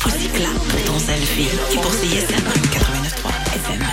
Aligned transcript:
Pour 0.00 0.12
ton 0.86 0.98
selfie. 0.98 1.48
Et 1.72 1.76
pour 1.76 1.92
CISM 1.92 2.34
89.3 2.70 3.30
FM. 3.54 3.86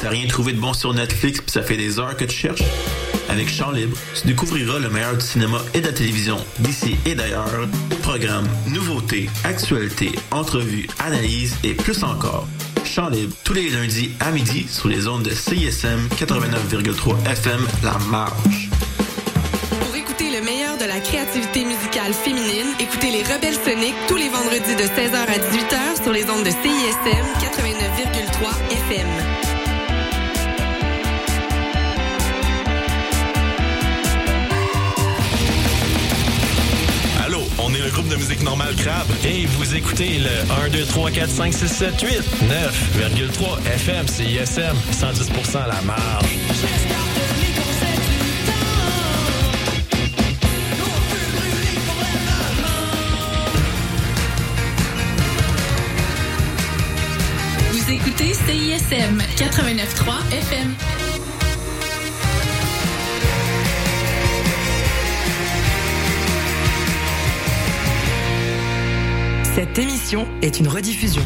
T'as 0.00 0.08
rien 0.08 0.26
trouvé 0.26 0.52
de 0.52 0.58
bon 0.58 0.72
sur 0.72 0.92
Netflix 0.94 1.40
puis 1.40 1.50
ça 1.50 1.62
fait 1.62 1.76
des 1.76 1.98
heures 1.98 2.16
que 2.16 2.24
tu 2.24 2.36
cherches? 2.36 2.62
Avec 3.32 3.48
Chant 3.48 3.70
Libre, 3.70 3.96
tu 4.14 4.26
découvriras 4.26 4.78
le 4.78 4.90
meilleur 4.90 5.16
du 5.16 5.24
cinéma 5.24 5.58
et 5.72 5.80
de 5.80 5.86
la 5.86 5.92
télévision 5.94 6.36
d'ici 6.58 6.96
et 7.06 7.14
d'ailleurs. 7.14 7.48
Programmes, 8.02 8.46
nouveautés, 8.66 9.30
actualités, 9.44 10.12
entrevues, 10.30 10.86
analyses 10.98 11.56
et 11.64 11.72
plus 11.72 12.04
encore. 12.04 12.46
Chant 12.84 13.08
Libre, 13.08 13.34
tous 13.42 13.54
les 13.54 13.70
lundis 13.70 14.10
à 14.20 14.32
midi 14.32 14.66
sur 14.68 14.88
les 14.88 15.08
ondes 15.08 15.22
de 15.22 15.30
CISM 15.30 16.08
89,3 16.14 17.26
FM 17.30 17.60
La 17.82 17.96
Marge. 18.10 18.68
Pour 19.80 19.96
écouter 19.96 20.30
le 20.30 20.44
meilleur 20.44 20.76
de 20.76 20.84
la 20.84 21.00
créativité 21.00 21.64
musicale 21.64 22.12
féminine, 22.12 22.68
écoutez 22.80 23.12
les 23.12 23.22
Rebelles 23.22 23.58
Soniques 23.64 23.96
tous 24.08 24.16
les 24.16 24.28
vendredis 24.28 24.76
de 24.76 24.84
16h 24.84 25.16
à 25.16 25.38
18h 25.38 26.02
sur 26.02 26.12
les 26.12 26.24
ondes 26.28 26.44
de 26.44 26.50
CISM 26.50 27.24
89,3 27.40 28.72
FM. 28.90 29.51
Groupe 37.90 38.08
de 38.08 38.16
musique 38.16 38.42
normale 38.42 38.74
Crabe. 38.76 39.06
Et 39.24 39.46
vous 39.46 39.74
écoutez 39.74 40.18
le 40.18 40.66
1, 40.66 40.68
2, 40.70 40.84
3, 40.84 41.10
4, 41.10 41.30
5, 41.30 41.52
6, 41.52 41.68
7, 41.68 42.00
8, 42.00 42.10
9,3 43.00 43.66
FM, 43.74 44.06
CISM, 44.06 44.76
110 44.92 45.56
à 45.56 45.66
la 45.66 45.82
marge. 45.82 46.38
Vous 57.72 57.90
écoutez 57.90 58.34
CISM 58.34 59.18
89.3 59.36 60.32
FM. 60.32 61.11
Cette 69.54 69.78
émission 69.78 70.26
est 70.40 70.60
une 70.60 70.68
rediffusion. 70.68 71.20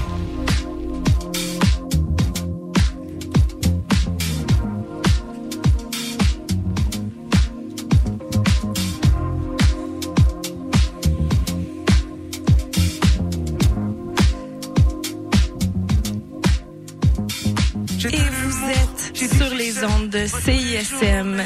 Et 18.05 18.19
vous 18.19 18.71
êtes 18.71 19.37
sur 19.37 19.55
les 19.55 19.85
ondes 19.85 20.11
de 20.11 20.27
CISM. 20.27 21.43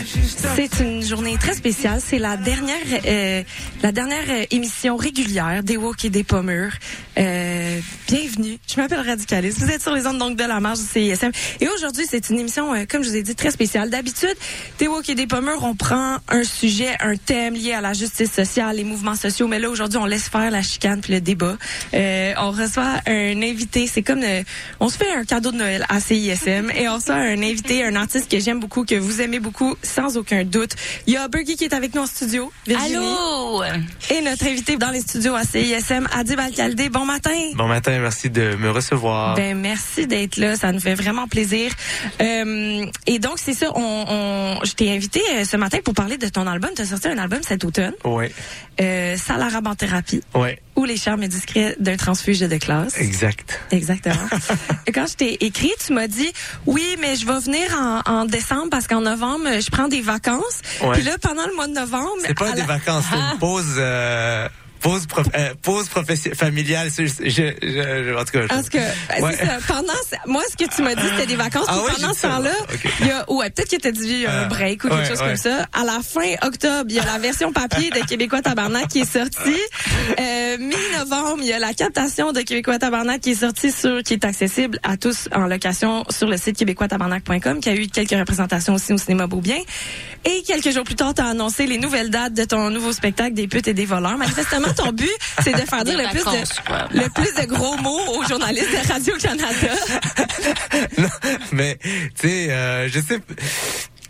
C'est 0.56 0.80
une 0.80 1.02
journée 1.02 1.36
très 1.38 1.54
spéciale. 1.54 2.00
C'est 2.04 2.18
la 2.18 2.36
dernière, 2.36 2.76
euh, 3.06 3.42
la 3.82 3.92
dernière 3.92 4.24
euh, 4.28 4.44
émission 4.50 4.96
régulière 4.96 5.62
des 5.62 5.76
Walk 5.76 6.04
et 6.04 6.10
des 6.10 6.22
Pommures. 6.22 6.72
Euh, 7.18 7.80
bienvenue. 8.06 8.58
Je 8.66 8.76
m'appelle 8.76 9.00
Radicaliste. 9.00 9.58
Vous 9.58 9.70
êtes 9.70 9.80
sur 9.80 9.94
les 9.94 10.06
ondes 10.06 10.18
donc 10.18 10.36
de 10.36 10.44
la 10.44 10.60
marge 10.60 10.80
du 10.80 10.84
CISM. 10.84 11.30
Et 11.60 11.68
aujourd'hui, 11.68 12.04
c'est 12.08 12.28
une 12.28 12.38
émission, 12.38 12.74
euh, 12.74 12.84
comme 12.88 13.02
je 13.02 13.08
vous 13.08 13.16
ai 13.16 13.22
dit, 13.22 13.34
très 13.34 13.50
spéciale. 13.50 13.88
D'habitude, 13.88 14.34
des 14.78 14.86
Walk 14.86 15.08
et 15.08 15.14
des 15.14 15.26
Pommures, 15.26 15.64
on 15.64 15.74
prend 15.74 16.18
un 16.28 16.44
sujet, 16.44 16.94
un 17.00 17.16
thème 17.16 17.54
lié 17.54 17.72
à 17.72 17.80
la 17.80 17.94
justice 17.94 18.30
sociale, 18.30 18.76
les 18.76 18.84
mouvements 18.84 19.14
sociaux. 19.14 19.48
Mais 19.48 19.58
là, 19.58 19.70
aujourd'hui, 19.70 19.98
on 19.98 20.06
laisse 20.06 20.28
faire 20.28 20.50
la 20.50 20.62
chicane 20.62 21.00
puis 21.00 21.14
le 21.14 21.20
débat. 21.22 21.56
Euh, 21.94 22.34
on 22.38 22.50
reçoit 22.50 23.00
un 23.06 23.42
invité. 23.42 23.86
C'est 23.86 24.02
comme, 24.02 24.22
euh, 24.22 24.42
on 24.80 24.90
se 24.90 24.98
fait 24.98 25.12
un 25.12 25.24
cadeau 25.24 25.52
de 25.52 25.56
Noël 25.56 25.86
à 25.88 26.00
CISM 26.00 26.70
et 26.74 26.86
on 26.88 26.96
reçoit 26.96 27.14
un 27.14 27.42
invité, 27.42 27.82
un 27.84 27.96
artiste 27.96 28.30
que 28.30 28.40
j'aime 28.40 28.60
beaucoup, 28.60 28.84
que 28.84 28.96
vous 28.96 29.22
aimez 29.22 29.40
beaucoup, 29.40 29.74
sans 29.82 30.18
aucun 30.18 30.44
doute. 30.44 30.72
Il 31.06 31.14
y 31.14 31.16
a 31.16 31.28
Bergie 31.28 31.56
qui 31.56 31.64
est 31.64 31.74
avec 31.74 31.94
nous 31.94 32.02
en 32.02 32.06
studio. 32.06 32.52
Virginie. 32.66 32.96
Allô? 32.96 33.69
Et 34.10 34.20
notre 34.22 34.46
invité 34.46 34.76
dans 34.76 34.90
les 34.90 35.00
studios 35.00 35.34
à 35.34 35.44
CISM, 35.44 36.08
Adib 36.12 36.38
Alcaldé. 36.38 36.88
Bon 36.88 37.04
matin. 37.04 37.30
Bon 37.54 37.66
matin, 37.68 37.98
merci 38.00 38.30
de 38.30 38.56
me 38.56 38.70
recevoir. 38.70 39.34
Ben 39.36 39.56
merci 39.56 40.06
d'être 40.06 40.36
là, 40.36 40.56
ça 40.56 40.72
nous 40.72 40.80
fait 40.80 40.94
vraiment 40.94 41.28
plaisir. 41.28 41.70
Euh, 42.20 42.86
et 43.06 43.18
donc 43.18 43.34
c'est 43.38 43.54
ça, 43.54 43.66
on, 43.74 44.04
on 44.08 44.64
je 44.64 44.72
t'ai 44.74 44.90
invité 44.92 45.20
euh, 45.34 45.44
ce 45.44 45.56
matin 45.56 45.78
pour 45.84 45.94
parler 45.94 46.18
de 46.18 46.28
ton 46.28 46.46
album. 46.46 46.70
Tu 46.74 46.82
as 46.82 46.86
sorti 46.86 47.08
un 47.08 47.18
album 47.18 47.40
cet 47.42 47.64
automne, 47.64 47.94
Ouais, 48.04 48.32
euh, 48.80 49.16
Salarabe 49.16 49.66
en 49.66 49.74
thérapie, 49.74 50.22
ouais, 50.34 50.58
ou 50.80 50.84
les 50.84 50.96
charmes 50.96 51.26
discrets 51.26 51.76
d'un 51.78 51.96
transfuge 51.96 52.40
de 52.40 52.56
classe. 52.56 52.96
exact. 52.98 53.60
Exactement. 53.70 54.14
Quand 54.94 55.06
je 55.06 55.14
t'ai 55.14 55.44
écrit, 55.44 55.70
tu 55.84 55.92
m'as 55.92 56.08
dit 56.08 56.32
oui, 56.66 56.82
mais 57.00 57.16
je 57.16 57.26
vais 57.26 57.38
venir 57.38 57.60
en, 57.78 58.00
en 58.10 58.24
décembre 58.24 58.68
parce 58.70 58.86
qu'en 58.86 59.02
novembre 59.02 59.44
je 59.60 59.70
prends 59.70 59.88
des 59.88 60.00
vacances. 60.00 60.60
Puis 60.92 61.02
là 61.02 61.16
pendant 61.20 61.46
le 61.46 61.54
mois 61.54 61.66
de 61.68 61.74
novembre, 61.74 62.10
C'est 62.24 62.34
pas 62.38 62.52
des 62.52 62.60
la- 62.60 62.66
vacances, 62.66 63.04
c'est 63.10 63.16
une 63.16 63.38
pause, 63.40 63.74
euh, 63.76 64.48
pause, 64.80 65.06
prof- 65.06 65.26
euh, 65.36 65.54
pause 65.62 65.88
profession- 65.88 66.34
familiale. 66.34 66.88
Je, 66.96 67.06
je, 67.06 67.28
je- 67.28 68.14
en 68.16 68.24
tout 68.24 68.32
cas, 68.32 68.42
je- 68.42 68.46
Parce 68.48 68.68
que 68.68 68.78
Ouais. 68.78 69.36
ça. 69.36 69.58
Pendant 69.68 69.92
moi, 70.26 70.42
ce 70.50 70.56
que 70.56 70.68
tu 70.74 70.82
m'as 70.82 70.94
dit, 70.94 71.02
c'était 71.10 71.26
des 71.26 71.36
vacances. 71.36 71.66
Ah 71.68 71.78
ouais, 71.82 71.92
pendant 72.00 72.14
ce 72.14 72.22
temps-là, 72.22 72.52
ok. 72.72 72.90
il 73.00 73.06
y 73.06 73.10
a 73.10 73.30
ouais, 73.30 73.50
peut-être 73.50 73.70
que 73.70 73.76
t'as 73.76 73.90
dit 73.90 74.24
un 74.26 74.30
Euh, 74.30 74.44
break 74.46 74.84
ou 74.84 74.88
quelque 74.88 75.00
ouais, 75.02 75.08
chose 75.08 75.18
comme 75.18 75.36
ça. 75.36 75.66
À 75.72 75.84
la 75.84 76.00
fin 76.02 76.34
octobre, 76.46 76.86
il 76.88 76.94
y 76.96 77.00
a 77.00 77.04
la 77.04 77.18
version 77.18 77.52
papier 77.52 77.90
de 77.90 78.00
Québécois 78.06 78.42
Tabarnak 78.42 78.88
qui 78.88 79.00
est 79.00 79.10
sortie. 79.12 79.60
Euh, 80.20 80.56
Mi-novembre, 80.58 81.38
il 81.42 81.48
y 81.48 81.52
a 81.52 81.58
la 81.58 81.72
captation 81.72 82.32
de 82.32 82.40
Québécois 82.40 82.78
Tabarnak 82.78 83.20
qui 83.20 83.30
est 83.30 83.34
sortie 83.34 83.70
sur, 83.70 84.02
qui 84.02 84.14
est 84.14 84.24
accessible 84.24 84.78
à 84.82 84.96
tous 84.96 85.28
en 85.34 85.46
location 85.46 86.04
sur 86.10 86.26
le 86.28 86.36
site 86.36 86.56
québécoistabarnak.com, 86.56 87.60
qui 87.60 87.68
a 87.68 87.74
eu 87.74 87.86
quelques 87.86 88.10
représentations 88.10 88.74
aussi 88.74 88.92
au 88.92 88.98
cinéma 88.98 89.26
Beaubien. 89.26 89.58
Et 90.24 90.42
quelques 90.46 90.70
jours 90.72 90.84
plus 90.84 90.96
tard, 90.96 91.14
tu 91.14 91.22
as 91.22 91.26
annoncé 91.28 91.66
les 91.66 91.78
nouvelles 91.78 92.10
dates 92.10 92.34
de 92.34 92.44
ton 92.44 92.70
nouveau 92.70 92.92
spectacle 92.92 93.34
des 93.34 93.46
putes 93.48 93.68
et 93.68 93.74
des 93.74 93.86
voleurs. 93.86 94.18
Manifestement, 94.18 94.68
ton 94.76 94.92
but, 94.92 95.08
c'est 95.42 95.52
de 95.52 95.60
faire 95.68 95.84
dire 95.84 95.98
le 95.98 96.08
plus 96.10 96.24
de, 96.24 96.98
le 97.02 97.08
plus 97.10 97.34
de 97.34 97.46
gros 97.48 97.76
mots 97.78 98.00
aux 98.16 98.24
journalistes 98.28 98.70
de 98.70 98.92
Radio-Canada. 98.92 99.68
Non, 100.98 101.08
mais 101.52 101.78
tu 101.82 102.28
sais, 102.28 102.50
euh, 102.50 102.88
je 102.88 103.00
sais, 103.00 103.18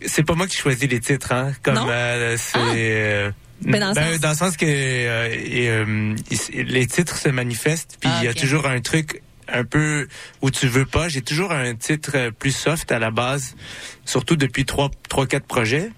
c'est 0.07 0.23
pas 0.23 0.35
moi 0.35 0.47
qui 0.47 0.57
choisis 0.57 0.89
les 0.89 1.01
titres, 1.01 1.33
hein. 1.33 1.53
Comme 1.63 1.75
Non? 1.75 1.87
euh, 1.91 2.37
c'est. 2.39 2.59
Ah. 2.59 2.73
euh, 2.75 3.31
Ben, 3.63 3.81
dans 3.81 3.89
le 3.89 3.95
sens- 3.95 4.21
dans 4.21 4.31
le 4.31 4.35
sens 4.37 4.57
que 4.57 4.65
euh, 4.67 5.29
et, 5.33 5.69
euh, 5.69 6.15
les 6.55 6.87
titres 6.87 7.17
se 7.19 7.29
manifestent, 7.29 7.99
puis 8.01 8.11
Ah, 8.13 8.19
il 8.23 8.27
y 8.27 8.29
a 8.29 8.35
toujours 8.35 8.67
un 8.67 8.81
truc 8.81 9.23
un 9.53 9.65
peu 9.65 10.07
où 10.43 10.51
tu 10.51 10.67
veux 10.69 10.87
pas. 10.87 11.09
J'ai 11.09 11.23
toujours 11.23 11.53
un 11.53 11.75
titre 11.75 12.31
plus 12.39 12.53
soft 12.57 12.91
à 12.93 12.99
la 12.99 13.11
base, 13.11 13.57
surtout 14.05 14.37
depuis 14.37 14.65
trois, 14.65 14.91
trois, 15.09 15.27
quatre 15.27 15.47
projets. 15.47 15.91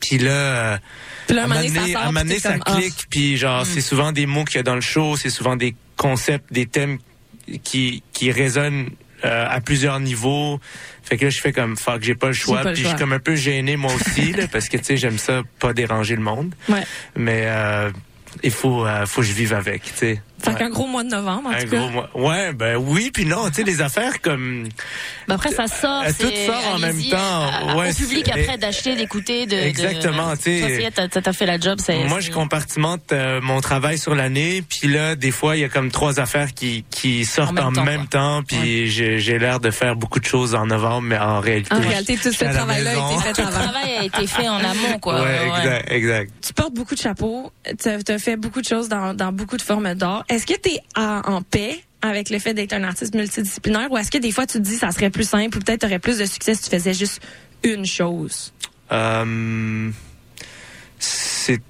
Puis 0.00 0.18
là, 0.18 0.78
Puis 1.26 1.36
là, 1.36 1.42
un 1.42 1.44
à 1.44 1.48
moment 1.48 1.60
un 1.60 1.62
donné, 2.24 2.38
ça 2.38 2.50
donné, 2.50 2.62
ah. 2.66 2.76
clique, 2.76 3.06
puis 3.10 3.36
genre 3.36 3.64
c'est 3.66 3.80
souvent 3.80 4.12
des 4.12 4.26
mots 4.26 4.44
qu'il 4.44 4.56
y 4.56 4.60
a 4.60 4.62
dans 4.62 4.74
le 4.74 4.80
show, 4.80 5.16
c'est 5.16 5.30
souvent 5.30 5.56
des 5.56 5.74
concepts, 5.96 6.52
des 6.52 6.66
thèmes 6.66 6.98
qui 7.64 8.02
qui 8.12 8.30
résonnent 8.30 8.90
euh, 9.24 9.46
à 9.48 9.60
plusieurs 9.60 9.98
niveaux. 10.00 10.60
Fait 11.02 11.16
que 11.16 11.24
là, 11.24 11.30
je 11.30 11.40
fais 11.40 11.52
comme 11.52 11.76
fuck, 11.76 12.02
j'ai 12.02 12.14
pas 12.14 12.26
le 12.26 12.32
choix, 12.32 12.62
pas 12.62 12.68
le 12.70 12.74
puis 12.74 12.82
je 12.82 12.88
suis 12.88 12.96
comme 12.96 13.12
un 13.12 13.18
peu 13.18 13.34
gêné 13.36 13.76
moi 13.76 13.92
aussi 13.94 14.32
là, 14.32 14.46
parce 14.52 14.68
que 14.68 14.76
tu 14.76 14.84
sais, 14.84 14.96
j'aime 14.96 15.18
ça 15.18 15.42
pas 15.58 15.72
déranger 15.72 16.16
le 16.16 16.22
monde, 16.22 16.54
Ouais. 16.68 16.82
mais 17.16 17.44
euh, 17.46 17.90
il 18.42 18.50
faut 18.50 18.86
euh, 18.86 19.06
faut 19.06 19.22
que 19.22 19.26
je 19.26 19.32
vive 19.32 19.54
avec, 19.54 19.84
tu 19.84 19.90
sais. 19.94 20.22
Fait 20.38 20.54
qu'un 20.54 20.68
gros 20.70 20.86
mois 20.86 21.02
de 21.02 21.08
novembre, 21.08 21.48
en 21.48 21.52
Un 21.52 21.62
tout 21.62 21.68
cas. 21.70 21.78
gros 21.78 21.88
mois. 21.90 22.10
Ouais, 22.14 22.52
ben 22.52 22.76
oui, 22.76 23.10
puis 23.12 23.24
non, 23.24 23.48
tu 23.48 23.54
sais, 23.56 23.62
les 23.64 23.80
affaires 23.80 24.20
comme. 24.20 24.68
Ben 25.28 25.34
après, 25.34 25.50
ça 25.50 25.66
sort. 25.66 26.02
Euh, 26.06 26.10
tout 26.18 26.30
sort 26.46 26.74
en 26.74 26.78
même 26.78 27.02
temps. 27.10 27.16
à- 27.18 27.74
Ouais, 27.76 27.90
au 27.90 27.94
public 27.94 28.28
après 28.28 28.58
d'acheter, 28.58 28.94
d'écouter, 28.96 29.46
de. 29.46 29.52
de- 29.56 29.60
Exactement, 29.60 30.36
tu 30.36 30.60
sais. 30.60 30.90
T'as- 30.94 31.08
t'as 31.08 31.32
fait 31.32 31.46
la 31.46 31.58
job. 31.58 31.78
c'est- 31.82 32.04
Moi, 32.04 32.20
je 32.20 32.30
compartimente 32.30 33.12
euh, 33.12 33.40
mon 33.40 33.60
travail 33.60 33.98
sur 33.98 34.14
l'année, 34.14 34.62
puis 34.68 34.88
là, 34.88 35.14
des 35.16 35.30
fois, 35.30 35.56
il 35.56 35.60
y 35.60 35.64
a 35.64 35.68
comme 35.68 35.90
trois 35.90 36.20
affaires 36.20 36.52
qui, 36.54 36.84
qui 36.90 37.24
sortent 37.24 37.58
en 37.58 37.70
même 37.70 37.84
même 37.84 38.06
temps, 38.06 38.42
puis 38.46 38.88
j'ai 38.90 39.18
j'ai 39.18 39.38
l'air 39.38 39.58
de 39.60 39.70
faire 39.70 39.96
beaucoup 39.96 40.20
de 40.20 40.26
choses 40.26 40.54
en 40.54 40.66
novembre, 40.66 41.02
mais 41.02 41.18
en 41.18 41.40
réalité, 41.40 41.74
En 41.74 41.80
réalité, 41.80 42.16
tout 42.16 42.32
ce 42.32 42.44
travail-là 42.44 42.90
a 42.90 42.94
été 42.94 43.22
fait 43.22 43.42
Le 43.42 43.48
avant. 43.48 43.58
travail 43.60 43.96
a 44.00 44.04
été 44.04 44.26
fait 44.26 44.48
en 44.48 44.56
amont, 44.58 44.98
quoi. 45.00 45.14
Ouais, 45.14 45.20
Ouais. 45.22 45.58
exact, 45.58 45.92
exact. 45.92 46.32
Tu 46.46 46.52
portes 46.52 46.74
beaucoup 46.74 46.94
de 46.94 47.00
chapeaux, 47.00 47.50
tu 47.82 47.88
as 48.12 48.18
fait 48.18 48.36
beaucoup 48.36 48.60
de 48.60 48.66
choses 48.66 48.88
dans, 48.88 49.14
dans 49.14 49.32
beaucoup 49.32 49.56
de 49.56 49.62
formes 49.62 49.94
d'art. 49.94 50.24
Est-ce 50.28 50.46
que 50.46 50.54
tu 50.60 50.70
es 50.70 50.80
en 50.96 51.42
paix 51.42 51.80
avec 52.02 52.30
le 52.30 52.38
fait 52.38 52.54
d'être 52.54 52.72
un 52.72 52.84
artiste 52.84 53.14
multidisciplinaire 53.14 53.90
ou 53.90 53.96
est-ce 53.98 54.10
que 54.10 54.18
des 54.18 54.30
fois 54.32 54.46
tu 54.46 54.58
te 54.58 54.62
dis 54.62 54.76
ça 54.76 54.90
serait 54.92 55.10
plus 55.10 55.28
simple 55.28 55.56
ou 55.56 55.60
peut-être 55.60 55.80
tu 55.80 55.86
aurais 55.86 55.98
plus 55.98 56.18
de 56.18 56.24
succès 56.24 56.54
si 56.54 56.62
tu 56.64 56.70
faisais 56.70 56.94
juste 56.94 57.20
une 57.64 57.84
chose? 57.86 58.52
Euh, 58.92 59.90
c'est 60.98 61.60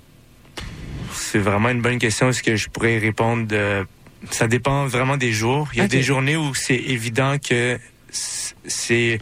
c'est 1.13 1.39
vraiment 1.39 1.71
une 1.71 1.81
bonne 1.81 1.99
question. 1.99 2.29
Est-ce 2.29 2.43
que 2.43 2.57
je 2.57 2.69
pourrais 2.69 2.99
répondre 2.99 3.47
de... 3.47 3.87
Ça 4.31 4.49
dépend 4.49 4.87
vraiment 4.87 5.17
des 5.17 5.33
jours. 5.33 5.69
Il 5.73 5.79
y 5.79 5.83
a 5.83 5.89
des 5.89 6.03
journées 6.03 6.37
où 6.37 6.55
c'est 6.55 6.75
évident 6.77 7.37
que 7.39 7.79
c'est 8.11 9.19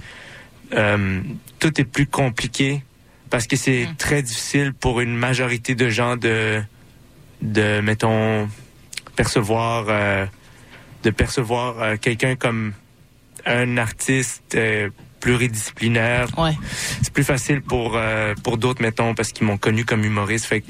euh, 0.72 1.20
tout 1.58 1.80
est 1.80 1.84
plus 1.84 2.06
compliqué 2.06 2.82
parce 3.30 3.46
que 3.46 3.56
c'est 3.56 3.86
Mm. 3.86 3.96
très 3.96 4.22
difficile 4.22 4.72
pour 4.72 5.00
une 5.00 5.14
majorité 5.16 5.74
de 5.74 5.88
gens 5.88 6.16
de 6.16 6.62
de 7.42 7.80
mettons 7.80 8.48
percevoir 9.16 9.86
euh, 9.88 10.26
de 11.02 11.10
percevoir 11.10 11.80
euh, 11.80 11.96
quelqu'un 12.00 12.36
comme 12.36 12.72
un 13.46 13.76
artiste 13.76 14.54
euh, 14.54 14.88
pluridisciplinaire 15.20 16.26
Ouais. 16.38 16.52
c'est 17.02 17.12
plus 17.12 17.24
facile 17.24 17.60
pour 17.62 17.92
euh, 17.96 18.34
pour 18.42 18.58
d'autres 18.58 18.82
mettons 18.82 19.14
parce 19.14 19.32
qu'ils 19.32 19.46
m'ont 19.46 19.56
connu 19.58 19.84
comme 19.84 20.04
humoriste 20.04 20.46
fait 20.46 20.60
que, 20.62 20.66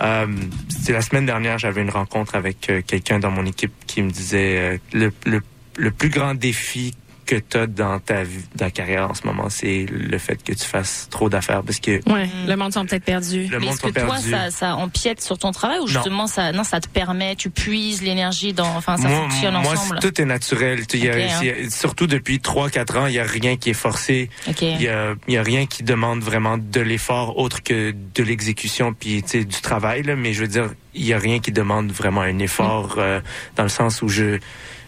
euh, 0.00 0.26
c'est 0.68 0.92
la 0.92 1.00
semaine 1.02 1.26
dernière 1.26 1.58
j'avais 1.58 1.82
une 1.82 1.90
rencontre 1.90 2.34
avec 2.34 2.68
euh, 2.70 2.82
quelqu'un 2.86 3.18
dans 3.18 3.30
mon 3.30 3.44
équipe 3.46 3.72
qui 3.86 4.02
me 4.02 4.10
disait 4.10 4.58
euh, 4.58 4.78
le, 4.92 5.12
le 5.26 5.40
le 5.76 5.90
plus 5.90 6.08
grand 6.08 6.34
défi 6.34 6.94
que 7.24 7.36
tu 7.36 7.56
as 7.56 7.66
dans 7.66 7.98
ta 8.00 8.22
vie, 8.22 8.44
dans 8.54 8.66
ta 8.66 8.70
carrière 8.70 9.10
en 9.10 9.14
ce 9.14 9.26
moment, 9.26 9.48
c'est 9.48 9.86
le 9.90 10.18
fait 10.18 10.42
que 10.42 10.52
tu 10.52 10.64
fasses 10.64 11.08
trop 11.10 11.28
d'affaires 11.28 11.62
parce 11.62 11.80
que 11.80 12.00
Ouais, 12.10 12.28
le 12.46 12.56
monde 12.56 12.72
sont 12.72 12.84
peut-être 12.86 13.04
perdus. 13.04 13.46
le 13.46 13.58
Mais 13.58 13.66
monde 13.66 13.74
est-ce 13.74 13.82
que 13.92 14.00
toi, 14.00 14.16
ça, 14.18 14.50
ça 14.50 14.76
empiète 14.76 15.20
sur 15.20 15.38
ton 15.38 15.50
travail 15.52 15.78
ou 15.78 15.82
Non. 15.82 15.86
justement 15.88 16.26
ça, 16.26 16.52
non, 16.52 16.64
ça 16.64 16.80
te 16.80 16.88
permet, 16.88 17.36
tu 17.36 17.50
puises 17.50 18.02
l'énergie 18.02 18.52
dans, 18.52 18.66
enfin, 18.76 18.96
ça 18.96 19.08
moi, 19.08 19.18
fonctionne 19.22 19.54
moi, 19.54 19.72
ensemble? 19.72 19.98
tout 20.00 20.20
est 20.20 20.24
naturel. 20.24 20.86
Tu- 20.86 20.98
il 20.98 21.04
y 21.04 21.08
a- 21.08 21.14
hein. 21.14 21.38
il 21.42 21.46
y 21.46 21.50
a- 21.50 21.70
surtout 21.70 22.06
depuis 22.06 22.40
3-4 22.40 22.96
ans, 22.98 23.06
il 23.06 23.14
y 23.14 23.18
a 23.18 23.24
rien 23.24 23.56
qui 23.56 23.70
est 23.70 23.74
forcé. 23.74 24.30
Ok. 24.48 24.62
Il 24.62 24.82
y 24.82 24.88
a, 24.88 25.14
il 25.28 25.34
y 25.34 25.38
a 25.38 25.42
rien 25.42 25.66
qui 25.66 25.82
demande 25.82 26.20
vraiment 26.20 26.58
de 26.58 26.80
l'effort 26.80 27.38
autre 27.38 27.62
que 27.62 27.92
de 28.14 28.22
l'exécution 28.22 28.92
puis 28.92 29.22
tu 29.22 29.28
sais, 29.28 29.44
du 29.44 29.60
travail. 29.60 30.02
Là. 30.02 30.16
Mais 30.16 30.32
je 30.32 30.42
veux 30.42 30.48
dire, 30.48 30.70
il 30.94 31.04
y 31.04 31.12
a 31.12 31.18
rien 31.18 31.38
qui 31.40 31.52
demande 31.52 31.90
vraiment 31.90 32.20
un 32.20 32.38
effort 32.38 32.96
euh, 32.98 33.20
dans 33.56 33.62
le 33.64 33.68
sens 33.68 34.02
où 34.02 34.08
je 34.08 34.38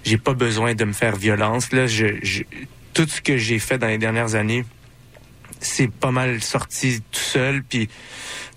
j'ai 0.06 0.18
pas 0.18 0.34
besoin 0.34 0.74
de 0.74 0.84
me 0.84 0.92
faire 0.92 1.16
violence. 1.16 1.72
Là, 1.72 1.86
je, 1.88 2.06
tout 2.94 3.06
ce 3.06 3.20
que 3.20 3.36
j'ai 3.36 3.58
fait 3.58 3.76
dans 3.76 3.88
les 3.88 3.98
dernières 3.98 4.36
années, 4.36 4.64
c'est 5.60 5.90
pas 5.90 6.12
mal 6.12 6.40
sorti 6.42 7.02
tout 7.10 7.20
seul. 7.20 7.64
Puis 7.64 7.88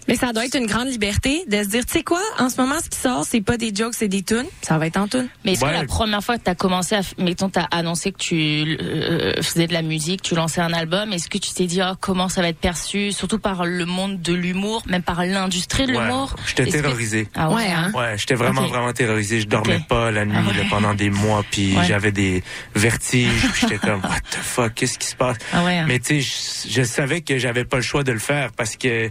Mais 0.10 0.16
ça 0.16 0.34
doit 0.34 0.46
être 0.46 0.58
une 0.58 0.66
grande 0.66 0.88
liberté 0.90 1.44
de 1.48 1.64
se 1.64 1.70
dire, 1.70 1.86
tu 1.86 1.94
sais 1.94 2.04
quoi, 2.04 2.20
en 2.40 2.50
ce 2.50 2.60
moment, 2.60 2.76
ce 2.84 2.90
qui 2.90 2.98
sort, 3.00 3.24
c'est 3.26 3.42
pas 3.42 3.58
des 3.58 3.72
jokes, 3.74 3.94
c'est 3.94 4.08
des 4.08 4.24
tunes. 4.24 4.48
Ça 4.64 4.78
va 4.78 4.88
être 4.88 4.98
en 4.98 5.08
tunes. 5.08 5.30
Mais 5.46 5.54
est-ce 5.54 5.64
Ouais. 5.64 5.70
que 5.72 5.76
la 5.78 5.86
première 5.86 6.24
fois 6.24 6.38
que 6.38 6.44
tu 6.44 6.50
as 6.50 6.56
commencé 6.56 6.96
à, 6.96 7.02
mettons, 7.18 7.50
t'as 7.50 7.68
annoncé 7.72 8.12
que 8.12 8.18
tu 8.18 8.78
euh, 8.82 9.42
faisais 9.42 9.68
de 9.68 9.74
la 9.74 9.82
musique, 9.84 10.22
tu 10.24 10.36
lançais 10.36 10.62
un 10.62 10.74
album, 10.74 11.14
est-ce 11.14 11.30
que 11.30 11.38
tu 11.38 11.52
t'es 11.54 11.66
dit, 11.68 11.80
oh, 11.84 11.94
comment 12.02 12.28
ça 12.28 12.42
va 12.42 12.50
être 12.50 12.60
perçu, 12.60 13.12
surtout 13.12 13.40
par 13.40 13.66
le 13.66 13.86
monde 13.86 14.22
de 14.22 14.34
l'humour, 14.34 14.82
même 14.88 15.04
par 15.04 15.24
l'industrie 15.26 15.86
de 15.86 15.94
ouais, 15.94 16.04
l'humour? 16.04 16.36
j'étais 16.48 16.64
Est-ce 16.64 16.78
que- 16.78 16.82
terrorisé. 16.82 17.28
Ah 17.36 17.50
ouais, 17.50 17.56
Ouais, 17.56 17.72
hein? 17.72 17.92
Ouais, 17.94 18.16
j'étais 18.18 18.36
vraiment, 18.36 18.66
vraiment 18.68 18.92
terrorisé. 18.94 19.42
Je 19.42 19.48
dormais 19.48 19.80
pas 19.88 20.10
la 20.12 20.26
nuit 20.26 20.36
Ah 20.38 20.48
ouais. 20.48 20.54
là, 20.58 20.64
pendant 20.70 20.94
des 20.96 21.10
mois, 21.12 21.44
puis 21.52 21.76
Ouais. 21.78 21.86
j'avais 21.86 22.12
des 22.12 22.42
vertiges. 22.76 23.30
j'étais 23.60 23.78
comme, 23.78 24.02
what 24.04 24.20
the 24.32 24.36
fuck, 24.42 24.74
qu'est-ce 24.74 24.98
qui 24.98 25.08
se 25.08 25.16
passe? 25.16 25.38
Ah 25.54 25.64
ouais, 25.64 25.78
hein? 25.78 25.86
Mais 25.88 26.00
tu 26.00 26.22
sais, 26.22 26.68
je, 26.68 26.74
je 26.74 26.84
savais 26.84 27.22
que 27.22 27.38
j'avais 27.38 27.66
pas 27.66 27.78
le 27.78 27.84
choix 27.84 28.04
de 28.04 28.12
le 28.12 28.20
faire 28.20 28.52
parce 28.54 28.76
que 28.76 28.88
euh, 28.88 29.10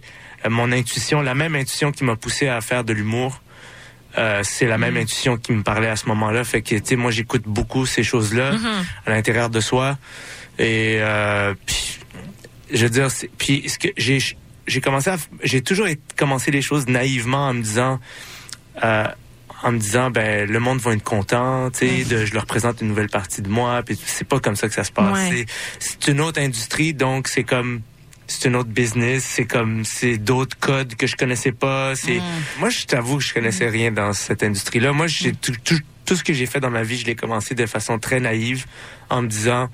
mon 0.49 0.70
intuition, 0.73 1.20
la 1.23 1.35
même 1.35 1.55
intuition 1.55 1.93
qui 1.93 2.05
m'a 2.05 2.17
poussé 2.17 2.49
à 2.49 2.61
faire 2.61 2.85
de 2.85 2.93
l'humour, 2.93 3.40
euh, 4.17 4.40
c'est 4.43 4.67
la 4.67 4.79
Mm. 4.79 4.81
même 4.81 4.96
intuition 4.96 5.37
qui 5.37 5.52
me 5.52 5.62
parlait 5.62 5.88
à 5.88 5.96
ce 5.96 6.06
moment-là. 6.06 6.44
Fait 6.44 6.62
que, 6.62 6.75
tu 6.76 6.82
sais, 6.85 6.96
moi, 6.96 7.11
j'écoute 7.11 7.43
beaucoup 7.46 7.87
ces 7.87 8.02
choses-là 8.02 8.52
Mm-hmm. 8.52 8.85
à 9.06 9.11
l'intérieur 9.11 9.50
de 9.50 9.61
soi. 9.61 9.99
Et 10.58 10.99
euh, 11.00 11.55
puis, 11.67 12.00
je 12.73 12.82
veux 12.85 12.90
dire, 12.90 13.08
puis 13.38 13.69
ce 13.69 13.79
que 13.79 13.88
j'ai 13.96 14.19
j'ai 14.67 14.81
commencé 14.82 15.08
à, 15.08 15.17
j'ai 15.43 15.62
toujours 15.62 15.87
commencé 16.17 16.50
les 16.50 16.61
choses 16.61 16.88
naïvement 16.88 17.49
en 17.49 17.55
me 17.55 17.62
disant, 17.62 17.99
euh, 18.85 19.05
en 19.62 19.73
me 19.73 19.79
disant, 19.79 20.11
ben 20.11 20.46
le 20.50 20.61
monde 20.61 20.79
va 20.79 20.93
être 20.93 21.02
content, 21.02 21.70
tu 21.70 21.88
sais, 21.88 22.05
de, 22.05 22.26
je 22.26 22.35
leur 22.35 22.44
présente 22.44 22.81
une 22.82 22.88
nouvelle 22.88 23.08
partie 23.08 23.40
de 23.40 23.49
moi, 23.49 23.82
puis 23.82 23.99
c'est 24.05 24.29
pas 24.29 24.40
comme 24.40 24.56
ça 24.56 24.69
que 24.69 24.75
ça 24.75 24.85
se 24.85 24.93
passe. 24.93 25.31
Ouais. 25.31 25.46
C'est 25.79 26.08
une 26.08 26.20
autre 26.20 26.38
industrie, 26.40 26.93
donc 26.93 27.29
c'est 27.29 27.44
comme 27.44 27.81
c'est 28.28 28.48
une 28.48 28.56
autre 28.56 28.69
business, 28.69 29.25
c'est 29.25 29.46
comme 29.46 29.84
c'est 29.84 30.19
d'autres 30.19 30.56
codes 30.58 30.94
que 30.94 31.06
je 31.06 31.16
connaissais 31.16 31.52
pas. 31.52 31.96
C'est 31.96 32.20
moi, 32.60 32.69
je 32.69 32.84
t'avoue 32.84 33.19
que 33.19 33.25
je 33.25 33.34
connaissais 33.34 33.69
rien 33.69 33.90
dans 33.90 34.12
cette 34.12 34.42
industrie-là. 34.42 34.92
Moi, 34.92 35.06
j'ai 35.06 35.32
tout, 35.32 35.54
tout, 35.64 35.78
tout 36.04 36.14
ce 36.14 36.22
que 36.22 36.32
j'ai 36.32 36.46
fait 36.46 36.60
dans 36.60 36.70
ma 36.70 36.82
vie, 36.82 36.98
je 36.98 37.06
l'ai 37.06 37.16
commencé 37.16 37.54
de 37.54 37.66
façon 37.66 37.98
très 37.98 38.20
naïve, 38.20 38.66
en 39.10 39.22
me 39.22 39.28
disant 39.28 39.70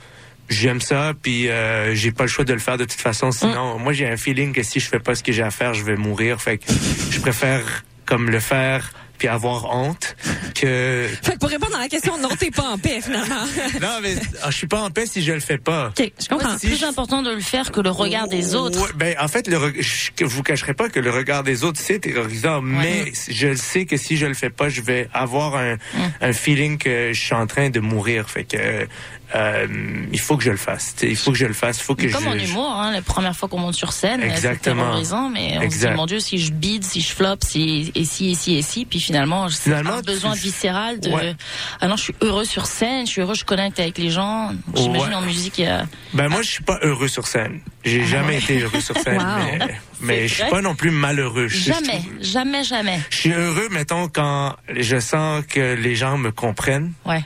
j'aime 0.48 0.80
ça, 0.80 1.12
puis 1.20 1.48
euh, 1.48 1.94
j'ai 1.94 2.12
pas 2.12 2.24
le 2.24 2.28
choix 2.28 2.44
de 2.44 2.52
le 2.52 2.58
faire 2.58 2.78
de 2.78 2.84
toute 2.84 3.00
façon. 3.00 3.32
Sinon, 3.32 3.78
moi, 3.78 3.92
j'ai 3.92 4.08
un 4.08 4.16
feeling 4.16 4.52
que 4.52 4.62
si 4.62 4.78
je 4.78 4.88
fais 4.88 5.00
pas 5.00 5.14
ce 5.14 5.22
que 5.22 5.32
j'ai 5.32 5.42
à 5.42 5.50
faire, 5.50 5.74
je 5.74 5.82
vais 5.82 5.96
mourir. 5.96 6.40
Fait 6.40 6.58
que 6.58 6.64
je 7.10 7.20
préfère 7.20 7.84
comme 8.06 8.30
le 8.30 8.40
faire 8.40 8.92
puis 9.18 9.28
avoir 9.28 9.74
honte 9.74 10.16
que 10.54 11.08
Fait 11.22 11.32
que 11.32 11.38
pour 11.38 11.48
répondre 11.50 11.76
à 11.76 11.80
la 11.80 11.88
question, 11.88 12.18
non, 12.18 12.28
t'es 12.38 12.50
pas 12.50 12.62
en 12.70 12.78
paix, 12.78 13.00
finalement. 13.02 13.44
non 13.80 13.98
mais 14.02 14.14
ah, 14.42 14.50
je 14.50 14.56
suis 14.56 14.66
pas 14.66 14.80
en 14.80 14.90
paix 14.90 15.06
si 15.06 15.22
je 15.22 15.32
le 15.32 15.40
fais 15.40 15.58
pas. 15.58 15.88
OK, 15.98 16.12
je 16.20 16.28
comprends. 16.28 16.50
Ouais, 16.50 16.56
c'est 16.60 16.68
plus 16.68 16.84
important 16.84 17.22
de 17.22 17.30
le 17.30 17.40
faire 17.40 17.70
que 17.72 17.80
le 17.80 17.90
regard 17.90 18.28
des 18.28 18.54
autres. 18.54 18.80
Ouais, 18.80 18.90
ben, 18.94 19.16
en 19.20 19.28
fait, 19.28 19.48
le 19.48 19.56
reg- 19.56 19.80
je 19.82 20.24
vous 20.24 20.42
cacherez 20.42 20.74
pas 20.74 20.88
que 20.88 21.00
le 21.00 21.10
regard 21.10 21.42
des 21.42 21.64
autres, 21.64 21.80
c'est 21.80 21.98
terrorisant, 22.00 22.60
mais 22.60 23.12
je 23.28 23.54
sais 23.54 23.86
que 23.86 23.96
si 23.96 24.16
je 24.16 24.26
le 24.26 24.34
fais 24.34 24.50
pas, 24.50 24.68
je 24.68 24.80
vais 24.80 25.08
avoir 25.12 25.56
un, 25.56 25.76
un 26.20 26.32
feeling 26.32 26.78
que 26.78 27.12
je 27.12 27.20
suis 27.20 27.34
en 27.34 27.46
train 27.46 27.70
de 27.70 27.80
mourir. 27.80 28.28
Fait 28.30 28.44
que 28.44 28.86
euh, 29.34 29.66
il 30.12 30.20
faut 30.20 30.36
que 30.36 30.44
je 30.44 30.50
le 30.50 30.56
fasse. 30.56 30.94
Il 31.02 31.16
faut 31.16 31.32
que 31.32 31.38
je 31.38 31.46
le 31.46 31.54
fasse. 31.54 31.78
Il 31.78 31.82
faut 31.82 31.94
que 31.94 32.06
Comme 32.12 32.24
je, 32.24 32.28
en 32.28 32.34
humour, 32.38 32.70
hein, 32.72 32.92
la 32.92 33.02
première 33.02 33.34
fois 33.34 33.48
qu'on 33.48 33.58
monte 33.58 33.74
sur 33.74 33.92
scène, 33.92 34.22
c'est 34.36 34.60
terrorisant, 34.60 35.28
mais 35.28 35.54
on 35.56 35.60
se 35.60 35.64
Exact. 35.64 35.90
dit, 35.90 35.96
mon 35.96 36.06
Dieu, 36.06 36.20
si 36.20 36.38
je 36.38 36.52
bide, 36.52 36.84
si 36.84 37.00
je 37.00 37.12
flop, 37.12 37.36
si, 37.44 37.90
et 37.94 38.04
si, 38.04 38.30
et 38.30 38.34
si, 38.34 38.54
et 38.56 38.62
si, 38.62 38.84
puis 38.84 39.00
finalement, 39.00 39.48
j'ai 39.48 39.56
Finalement, 39.56 39.94
un 39.94 40.02
besoin 40.02 40.34
viscéral 40.34 41.00
de, 41.00 41.10
Ouais. 41.10 41.34
ah 41.80 41.88
non, 41.88 41.96
je 41.96 42.02
suis 42.04 42.14
heureux 42.20 42.44
sur 42.44 42.66
scène, 42.66 43.06
je 43.06 43.10
suis 43.12 43.20
heureux, 43.22 43.34
je 43.34 43.44
connecte 43.44 43.80
avec 43.80 43.98
les 43.98 44.10
gens. 44.10 44.52
J'imagine 44.74 45.08
Ouais. 45.08 45.14
en 45.14 45.22
musique, 45.22 45.58
il 45.58 45.64
y 45.64 45.68
a, 45.68 45.86
Ben 46.12 46.28
moi, 46.28 46.42
je 46.42 46.48
suis 46.50 46.64
pas 46.64 46.78
heureux 46.82 47.08
sur 47.08 47.26
scène. 47.26 47.60
J'ai 47.84 48.04
jamais 48.04 48.38
été 48.38 48.60
heureux 48.60 48.80
sur 48.80 48.96
scène, 48.98 49.18
Wow. 49.18 49.58
mais, 49.58 49.78
mais 50.00 50.28
je 50.28 50.34
suis 50.34 50.50
pas 50.50 50.62
non 50.62 50.74
plus 50.74 50.90
malheureux. 50.90 51.48
Je 51.48 51.72
jamais, 51.72 52.02
jamais, 52.20 52.62
jamais. 52.64 53.00
Je 53.10 53.16
suis 53.16 53.32
heureux, 53.32 53.68
mettons, 53.70 54.08
quand 54.08 54.54
je 54.74 54.98
sens 55.00 55.44
que 55.48 55.74
les 55.74 55.94
gens 55.96 56.16
me 56.18 56.30
comprennent, 56.30 56.92
Ouais, 57.04 57.22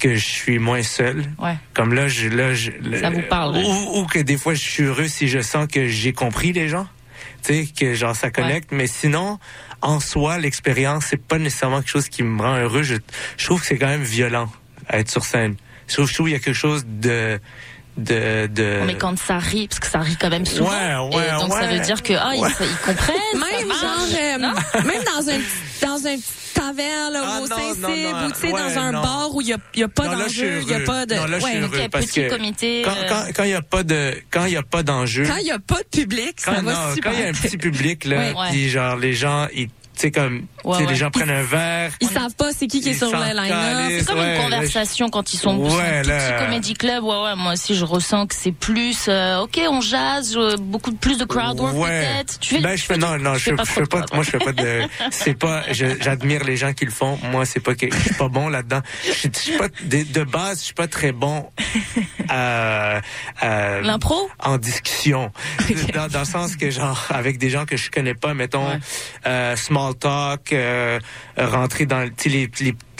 que 0.00 0.14
je 0.16 0.24
suis 0.24 0.58
moins 0.58 0.82
seul. 0.82 1.24
ouais. 1.38 1.56
Comme 1.74 1.94
là, 1.94 2.08
je, 2.08 2.28
là, 2.28 2.54
je, 2.54 2.70
Ça 3.00 3.10
vous 3.10 3.22
parle, 3.22 3.56
ouais. 3.56 3.64
Ou, 3.64 4.00
ou 4.00 4.06
que 4.06 4.18
des 4.18 4.36
fois, 4.36 4.54
je 4.54 4.60
suis 4.60 4.82
heureux 4.82 5.06
si 5.06 5.28
je 5.28 5.40
sens 5.40 5.68
que 5.68 5.86
j'ai 5.86 6.12
compris 6.12 6.52
les 6.52 6.68
gens. 6.68 6.88
Tu 7.44 7.54
sais, 7.54 7.66
que 7.66 7.94
genre 7.94 8.16
ça 8.16 8.30
connecte. 8.30 8.72
Mais 8.72 8.86
sinon, 8.86 9.38
en 9.82 10.00
soi, 10.00 10.38
l'expérience, 10.38 11.06
c'est 11.10 11.22
pas 11.22 11.38
nécessairement 11.38 11.78
quelque 11.80 11.90
chose 11.90 12.08
qui 12.08 12.22
me 12.22 12.42
rend 12.42 12.56
heureux. 12.56 12.82
Je, 12.82 12.96
je 13.36 13.44
trouve 13.44 13.60
que 13.60 13.66
c'est 13.66 13.78
quand 13.78 13.86
même 13.86 14.02
violent 14.02 14.50
à 14.88 14.98
être 14.98 15.10
sur 15.10 15.24
scène. 15.24 15.56
Je 15.88 15.94
trouve, 15.94 16.08
je 16.08 16.14
trouve 16.14 16.26
qu'il 16.26 16.34
y 16.34 16.36
a 16.36 16.40
quelque 16.42 16.54
chose 16.54 16.84
de... 16.86 17.38
de, 18.00 18.46
de... 18.48 18.80
Mais 18.86 18.94
quand 18.96 19.18
ça 19.18 19.38
rit, 19.38 19.68
parce 19.68 19.80
que 19.80 19.86
ça 19.86 20.00
rit 20.00 20.16
quand 20.16 20.30
même 20.30 20.46
souvent. 20.46 20.70
Ouais, 20.70 21.16
ouais, 21.16 21.28
et 21.28 21.30
donc 21.40 21.52
ça 21.52 21.60
ouais. 21.60 21.74
veut 21.78 21.80
dire 21.84 22.02
que, 22.02 22.12
ah, 22.14 22.32
ils, 22.34 22.38
ils 22.38 22.76
comprennent. 22.86 23.16
ça 23.32 23.58
Même 23.58 23.68
marche. 23.68 23.80
genre, 23.80 24.18
euh, 24.20 24.82
même 24.84 25.02
dans 25.04 25.30
un, 25.30 25.38
dans 25.88 26.06
un 26.06 26.16
taverne, 26.54 27.12
là, 27.12 27.20
Ah, 27.24 27.40
au 27.42 27.46
Saint-Cybe, 27.46 28.16
ou 28.26 28.32
tu 28.32 28.40
sais, 28.40 28.52
ouais, 28.52 28.60
dans 28.74 28.78
un 28.80 28.92
non. 28.92 29.02
bar 29.02 29.34
où 29.34 29.40
il 29.40 29.48
y 29.48 29.52
a, 29.52 29.56
il 29.74 29.80
y 29.80 29.82
a 29.84 29.88
pas 29.88 30.04
Non, 30.06 30.12
là, 30.16 30.24
je 30.28 30.32
suis 30.32 30.42
d'enjeu, 30.42 30.62
il 30.62 30.68
y 30.68 30.74
a 30.74 30.80
pas 30.80 31.06
de, 31.06 31.14
Non, 31.14 31.24
là, 31.26 31.38
je 31.38 31.44
suis 31.46 31.54
ouais. 31.54 31.60
heureux. 31.60 31.88
Parce 31.90 32.06
petit 32.06 32.20
que 32.22 32.30
comité, 32.30 32.82
Quand, 32.84 32.90
euh, 32.96 33.32
quand, 33.34 33.44
il 33.44 33.50
y 33.50 33.54
a 33.54 33.62
pas 33.62 33.82
de, 33.82 34.14
quand 34.30 34.44
il 34.46 34.52
y 34.52 34.56
a 34.56 34.62
pas 34.62 34.82
d'enjeu, 34.82 35.24
Quand 35.26 35.36
il 35.36 35.46
y 35.46 35.52
a 35.52 35.58
pas 35.58 35.78
de 35.82 36.00
public, 36.00 36.34
ça 36.40 36.54
quand, 36.56 36.62
va 36.62 36.72
non, 36.72 36.94
super. 36.94 37.12
quand 37.12 37.18
il 37.18 37.22
y 37.22 37.26
a 37.26 37.28
un 37.28 37.32
petit 37.32 37.56
public 37.56 38.04
là, 38.04 38.32
puis 38.50 38.68
genre 38.68 38.96
les 38.96 39.12
gens 39.14 39.46
ils 39.54 39.68
sais, 40.00 40.10
comme, 40.10 40.46
Ouais, 40.64 40.76
ouais. 40.78 40.86
les 40.86 40.94
gens 40.94 41.10
prennent 41.10 41.30
un 41.30 41.42
verre. 41.42 41.92
Ils 42.00 42.08
savent 42.08 42.34
pas 42.34 42.50
c'est 42.52 42.66
qui 42.66 42.80
qui 42.80 42.90
est 42.90 42.94
sur 42.94 43.06
le 43.10 43.12
calissent. 43.12 43.98
C'est 44.00 44.06
comme 44.06 44.18
Ouais, 44.18 44.36
une 44.36 44.42
conversation 44.42 45.08
quand 45.08 45.32
ils 45.32 45.38
sont 45.38 45.56
Ouais, 45.58 45.98
un 45.98 46.02
petit 46.02 46.44
comédie 46.44 46.74
club. 46.74 47.04
Ouais, 47.04 47.22
ouais, 47.22 47.36
moi 47.36 47.52
aussi, 47.54 47.74
je 47.74 47.84
ressens 47.84 48.26
que 48.26 48.34
c'est 48.34 48.52
plus, 48.52 49.06
euh, 49.08 49.40
ok, 49.40 49.58
on 49.70 49.80
euh, 50.36 50.56
beaucoup 50.58 50.90
de 50.90 50.96
plus 50.96 51.18
de 51.18 51.24
crowd 51.24 51.58
work 51.58 51.74
Ouais. 51.76 51.88
peut-être. 52.00 52.38
Tu 52.40 52.56
fais, 52.56 52.60
ben, 52.60 52.76
je 52.76 52.82
fais, 52.84 52.96
non, 52.96 53.16
non, 53.18 53.34
je 53.34 53.38
fais 53.38 53.50
fais, 53.50 53.56
pas 53.56 53.64
je 53.64 53.70
fais 53.70 53.86
pas, 53.86 54.04
moi, 54.12 54.22
je 54.24 54.30
fais 54.30 54.38
pas 54.38 54.52
de, 54.52 54.82
c'est 55.10 55.34
pas, 55.38 55.62
j'admire 55.70 56.44
les 56.44 56.56
gens 56.56 56.72
qui 56.72 56.84
le 56.84 56.90
font. 56.90 57.18
Moi, 57.30 57.44
c'est 57.46 57.60
pas 57.60 57.74
que, 57.74 57.86
je 57.90 57.98
suis 58.00 58.14
pas 58.14 58.28
bon 58.28 58.48
là-dedans. 58.48 58.80
Je 59.04 59.12
suis- 59.12 59.30
je 59.34 59.38
suis 59.38 59.58
pas, 59.58 59.68
de, 59.68 60.02
de 60.12 60.24
base, 60.24 60.58
je 60.60 60.64
suis 60.66 60.74
pas 60.74 60.88
très 60.88 61.12
bon 61.12 61.50
à, 62.28 63.00
à- 63.40 63.80
L'impro? 63.80 64.28
en 64.38 64.58
discussion. 64.58 65.30
Dans, 65.94 66.08
dans 66.08 66.20
le 66.20 66.24
sens 66.24 66.56
que, 66.56 66.70
genre, 66.70 67.06
avec 67.10 67.38
des 67.38 67.50
gens 67.50 67.64
que 67.64 67.76
je 67.76 67.90
connais 67.90 68.14
pas, 68.14 68.34
mettons, 68.34 68.66
euh, 69.26 69.56
small 69.56 69.89
talk, 69.94 70.52
euh, 70.52 70.98
rentrer 71.36 71.86
dans 71.86 72.00
les, 72.00 72.10
les, 72.26 72.48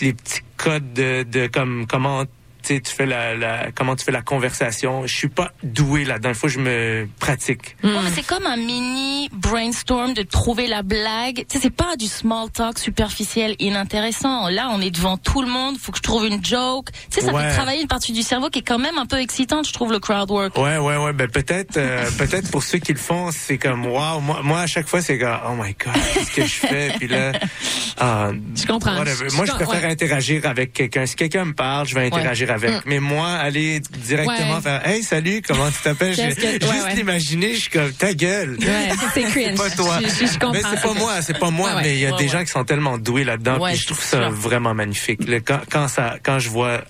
les 0.00 0.12
petits 0.12 0.40
codes 0.56 0.92
de, 0.92 1.22
de 1.22 1.46
comme, 1.46 1.86
comment, 1.86 2.24
sais, 2.74 2.80
tu 2.80 2.92
fais 2.94 3.06
la, 3.06 3.34
la, 3.36 3.70
comment 3.72 3.96
tu 3.96 4.04
fais 4.04 4.12
la 4.12 4.22
conversation. 4.22 5.06
Je 5.06 5.14
suis 5.14 5.28
pas 5.28 5.52
doué 5.62 6.04
là-dedans. 6.04 6.30
Il 6.30 6.34
faut 6.34 6.46
que 6.46 6.52
je 6.52 6.58
me 6.60 7.08
pratique. 7.18 7.76
Ouais, 7.82 7.90
c'est 8.14 8.26
comme 8.26 8.46
un 8.46 8.56
mini 8.56 9.28
brainstorm 9.32 10.14
de 10.14 10.22
trouver 10.22 10.66
la 10.66 10.82
blague. 10.82 11.44
Tu 11.48 11.56
sais, 11.56 11.58
c'est 11.62 11.70
pas 11.74 11.96
du 11.96 12.06
small 12.06 12.50
talk 12.50 12.78
superficiel, 12.78 13.54
inintéressant. 13.58 14.48
Là, 14.48 14.68
on 14.72 14.80
est 14.80 14.90
devant 14.90 15.16
tout 15.16 15.42
le 15.42 15.48
monde. 15.48 15.76
Faut 15.78 15.92
que 15.92 15.98
je 15.98 16.02
trouve 16.02 16.26
une 16.26 16.44
joke. 16.44 16.88
Tu 17.10 17.20
sais, 17.20 17.26
ça 17.26 17.32
Ouais. 17.32 17.48
fait 17.48 17.54
travailler 17.54 17.80
une 17.82 17.88
partie 17.88 18.12
du 18.12 18.22
cerveau 18.22 18.48
qui 18.50 18.60
est 18.60 18.62
quand 18.62 18.78
même 18.78 18.98
un 18.98 19.06
peu 19.06 19.18
excitante, 19.20 19.66
je 19.66 19.72
trouve, 19.72 19.92
le 19.92 19.98
crowd 20.00 20.30
work. 20.30 20.56
Ouais, 20.58 20.78
ouais, 20.78 20.96
ouais. 20.96 21.12
Ben 21.12 21.28
peut-être, 21.28 21.76
euh, 21.76 22.08
peut-être 22.18 22.50
pour 22.50 22.62
ceux 22.62 22.78
qui 22.78 22.92
le 22.92 22.98
font, 22.98 23.30
c'est 23.32 23.58
comme 23.58 23.86
wow. 23.86 24.20
Moi, 24.20 24.40
moi 24.42 24.60
à 24.60 24.66
chaque 24.66 24.88
fois, 24.88 25.00
c'est 25.02 25.18
comme 25.18 25.38
oh 25.48 25.54
my 25.54 25.74
god, 25.84 25.94
qu'est-ce 26.14 26.30
que 26.32 26.42
je 26.42 26.54
fais? 26.66 26.92
Puis 26.98 27.08
là, 27.08 27.32
ah, 27.98 28.30
Je 28.54 28.66
comprends. 28.66 28.96
whatever. 28.98 29.28
Je- 29.30 29.36
Moi, 29.36 29.44
je 29.46 29.52
préfère 29.52 29.82
ouais. 29.84 29.90
interagir 29.92 30.46
avec 30.46 30.72
quelqu'un. 30.72 31.06
Si 31.06 31.16
quelqu'un 31.16 31.44
me 31.44 31.54
parle, 31.54 31.86
je 31.86 31.94
vais 31.94 32.06
interagir 32.06 32.50
avec. 32.50 32.59
Mm. 32.68 32.80
Mais 32.86 32.98
moi, 33.00 33.28
aller 33.30 33.80
directement 33.80 34.56
Ouais. 34.56 34.60
faire 34.62 34.86
hey 34.86 35.02
salut, 35.02 35.42
comment 35.46 35.68
tu 35.70 35.78
t'appelles? 35.82 36.16
Que- 36.16 36.22
Juste 36.22 36.40
ouais. 36.42 36.94
l'imaginer, 36.94 37.54
je 37.54 37.60
suis 37.60 37.70
comme 37.70 37.92
ta 37.92 38.12
gueule. 38.14 38.56
C'est 39.14 39.22
cringe. 39.22 39.56
pas 39.56 39.70
toi. 39.70 39.98
Je- 40.02 40.08
je- 40.08 40.32
je 40.32 40.38
comprends. 40.38 40.52
Mais 40.52 40.60
c'est 40.62 40.82
pas 40.82 40.94
moi, 40.94 41.22
c'est 41.22 41.38
pas 41.38 41.50
moi, 41.50 41.70
mais 41.82 41.94
il 41.94 42.00
y 42.00 42.06
a 42.06 42.12
des 42.12 42.28
gens 42.28 42.40
qui 42.44 42.50
sont 42.50 42.64
tellement 42.64 42.98
doués 42.98 43.24
là-dedans, 43.24 43.58
puis 43.64 43.76
je 43.76 43.86
trouve 43.86 44.02
ça 44.02 44.28
vraiment 44.30 44.74
magnifique. 44.74 45.26
Le- 45.26 45.40
quand, 45.40 45.60
quand 45.70 45.88
ça, 45.88 46.16
quand 46.22 46.38
je 46.38 46.48
vois 46.48 46.82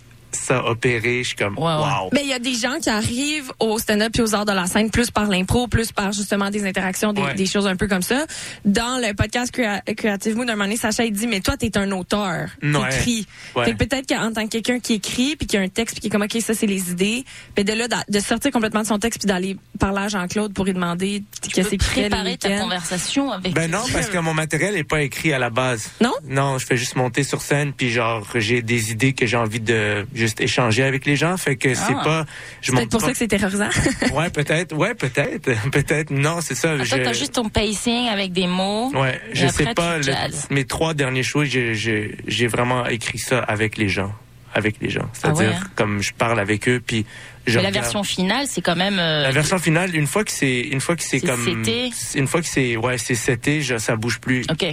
ça 0.51 0.65
opérer, 0.67 1.23
je 1.23 1.29
suis 1.29 1.37
comme 1.37 1.57
Ouais, 1.59 1.65
ouais. 1.65 1.71
wow. 1.73 2.11
Mais 2.13 2.23
il 2.23 2.29
y 2.29 2.33
a 2.33 2.39
des 2.39 2.55
gens 2.55 2.79
qui 2.83 2.91
arrivent 2.91 3.53
au 3.61 3.79
stand-up 3.79 4.13
et 4.19 4.23
aux 4.23 4.35
arts 4.35 4.45
de 4.45 4.53
la 4.53 4.67
scène 4.67 4.91
plus 4.91 5.11
par 5.11 5.27
l'impro, 5.29 5.69
plus 5.69 5.93
par 5.93 6.13
justement 6.13 6.51
des 6.51 6.67
interactions, 6.67 7.13
des, 7.13 7.23
Ouais. 7.23 7.35
des 7.35 7.47
choses 7.47 7.67
un 7.67 7.77
peu 7.77 7.87
comme 7.87 8.03
ça. 8.03 8.25
Dans 8.65 8.99
le 9.01 9.15
podcast 9.15 9.53
Crea- 9.55 9.83
Creative 9.95 10.37
Mood, 10.37 10.49
un 10.49 10.55
moment 10.55 10.65
donné, 10.65 10.77
Sacha 10.77 11.05
il 11.05 11.13
dit 11.13 11.27
mais 11.27 11.41
toi 11.41 11.57
t'es 11.57 11.77
un 11.79 11.91
auteur, 11.93 12.49
Ouais. 12.63 12.89
t'écris. 12.91 13.27
Ouais. 13.55 13.71
Que 13.73 13.77
peut-être 13.77 14.09
qu'en 14.09 14.33
tant 14.33 14.45
que 14.45 14.51
quelqu'un 14.51 14.81
qui 14.81 14.95
écrit 14.95 15.37
puis 15.37 15.47
qui 15.47 15.57
a 15.57 15.61
un 15.61 15.69
texte 15.69 15.95
puis 15.97 16.01
qui 16.03 16.07
est 16.09 16.11
comme 16.11 16.23
ok 16.23 16.37
ça 16.41 16.55
c'est 16.55 16.67
les 16.67 16.91
idées, 16.91 17.25
puis 17.55 17.65
de 17.65 17.73
là 17.73 17.87
de 18.09 18.21
sortir 18.21 18.51
complètement 18.51 18.81
de 18.83 18.87
son 18.87 18.99
texte 18.99 19.21
puis 19.21 19.29
d'aller 19.29 19.57
parler 19.79 20.01
à 20.03 20.09
Jean-Claude 20.09 20.53
pour 20.53 20.65
lui 20.65 20.73
demander 20.73 21.23
qu'est-ce 21.53 21.69
qu'il 21.71 21.83
fait 21.83 22.03
le 22.05 22.09
Préparer 22.11 22.37
ta 22.39 22.59
conversation 22.59 23.31
avec. 23.31 23.53
Ben 23.55 23.71
non, 23.71 23.83
parce 23.93 24.09
que 24.09 24.19
mon 24.19 24.35
matériel 24.35 24.77
est 24.77 24.85
pas 24.85 25.03
écrit 25.03 25.33
à 25.33 25.39
la 25.39 25.51
base. 25.51 25.91
Non? 26.01 26.13
Non, 26.29 26.59
je 26.59 26.67
fais 26.67 26.77
juste 26.77 26.97
monter 26.97 27.23
sur 27.25 27.41
scène, 27.43 27.73
puis 27.73 27.91
genre 27.91 28.27
j'ai 28.35 28.63
des 28.63 28.91
idées 28.91 29.13
que 29.13 29.27
j'ai 29.27 29.37
envie 29.37 29.61
de 29.61 30.07
juste 30.15 30.40
échanger 30.43 30.83
avec 30.83 31.07
les 31.07 31.17
gens, 31.17 31.37
fait 31.37 31.57
que 31.57 31.75
c'est 31.75 31.95
Ah. 31.99 32.03
pas. 32.05 32.25
Je 32.61 32.71
C'est 32.71 32.77
peut-être 32.77 32.91
pour 32.91 33.01
pas- 33.01 33.07
ça 33.07 33.13
que 33.13 33.19
c'est 33.19 33.29
terrorisant. 33.29 33.69
Ouais, 34.15 34.31
peut-être. 34.31 34.75
Ouais, 34.77 34.95
peut-être. 34.95 35.51
peut-être. 35.71 36.11
Non, 36.11 36.41
c'est 36.41 36.55
ça. 36.55 36.73
Ah, 36.73 36.77
toi, 36.77 36.85
je- 36.85 36.97
t'as 37.05 37.13
juste 37.13 37.35
ton 37.35 37.49
pacing 37.49 38.09
avec 38.09 38.33
des 38.33 38.47
mots. 38.47 38.91
Ouais, 38.95 39.21
je 39.33 39.47
après, 39.47 39.65
sais 39.65 39.75
pas. 39.75 39.99
le- 39.99 40.55
mes 40.55 40.65
trois 40.65 40.95
derniers 40.95 41.23
shows, 41.23 41.45
j'ai- 41.45 41.75
j'ai 41.75 42.17
j'ai 42.27 42.47
vraiment 42.47 42.87
écrit 42.87 43.19
ça 43.19 43.39
avec 43.41 43.77
les 43.77 43.89
gens, 43.89 44.13
avec 44.55 44.77
les 44.81 44.91
gens. 44.91 45.09
C'est-à-dire 45.13 45.51
Ah 45.51 45.51
ouais, 45.53 45.57
hein? 45.65 45.71
comme 45.77 46.03
je 46.03 46.13
parle 46.13 46.41
avec 46.41 46.69
eux, 46.69 46.83
puis 46.85 47.05
je 47.47 47.57
Mais 47.57 47.63
la 47.63 47.69
regarde- 47.69 47.85
version 47.85 48.03
finale, 48.03 48.47
c'est 48.49 48.61
quand 48.63 48.77
même. 48.77 48.99
euh, 48.99 49.23
La 49.23 49.31
version 49.31 49.59
finale, 49.59 49.95
une 49.95 50.07
fois 50.07 50.25
que 50.25 50.31
c'est, 50.33 50.61
une 50.61 50.81
fois 50.81 50.97
que 50.97 51.03
c'est 51.03 51.19
C'est 51.21 51.27
comme, 51.27 51.45
seté. 51.45 51.91
une 52.15 52.27
fois 52.27 52.41
que 52.41 52.47
c'est, 52.49 52.77
ouais, 52.77 52.99
c'est 52.99 53.15
seté, 53.15 53.63
je- 53.63 53.79
ça 53.79 53.97
bouge 53.97 54.19
plus. 54.21 54.45
Ok. 54.51 54.67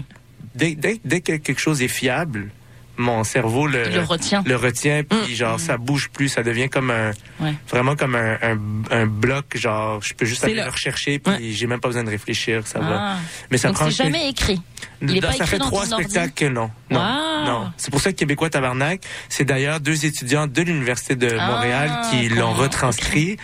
Dès, 0.56 0.76
dès, 0.76 1.00
dès 1.06 1.22
que 1.22 1.34
quelque 1.38 1.60
chose 1.60 1.82
est 1.84 1.88
fiable, 1.88 2.50
mon 2.98 3.24
cerveau 3.24 3.68
le, 3.68 3.84
le 3.90 4.02
retient. 4.02 4.44
le 4.46 4.56
retient, 4.56 5.04
puis 5.04 5.36
genre 5.36 5.60
ça 5.60 5.78
bouge 5.78 6.10
plus, 6.10 6.30
ça 6.30 6.44
devient 6.44 6.70
comme 6.70 6.92
un, 6.92 7.12
Ouais. 7.40 7.54
vraiment 7.70 7.96
comme 7.96 8.16
un, 8.16 8.38
un, 8.42 8.58
un 8.92 9.06
bloc, 9.06 9.56
genre 9.56 10.02
je 10.02 10.14
peux 10.14 10.26
juste 10.26 10.44
aller 10.44 10.56
le 10.56 10.68
rechercher, 10.70 11.20
puis 11.20 11.54
j'ai 11.54 11.68
même 11.68 11.80
pas 11.80 11.90
besoin 11.90 12.04
de 12.04 12.10
réfléchir, 12.10 12.66
ça 12.66 12.80
va. 12.80 12.98
Ah. 13.00 13.18
Mais 13.52 13.58
ça 13.58 13.68
Donc 13.70 13.78
prend 13.78 13.90
jamais 13.90 14.30
écrit. 14.30 14.60
Il 15.02 15.16
est 15.16 15.22
pas 15.22 15.28
ça 15.32 15.36
écrit 15.38 15.48
fait 15.48 15.58
dans 15.60 15.66
trois 15.68 15.86
spectacles 15.86 16.34
que 16.34 16.46
non. 16.46 16.72
Non, 16.90 17.00
Wow. 17.00 17.46
non. 17.46 17.72
C'est 17.78 17.92
pour 17.92 18.02
ça 18.02 18.12
que 18.12 18.18
Québécois 18.18 18.50
Tabarnak, 18.50 19.02
c'est 19.30 19.46
d'ailleurs 19.46 19.80
deux 19.80 20.06
étudiants 20.06 20.48
de 20.48 20.62
l'Université 20.64 21.16
de 21.16 21.38
Ah, 21.40 21.48
Montréal 21.52 21.92
qui 22.10 22.30
l'ont 22.30 22.54
retranscrit, 22.54 23.38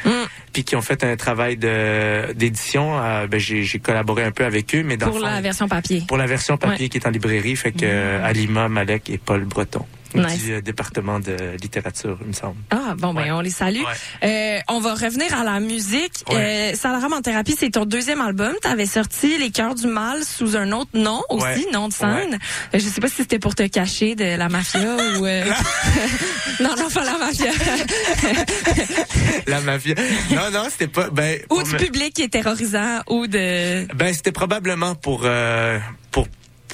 puis 0.54 0.64
qui 0.64 0.76
ont 0.76 0.82
fait 0.82 1.04
un 1.04 1.18
travail 1.18 1.58
de 1.58 2.32
d'édition. 2.34 2.98
Euh, 3.00 3.28
ben, 3.28 3.40
j'ai 3.40 3.64
j'ai 3.64 3.80
collaboré 3.80 4.24
un 4.24 4.32
peu 4.32 4.46
avec 4.46 4.74
eux, 4.76 4.84
mais 4.84 4.96
dans 4.96 5.10
pour 5.10 5.20
la 5.20 5.42
version 5.42 5.68
papier. 5.68 6.04
pour 6.08 6.18
la 6.18 6.28
version 6.28 6.58
papier 6.58 6.88
qui 6.90 6.98
est 6.98 7.08
en 7.08 7.10
librairie, 7.10 7.56
fait 7.56 7.72
que 7.72 7.80
euh, 7.84 8.26
Alima, 8.26 8.70
Malek 8.70 9.10
et 9.10 9.18
Paul 9.18 9.44
Breton 9.44 9.86
Nice. 10.22 10.44
du 10.44 10.54
euh, 10.54 10.62
département 10.62 11.20
de 11.20 11.56
littérature, 11.62 12.18
il 12.22 12.28
me 12.28 12.34
semble. 12.34 12.56
Ah 12.72 12.94
bon 12.98 13.14
ben 13.14 13.24
Ouais. 13.24 13.32
on 13.32 13.42
les 13.42 13.50
salue. 13.50 13.82
Euh, 14.24 14.60
on 14.70 14.80
va 14.80 14.94
revenir 14.94 15.34
à 15.38 15.44
la 15.44 15.60
musique. 15.60 16.24
Ouais. 16.30 16.72
Euh, 16.74 16.76
Salaram 16.76 17.14
en 17.14 17.22
thérapie, 17.22 17.56
c'est 17.58 17.72
ton 17.72 17.86
deuxième 17.86 18.22
album. 18.22 18.54
Tu 18.62 18.68
avais 18.68 18.86
sorti 18.86 19.38
Les 19.38 19.50
cœurs 19.52 19.76
du 19.76 19.88
mal 19.88 20.24
sous 20.24 20.56
un 20.58 20.72
autre 20.72 20.92
nom 20.94 21.22
aussi, 21.30 21.66
nom 21.72 21.88
de 21.88 21.94
scène. 21.94 22.34
Euh, 22.74 22.80
je 22.80 22.80
sais 22.80 23.02
pas 23.02 23.08
si 23.08 23.16
c'était 23.18 23.40
pour 23.40 23.56
te 23.56 23.64
cacher 23.68 24.16
de 24.16 24.36
la 24.38 24.50
mafia 24.50 24.80
ou 25.20 25.26
euh, 25.26 25.44
non 26.60 26.76
non 26.78 26.90
pas 26.90 27.04
la 27.04 27.18
mafia 27.18 27.52
La 29.48 29.62
mafia. 29.62 29.96
Non, 30.32 30.52
non, 30.52 30.68
c'était 30.70 30.88
pas. 30.88 31.10
Ben, 31.10 31.40
ou 31.50 31.64
du 31.64 31.74
me- 31.74 31.78
public 31.78 32.14
qui 32.14 32.22
est 32.24 32.30
terrorisant 32.30 33.02
ou 33.10 33.28
de 33.28 33.86
Ben, 33.94 34.14
c'était 34.14 34.32
probablement 34.32 34.96
pour 34.96 35.22
euh, 35.26 35.80
pour 36.12 36.28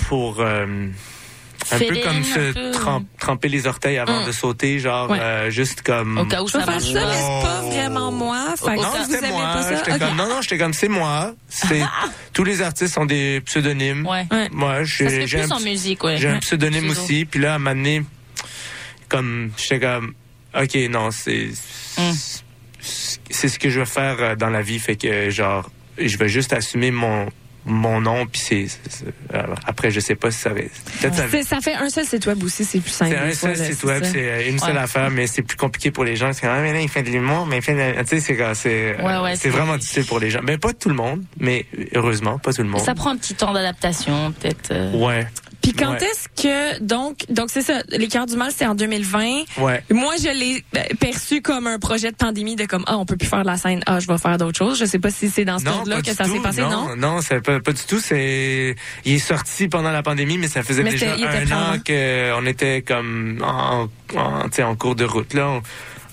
pour 0.07 0.37
un 1.71 1.79
peu 1.79 1.95
comme 2.03 2.23
se 2.23 2.53
peu. 2.53 2.71
tremper 3.19 3.47
les 3.49 3.67
orteils 3.67 3.97
avant 3.97 4.23
Mm. 4.23 4.27
de 4.27 4.31
sauter, 4.31 4.79
genre 4.79 5.09
Ouais. 5.09 5.19
euh, 5.19 5.49
juste 5.51 5.81
comme. 5.81 6.17
Au 6.17 6.25
cas 6.25 6.41
où 6.41 6.47
ça 6.47 6.59
faire 6.59 6.67
marche 6.73 6.83
ça, 6.91 6.93
mais 6.93 7.05
pas. 7.05 7.13
c'est 7.13 7.45
pas 7.47 7.61
vraiment 7.61 8.11
moi. 8.11 8.45
Fait 8.57 8.75
que 8.75 8.81
Non, 8.81 8.91
c'était 9.09 9.29
moi. 9.29 9.43
pas 9.53 9.61
ça, 9.63 9.75
j'étais 9.77 9.91
ok. 9.93 9.99
comme, 9.99 10.15
non, 10.17 10.27
non, 10.29 10.41
j'étais 10.41 10.57
comme 10.57 10.73
c'est 10.73 10.87
moi. 10.87 11.33
C'est 11.47 11.81
tous 12.33 12.43
les 12.43 12.61
artistes 12.61 12.97
ont 12.97 13.05
des 13.05 13.41
pseudonymes. 13.41 14.05
Ouais. 14.07 14.25
Moi, 14.51 14.83
j'ai 14.83 15.27
j'ai 15.27 15.39
plus 15.39 15.51
un, 15.51 15.55
en 15.55 15.59
musique, 15.59 16.03
ouais. 16.03 16.17
j'ai 16.17 16.29
un 16.29 16.39
pseudonyme 16.39 16.85
Pseudo. 16.87 17.01
aussi. 17.01 17.25
Puis 17.25 17.39
là, 17.39 17.53
à 17.53 17.55
un 17.55 17.59
moment 17.59 17.75
donné, 17.75 18.03
comme 19.07 19.51
j'étais 19.57 19.79
comme, 19.79 20.13
ok, 20.59 20.75
non, 20.89 21.11
c'est 21.11 21.49
Mm. 21.97 22.11
c'est 23.29 23.49
ce 23.49 23.59
que 23.59 23.69
je 23.69 23.79
veux 23.79 23.85
faire 23.85 24.15
euh, 24.19 24.35
dans 24.35 24.49
la 24.49 24.61
vie, 24.61 24.79
fait 24.79 24.95
que 24.95 25.29
genre, 25.29 25.69
je 25.97 26.17
vais 26.17 26.29
juste 26.29 26.53
assumer 26.53 26.91
mon 26.91 27.27
mon 27.69 28.01
nom 28.01 28.25
puis 28.25 28.41
c'est 28.41 28.67
c'est- 28.89 29.05
euh, 29.33 29.43
après 29.65 29.91
je 29.91 29.99
sais 29.99 30.15
pas 30.15 30.31
si 30.31 30.39
ça 30.39 30.49
va 30.49 30.55
peut-être 30.61 31.15
ça 31.47 31.61
fait 31.61 31.73
un 31.75 31.89
seul 31.89 32.05
site 32.05 32.25
web 32.27 32.43
aussi, 32.43 32.65
c'est 32.65 32.79
plus 32.79 32.89
simple. 32.91 33.15
c'est 33.15 33.47
un 33.47 33.53
seul 33.55 33.57
site 33.57 33.83
web, 33.83 34.03
c'est 34.03 34.17
euh, 34.29 34.49
une 34.49 34.59
seule 34.59 34.73
Ouais. 34.75 34.81
affaire, 34.81 35.09
mais 35.09 35.27
c'est 35.27 35.41
plus 35.41 35.57
compliqué 35.57 35.91
pour 35.91 36.03
les 36.03 36.15
gens. 36.15 36.33
C'est 36.33 36.41
comme, 36.41 36.51
ah, 36.51 36.61
mais 36.61 36.73
là, 36.73 36.81
il 36.81 36.89
fait 36.89 37.03
de 37.03 37.09
l'humour, 37.09 37.45
mais 37.45 37.57
il 37.57 37.61
fait 37.61 37.73
de... 37.73 38.01
Tu 38.03 38.19
sais, 38.19 38.35
c'est, 38.53 38.95
euh, 38.97 38.97
Ouais, 39.03 39.17
ouais, 39.23 39.35
c'est 39.35 39.43
c'est- 39.43 39.49
vraiment 39.49 39.77
difficile 39.77 40.05
pour 40.05 40.19
les 40.19 40.29
gens. 40.29 40.41
Mais 40.43 40.57
pas 40.57 40.73
tout 40.73 40.89
le 40.89 40.95
monde, 40.95 41.23
mais 41.39 41.65
heureusement, 41.95 42.37
pas 42.39 42.53
tout 42.53 42.63
le 42.63 42.69
monde. 42.69 42.81
Ça 42.81 42.95
prend 42.95 43.11
un 43.11 43.17
petit 43.17 43.35
temps 43.35 43.53
d'adaptation, 43.53 44.31
peut-être. 44.33 44.71
euh. 44.71 44.91
Ouais, 44.93 45.27
Puis 45.61 45.73
quand 45.73 45.91
Ouais. 45.91 45.97
est-ce 46.03 46.27
que 46.41 46.79
donc 46.81 47.25
donc 47.29 47.49
c'est 47.51 47.61
ça, 47.61 47.81
les 47.89 48.07
cœurs 48.07 48.25
du 48.25 48.35
mal 48.37 48.51
c'est 48.55 48.65
en 48.65 48.75
2020. 48.75 49.43
ouais. 49.59 49.83
Moi, 49.91 50.13
je 50.21 50.29
l'ai 50.29 50.63
euh, 50.77 50.81
perçu 50.99 51.41
comme 51.41 51.67
un 51.67 51.79
projet 51.79 52.11
de 52.11 52.15
pandémie 52.15 52.55
de 52.55 52.65
comme 52.65 52.83
ah 52.87 52.97
on 52.97 53.05
peut 53.05 53.17
plus 53.17 53.27
faire 53.27 53.41
de 53.41 53.47
la 53.47 53.57
scène, 53.57 53.81
ah 53.85 53.99
je 53.99 54.07
vais 54.07 54.17
faire 54.17 54.37
d'autres 54.37 54.57
choses. 54.57 54.79
Je 54.79 54.85
sais 54.85 54.99
pas 54.99 55.11
si 55.11 55.29
c'est 55.29 55.45
dans 55.45 55.59
ce 55.59 55.65
pas 55.65 56.01
que 56.01 56.13
ça 56.13 56.25
s'est 56.25 56.39
passé, 56.39 56.61
non, 56.61 56.69
non? 56.69 56.95
Non, 56.95 57.21
c'est 57.21 57.41
pas, 57.41 57.59
pas 57.59 57.73
du 57.73 57.81
tout. 57.83 57.99
C'est, 57.99 58.75
il 59.05 59.13
est 59.13 59.19
sorti 59.19 59.67
pendant 59.67 59.91
la 59.91 60.01
pandémie, 60.03 60.37
mais 60.37 60.47
ça 60.47 60.63
faisait 60.63 60.83
Mais 60.83 60.91
déjà 60.91 61.13
un 61.13 61.17
prêt 61.17 61.51
an 61.53 61.57
avant. 61.73 61.79
qu'on 62.41 62.45
était 62.45 62.81
comme 62.81 63.43
en, 63.43 63.87
en, 64.15 64.45
en 64.63 64.75
cours 64.75 64.95
de 64.95 65.05
route, 65.05 65.33
là. 65.33 65.49
On- 65.49 65.61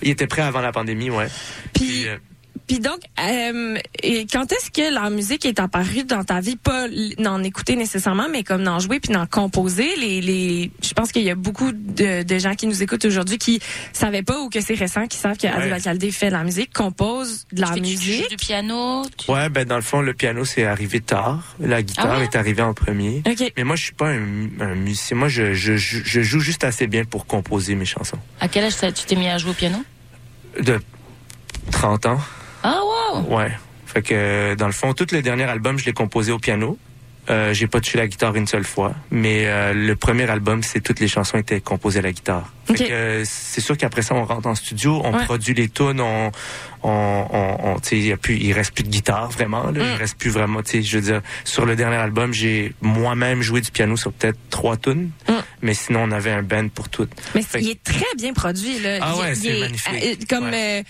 il 0.03 0.11
était 0.11 0.27
prêt 0.27 0.43
avant 0.43 0.61
la 0.61 0.73
pandémie, 0.73 1.09
ouais. 1.09 1.29
Puis 1.73 2.07
euh, 2.07 2.17
puis 2.67 2.81
donc 2.81 2.99
euh, 3.21 3.77
et 4.03 4.27
quand 4.27 4.51
est-ce 4.53 4.71
que 4.71 4.93
la 4.93 5.09
musique 5.11 5.45
est 5.47 5.61
apparue 5.61 6.05
dans 6.05 6.25
ta 6.25 6.41
vie? 6.41 6.57
Pas 6.57 6.87
n'en 7.19 7.43
écouter 7.43 7.77
nécessairement 7.77 8.27
mais 8.31 8.43
comme 8.43 8.65
d'en 8.65 8.79
jouer 8.79 9.01
puis 9.01 9.13
d'en 9.13 9.27
composer 9.27 9.95
les 9.97 10.21
les 10.21 10.71
je 10.83 10.93
pense 10.95 11.13
qu'il 11.13 11.23
y 11.23 11.31
a 11.31 11.35
beaucoup 11.35 11.71
de, 11.73 12.23
de 12.23 12.39
gens 12.39 12.55
qui 12.55 12.67
nous 12.67 12.83
écoutent 12.83 13.05
aujourd'hui 13.05 13.39
qui 13.39 13.61
savaient 13.93 14.23
pas 14.23 14.41
ou 14.41 14.49
que 14.49 14.61
c'est 14.61 14.75
récent 14.75 15.07
qui 15.07 15.17
savent 15.19 15.37
que 15.37 15.47
Adil 15.47 15.73
Ouais. 15.73 15.81
Kaldé 15.81 16.11
fait 16.11 16.27
de 16.29 16.33
la 16.33 16.43
musique, 16.45 16.73
compose 16.73 17.47
de 17.53 17.61
la 17.61 17.69
Tu 17.69 17.75
fais- 17.75 17.81
tu- 17.81 17.85
tu 17.87 17.91
musique. 17.93 18.23
joues 18.23 18.29
du 18.31 18.37
piano. 18.37 19.03
tu- 19.17 19.31
Ouais, 19.31 19.49
ben 19.49 19.65
dans 19.65 19.77
le 19.77 19.83
fond, 19.83 20.01
le 20.01 20.15
piano 20.15 20.45
c'est 20.45 20.65
arrivé 20.65 21.01
tard. 21.01 21.55
La 21.61 21.83
guitare 21.83 22.11
Ah 22.11 22.19
ouais? 22.19 22.25
est 22.25 22.35
arrivée 22.37 22.63
en 22.63 22.75
premier. 22.75 23.23
OK. 23.27 23.53
Mais 23.57 23.65
moi, 23.65 23.77
je 23.77 23.85
suis 23.85 23.93
pas 23.93 24.09
un, 24.11 24.49
un 24.61 24.75
musicien. 24.75 25.17
Moi, 25.17 25.29
je, 25.29 25.55
je, 25.55 25.77
je, 25.77 25.99
je 26.05 26.21
joue 26.23 26.41
juste 26.41 26.65
assez 26.65 26.87
bien 26.89 27.05
pour 27.05 27.27
composer 27.27 27.75
mes 27.77 27.85
chansons. 27.85 28.19
À 28.41 28.49
quel 28.49 28.65
âge 28.65 28.75
tu 28.77 29.05
t'es 29.07 29.15
mis 29.17 29.29
à 29.29 29.39
jouer 29.39 29.51
au 29.53 29.55
piano? 29.55 29.79
De 30.61 30.81
30 31.71 32.07
ans, 32.07 32.21
Ah 32.69 32.81
wow. 33.15 33.37
ouais. 33.37 33.53
Fait 33.87 34.03
que 34.03 34.55
dans 34.57 34.67
le 34.67 34.73
fond, 34.73 34.93
tout 34.93 35.07
le 35.13 35.23
dernier 35.23 35.45
album, 35.45 35.79
je 35.79 35.85
l'ai 35.87 35.93
composé 35.93 36.33
au 36.33 36.39
piano. 36.39 36.77
euh, 37.29 37.53
j'ai 37.53 37.67
pas 37.67 37.81
touché 37.81 37.99
la 37.99 38.07
guitare 38.07 38.37
une 38.37 38.47
seule 38.47 38.63
fois, 38.65 38.95
mais 39.11 39.47
euh, 39.47 39.73
le 39.75 39.97
premier 39.97 40.31
album, 40.31 40.63
c'est 40.63 40.81
toutes 40.81 41.01
les 41.01 41.09
chansons 41.09 41.37
étaient 41.39 41.61
composées 41.61 41.99
à 41.99 42.03
la 42.03 42.13
guitare. 42.13 42.53
Fait 42.67 42.73
Ok. 42.75 42.79
que, 42.89 42.93
euh, 42.93 43.23
c'est 43.25 43.61
sûr 43.61 43.77
qu'après 43.77 44.03
ça, 44.03 44.15
on 44.15 44.25
rentre 44.25 44.47
en 44.47 44.55
studio, 44.55 45.01
on 45.05 45.13
Ouais. 45.13 45.25
produit 45.25 45.53
les 45.53 45.69
tunes, 45.69 46.01
on, 46.01 46.31
on, 46.85 47.27
on, 47.33 47.57
on- 47.73 47.79
tu 47.81 47.89
sais, 47.89 47.97
il 47.99 48.07
y 48.07 48.13
a 48.13 48.17
plus, 48.17 48.37
il 48.37 48.53
reste 48.53 48.73
plus 48.75 48.85
de 48.85 48.91
guitare 48.91 49.29
vraiment. 49.31 49.65
Là, 49.73 49.83
Mm. 49.83 49.87
Il 49.95 49.97
reste 49.97 50.19
plus 50.19 50.31
vraiment. 50.31 50.63
Tu 50.63 50.71
sais, 50.71 50.83
je 50.83 50.99
veux 50.99 51.03
dire, 51.05 51.21
sur 51.45 51.67
le 51.67 51.75
dernier 51.75 51.97
album, 51.97 52.33
j'ai 52.33 52.75
moi-même 52.81 53.43
joué 53.43 53.61
du 53.61 53.73
piano 53.73 53.97
sur 53.97 54.13
peut-être 54.13 54.39
trois 54.51 54.77
tunes, 54.77 55.11
Mm. 55.29 55.33
mais 55.63 55.75
sinon 55.75 56.05
on 56.05 56.13
avait 56.13 56.31
un 56.33 56.43
band 56.43 56.69
pour 56.69 56.89
toutes. 56.89 57.11
Mais 57.35 57.43
Fait 57.43 57.61
il 57.61 57.71
est 57.71 57.83
très 57.83 58.07
bien 58.17 58.35
produit 58.35 58.79
là. 58.79 58.99
Ah 59.03 59.13
Il- 59.17 59.21
ouais, 59.21 59.35
c'est 59.35 59.59
magnifique. 59.61 60.05
euh, 60.05 60.15
comme 60.29 60.51
euh, 60.53 60.83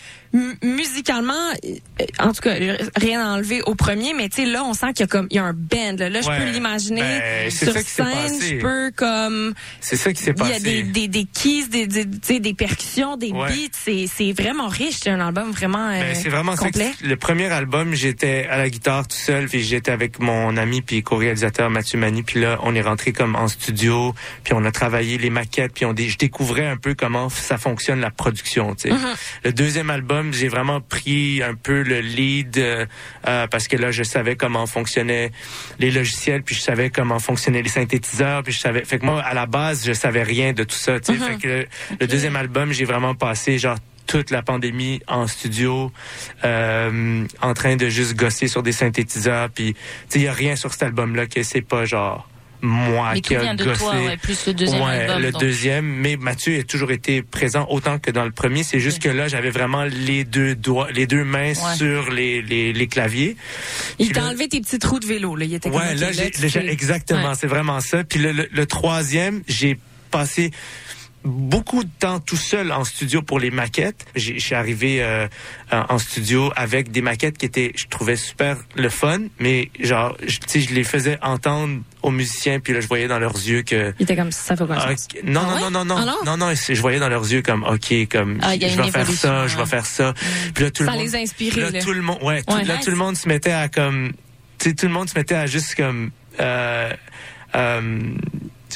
musicalement, 0.62 1.32
euh, 1.64 2.04
en 2.18 2.32
tout 2.32 2.42
cas, 2.42 2.54
rien 2.96 3.24
à 3.24 3.28
enlever 3.34 3.62
au 3.62 3.74
premier, 3.74 4.12
mais 4.14 4.28
tu 4.28 4.42
sais 4.42 4.46
là, 4.46 4.64
on 4.64 4.74
sent 4.74 4.88
qu'il 4.94 5.00
y 5.00 5.04
a 5.04 5.06
comme 5.06 5.26
il 5.30 5.36
y 5.36 5.38
a 5.38 5.44
un 5.44 5.52
band. 5.52 5.96
Là, 5.98 6.08
Là, 6.08 6.20
je 6.20 6.26
peux 6.28 6.50
l'imaginer 6.52 7.00
Ben, 7.00 7.50
sur 7.50 7.72
ça 7.72 7.82
scène. 7.82 8.06
passé. 8.12 8.58
Je 8.58 8.62
peux 8.62 8.90
comme 8.96 9.54
C'est 9.80 9.96
ça 9.96 10.12
qui 10.12 10.22
s'est 10.22 10.32
il 10.36 10.44
y 10.46 10.48
passé. 10.48 10.54
a 10.54 10.60
des, 10.60 10.82
des, 10.82 11.08
des 11.08 11.24
keys, 11.24 11.68
des, 11.68 11.86
des, 11.86 12.40
des 12.40 12.54
percussions, 12.54 13.16
des 13.16 13.32
Ouais. 13.32 13.48
beats. 13.48 13.78
C'est 13.84 14.06
c'est 14.06 14.32
vraiment 14.32 14.68
riche. 14.68 14.96
C'est 15.02 15.10
un 15.10 15.20
album 15.20 15.50
vraiment 15.50 15.88
euh, 15.88 16.00
Ben, 16.00 16.14
c'est 16.14 16.28
vraiment 16.28 16.54
complet. 16.56 16.92
le 17.02 17.16
premier 17.16 17.46
album, 17.46 17.94
j'étais 17.94 18.46
à 18.50 18.56
la 18.58 18.68
guitare 18.70 19.06
tout 19.08 19.16
seul, 19.16 19.48
puis 19.48 19.62
j'étais 19.62 19.90
avec 19.90 20.18
mon 20.20 20.56
ami 20.56 20.80
puis 20.82 21.02
co-réalisateur 21.02 21.70
Mathieu 21.70 21.98
Mani, 21.98 22.22
puis 22.22 22.40
là 22.40 22.58
on 22.62 22.74
est 22.74 22.80
rentré 22.82 23.12
comme 23.12 23.34
en 23.36 23.48
studio, 23.48 24.14
puis 24.44 24.54
on 24.54 24.64
a 24.64 24.70
travaillé 24.72 25.18
les 25.18 25.30
maquettes, 25.30 25.72
puis 25.74 25.84
on 25.84 25.94
je 25.96 26.16
découvrais 26.18 26.66
un 26.66 26.76
peu 26.76 26.94
comment 26.94 27.28
ça 27.28 27.58
fonctionne 27.58 28.00
la 28.00 28.10
production. 28.10 28.74
tu 28.74 28.88
sais. 28.88 28.94
Mhm. 28.94 29.14
Le 29.44 29.52
deuxième 29.52 29.90
album, 29.90 30.15
j'ai 30.32 30.48
vraiment 30.48 30.80
pris 30.80 31.42
un 31.42 31.54
peu 31.54 31.82
le 31.82 32.00
lead 32.00 32.58
euh, 32.58 32.86
euh, 33.26 33.46
parce 33.46 33.68
que 33.68 33.76
là 33.76 33.90
je 33.90 34.02
savais 34.02 34.36
comment 34.36 34.66
fonctionnaient 34.66 35.30
les 35.78 35.90
logiciels, 35.90 36.42
puis 36.42 36.54
je 36.54 36.60
savais 36.60 36.90
comment 36.90 37.18
fonctionnaient 37.18 37.62
les 37.62 37.68
synthétiseurs, 37.68 38.42
puis 38.42 38.52
je 38.52 38.58
savais. 38.58 38.84
Fait 38.84 38.98
que 38.98 39.04
moi 39.04 39.20
à 39.22 39.34
la 39.34 39.46
base 39.46 39.86
je 39.86 39.92
savais 39.92 40.22
rien 40.22 40.52
de 40.52 40.64
tout 40.64 40.76
ça. 40.76 41.00
tu 41.00 41.18
sais. 41.18 41.24
Fait 41.24 41.36
que 41.36 41.48
le, 41.48 41.66
le 42.00 42.06
deuxième 42.06 42.36
album, 42.36 42.72
j'ai 42.72 42.84
vraiment 42.84 43.14
passé 43.14 43.58
genre 43.58 43.78
toute 44.06 44.30
la 44.30 44.42
pandémie 44.42 45.00
en 45.06 45.26
studio, 45.26 45.92
euh, 46.44 47.24
en 47.42 47.54
train 47.54 47.76
de 47.76 47.88
juste 47.88 48.14
gosser 48.14 48.48
sur 48.48 48.62
des 48.62 48.72
synthétiseurs. 48.72 49.50
Puis, 49.50 49.74
tu 49.74 49.80
sais, 50.08 50.18
il 50.20 50.24
y 50.24 50.28
a 50.28 50.32
rien 50.32 50.56
sur 50.56 50.72
cet 50.72 50.84
album-là 50.84 51.26
que 51.26 51.42
c'est 51.42 51.60
pas 51.60 51.84
genre 51.84 52.28
moi 52.62 53.10
Mais 53.14 53.20
qui 53.20 53.34
a 53.36 53.40
vient 53.40 53.54
de 53.54 53.64
gossé. 53.64 53.78
toi, 53.80 53.94
ouais, 53.94 54.16
plus 54.16 54.46
le 54.46 54.54
deuxième 54.54 54.82
Ouais, 54.82 55.00
album, 55.02 55.22
le 55.22 55.32
deuxième. 55.32 55.84
Mais 55.86 56.16
Mathieu 56.16 56.58
a 56.58 56.62
toujours 56.62 56.90
été 56.90 57.22
présent 57.22 57.66
autant 57.70 57.98
que 57.98 58.10
dans 58.10 58.24
le 58.24 58.30
premier. 58.30 58.62
C'est 58.62 58.80
juste 58.80 59.02
que 59.02 59.08
là, 59.08 59.28
j'avais 59.28 59.50
vraiment 59.50 59.84
les 59.84 60.24
deux 60.24 60.54
doigts, 60.54 60.90
les 60.90 61.06
deux 61.06 61.24
mains 61.24 61.52
Ouais. 61.54 61.76
sur 61.76 62.10
les, 62.10 62.42
les, 62.42 62.72
les 62.72 62.86
claviers. 62.88 63.36
Il 63.98 64.12
t'a 64.12 64.24
enlevé 64.24 64.48
tes 64.48 64.60
petits 64.60 64.78
trous 64.78 64.98
de 65.00 65.06
vélo. 65.06 65.36
Là. 65.36 65.44
Il 65.44 65.54
était 65.54 65.70
comme, 65.70 65.78
Ouais, 65.80 65.94
là, 65.94 66.10
là, 66.10 66.62
exactement, 66.70 67.28
Ouais. 67.30 67.34
c'est 67.38 67.46
vraiment 67.46 67.80
ça. 67.80 68.04
Puis 68.04 68.18
le, 68.18 68.32
le- 68.32 68.48
le 68.50 68.66
troisième, 68.66 69.42
j'ai 69.48 69.78
passé 70.10 70.50
beaucoup 71.26 71.84
de 71.84 71.90
temps 71.98 72.20
tout 72.20 72.36
seul 72.36 72.72
en 72.72 72.84
studio 72.84 73.20
pour 73.22 73.38
les 73.40 73.50
maquettes. 73.50 74.06
J'ai, 74.14 74.38
je 74.38 74.44
suis 74.44 74.54
arrivé 74.54 75.02
euh, 75.02 75.26
en 75.70 75.98
studio 75.98 76.52
avec 76.56 76.90
des 76.90 77.02
maquettes 77.02 77.36
qui 77.38 77.46
étaient, 77.46 77.72
je 77.76 77.86
trouvais 77.88 78.16
super 78.16 78.56
le 78.76 78.88
fun, 78.88 79.22
mais 79.40 79.70
genre, 79.80 80.16
je- 80.26 80.38
tu 80.38 80.46
sais, 80.48 80.60
je 80.60 80.72
les 80.74 80.84
faisais 80.84 81.18
entendre 81.22 81.80
aux 82.02 82.10
musiciens, 82.10 82.60
puis 82.60 82.72
là, 82.72 82.80
je 82.80 82.86
voyais 82.86 83.08
dans 83.08 83.18
leurs 83.18 83.34
yeux 83.34 83.62
que 83.62 83.92
Il 83.98 84.04
était 84.04 84.14
comme 84.16 84.30
ça 84.30 84.56
fait 84.56 84.66
pas 84.66 84.76
de 84.76 84.80
ah. 84.80 84.94
Non, 85.24 85.40
Ah 85.40 85.46
non, 85.46 85.54
ouais? 85.54 85.60
non, 85.70 85.70
non, 85.70 85.84
non, 85.84 85.96
Ah 85.98 86.24
non? 86.24 86.36
non, 86.36 86.52
je 86.54 86.80
voyais 86.80 87.00
dans 87.00 87.08
leurs 87.08 87.30
yeux 87.30 87.42
comme, 87.42 87.64
ok, 87.64 88.08
comme, 88.10 88.38
Ah, 88.42 88.54
je 88.54 88.60
vais 88.60 88.68
faire 88.70 88.86
évolution, 88.86 89.28
ça, 89.28 89.46
je 89.48 89.54
vais 89.56 89.62
ouais. 89.62 89.66
faire 89.68 89.86
ça. 89.86 90.14
Puis 90.54 90.64
là, 90.64 90.70
tout 90.70 90.84
Ça 90.84 90.92
le 90.92 90.96
monde, 90.98 91.06
les 91.06 91.16
a 91.16 91.18
inspirés, 91.18 91.60
Là, 91.60 91.70
là. 91.70 91.82
tout 91.82 91.92
le 91.92 92.02
monde, 92.02 92.18
ouais, 92.22 92.42
tout, 92.44 92.54
Ouais. 92.54 92.64
là, 92.64 92.78
tout 92.78 92.90
le 92.90 92.96
monde 92.96 93.16
se 93.16 93.28
mettait 93.28 93.50
à 93.52 93.68
comme, 93.68 94.12
tu 94.58 94.68
sais, 94.70 94.74
tout 94.74 94.86
le 94.86 94.92
monde 94.92 95.08
se 95.08 95.18
mettait 95.18 95.34
à 95.34 95.46
juste 95.46 95.74
comme, 95.74 96.10
euh, 96.40 96.92
euh, 97.56 98.00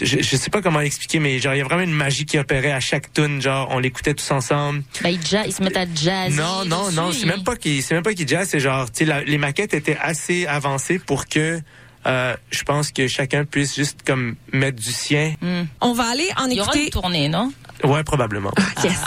je, 0.00 0.18
je 0.23 0.37
sais 0.37 0.50
pas 0.50 0.62
comment 0.62 0.80
expliquer, 0.80 1.18
mais 1.18 1.38
genre, 1.38 1.54
il 1.54 1.59
y 1.59 1.61
a 1.61 1.64
vraiment 1.64 1.82
une 1.82 1.92
magie 1.94 2.25
qui 2.26 2.38
opérait 2.38 2.73
à 2.73 2.80
chaque 2.80 3.12
tune, 3.12 3.40
genre, 3.42 3.68
on 3.70 3.78
l'écoutait 3.78 4.14
tous 4.14 4.30
ensemble. 4.30 4.82
Bah, 5.02 5.11
ils, 5.11 5.25
ja- 5.26 5.47
ils 5.47 5.52
se 5.52 5.62
mettent 5.62 5.76
à 5.76 5.87
jazz. 5.94 6.35
Non, 6.37 6.64
non, 6.64 6.90
non, 6.92 7.12
c'est 7.12 7.26
même 7.26 7.42
pas 7.44 7.56
qu'il, 7.56 7.82
c'est 7.82 7.94
même 7.94 8.02
pas 8.02 8.14
qu'il 8.14 8.28
jazz, 8.28 8.49
c'est 8.50 8.61
genre, 8.61 8.90
tu 8.90 9.04
sais, 9.06 9.25
les 9.25 9.38
maquettes 9.38 9.75
étaient 9.75 9.99
assez 10.00 10.47
avancées 10.47 10.99
pour 10.99 11.26
que, 11.26 11.61
euh, 12.07 12.35
je 12.50 12.62
pense 12.62 12.92
que 12.92 13.07
chacun 13.09 13.45
puisse 13.45 13.75
juste 13.76 14.00
comme 14.07 14.37
mettre 14.52 14.78
du 14.78 14.92
sien. 14.92 15.35
On 15.80 15.92
va 15.92 16.04
aller 16.04 16.28
en 16.37 16.47
Il 16.47 16.57
y 16.57 16.61
aura 16.61 16.71
écouter. 16.71 16.85
une 16.85 16.90
tournée, 16.90 17.28
non? 17.28 17.52
Ouais, 17.85 18.04
probablement. 18.04 18.52
Yes. 18.85 18.99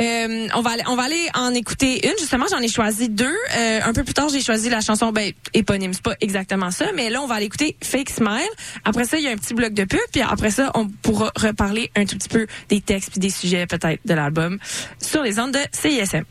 Euh, 0.00 0.48
on 0.54 0.60
va 0.62 0.70
aller, 0.70 0.82
on 0.86 0.96
va 0.96 1.04
aller 1.04 1.28
en 1.34 1.54
écouter 1.54 2.06
une. 2.06 2.14
Justement, 2.18 2.46
j'en 2.50 2.58
ai 2.60 2.68
choisi 2.68 3.08
deux. 3.08 3.34
Euh, 3.56 3.80
un 3.84 3.92
peu 3.92 4.02
plus 4.02 4.14
tard, 4.14 4.28
j'ai 4.28 4.42
choisi 4.42 4.68
la 4.70 4.80
chanson 4.80 5.12
ben, 5.12 5.32
éponyme. 5.52 5.92
C'est 5.92 6.02
pas 6.02 6.16
exactement 6.20 6.70
ça, 6.70 6.86
mais 6.94 7.10
là, 7.10 7.20
on 7.22 7.26
va 7.26 7.36
aller 7.36 7.46
écouter 7.46 7.76
Fake 7.82 8.10
Smile. 8.10 8.48
Après 8.84 9.04
ça, 9.04 9.18
il 9.18 9.24
y 9.24 9.28
a 9.28 9.30
un 9.30 9.36
petit 9.36 9.54
bloc 9.54 9.72
de 9.72 9.84
pub. 9.84 10.00
Puis 10.12 10.22
après 10.22 10.50
ça, 10.50 10.70
on 10.74 10.88
pourra 10.88 11.32
reparler 11.36 11.90
un 11.96 12.06
tout 12.06 12.16
petit 12.16 12.28
peu 12.28 12.46
des 12.68 12.80
textes 12.80 13.10
puis 13.12 13.20
des 13.20 13.30
sujets 13.30 13.66
peut-être 13.66 14.00
de 14.04 14.14
l'album 14.14 14.58
sur 15.00 15.22
les 15.22 15.38
ondes 15.38 15.52
de 15.52 15.60
CISM. 15.72 16.24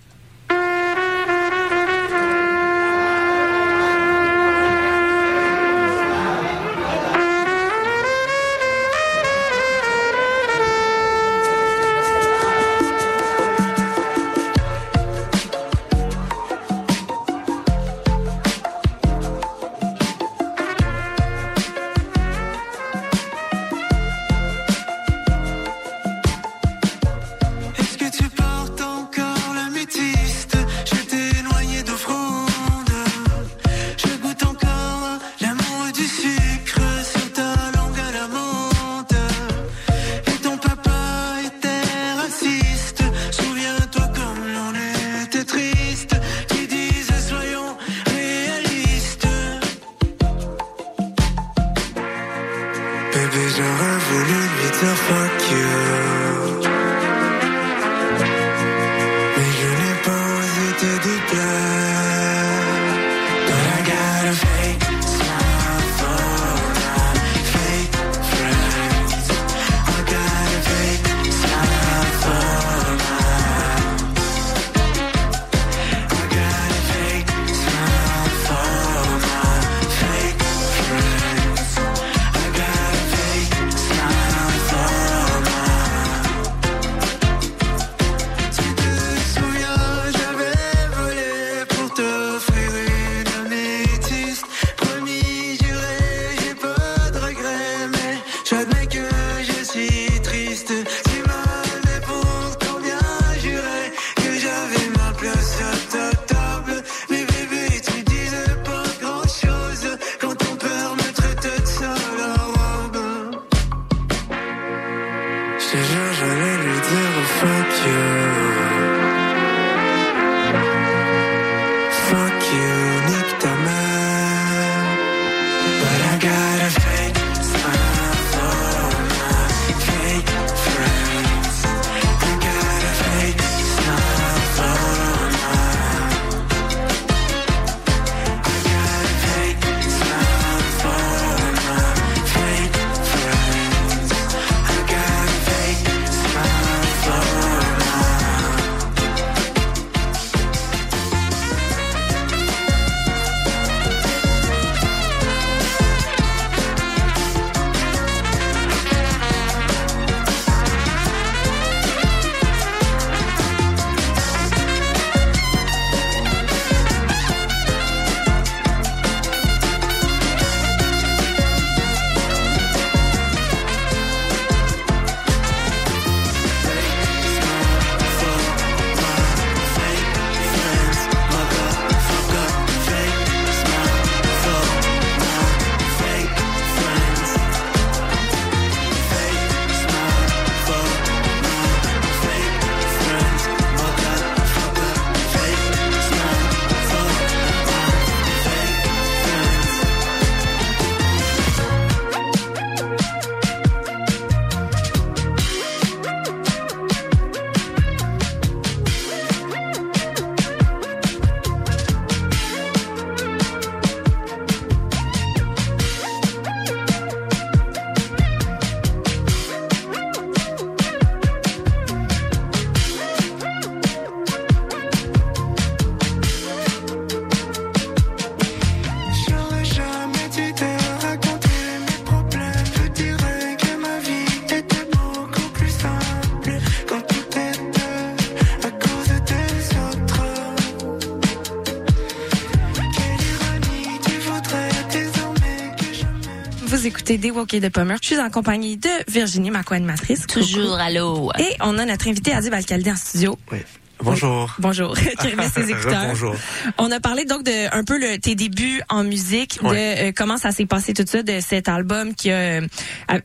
Écoutez 247.13 247.17
Des 247.17 247.31
Walk 247.31 247.53
et 247.53 247.59
de 247.59 247.69
Pommer. 247.69 247.95
Je 248.01 248.07
suis 248.07 248.19
en 248.19 248.29
compagnie 248.29 248.77
de 248.77 248.89
Virginie, 249.07 249.51
ma 249.51 249.63
co-animatrice. 249.63 250.25
Toujours, 250.27 250.75
allô. 250.75 251.31
Et 251.39 251.55
on 251.61 251.77
a 251.77 251.85
notre 251.85 252.07
invité 252.07 252.33
Adib 252.33 252.53
Alcaldi 252.53 252.91
en 252.91 252.95
studio. 252.95 253.37
Oui. 253.51 253.59
Bonjour. 254.03 254.53
Bonjour, 254.59 254.95
ses 255.53 255.71
écouteurs. 255.71 256.07
Bonjour. 256.07 256.35
On 256.77 256.91
a 256.91 256.99
parlé 256.99 257.25
donc 257.25 257.43
de 257.43 257.75
un 257.75 257.83
peu 257.83 257.97
le, 257.97 258.17
tes 258.17 258.35
débuts 258.35 258.81
en 258.89 259.03
musique, 259.03 259.59
de 259.63 259.69
euh, 260.09 260.11
comment 260.15 260.37
ça 260.37 260.51
s'est 260.51 260.65
passé 260.65 260.93
tout 260.93 261.05
ça, 261.07 261.23
de 261.23 261.39
cet 261.39 261.67
album 261.69 262.13
qui 262.13 262.31
a, 262.31 262.35
euh, 262.35 262.61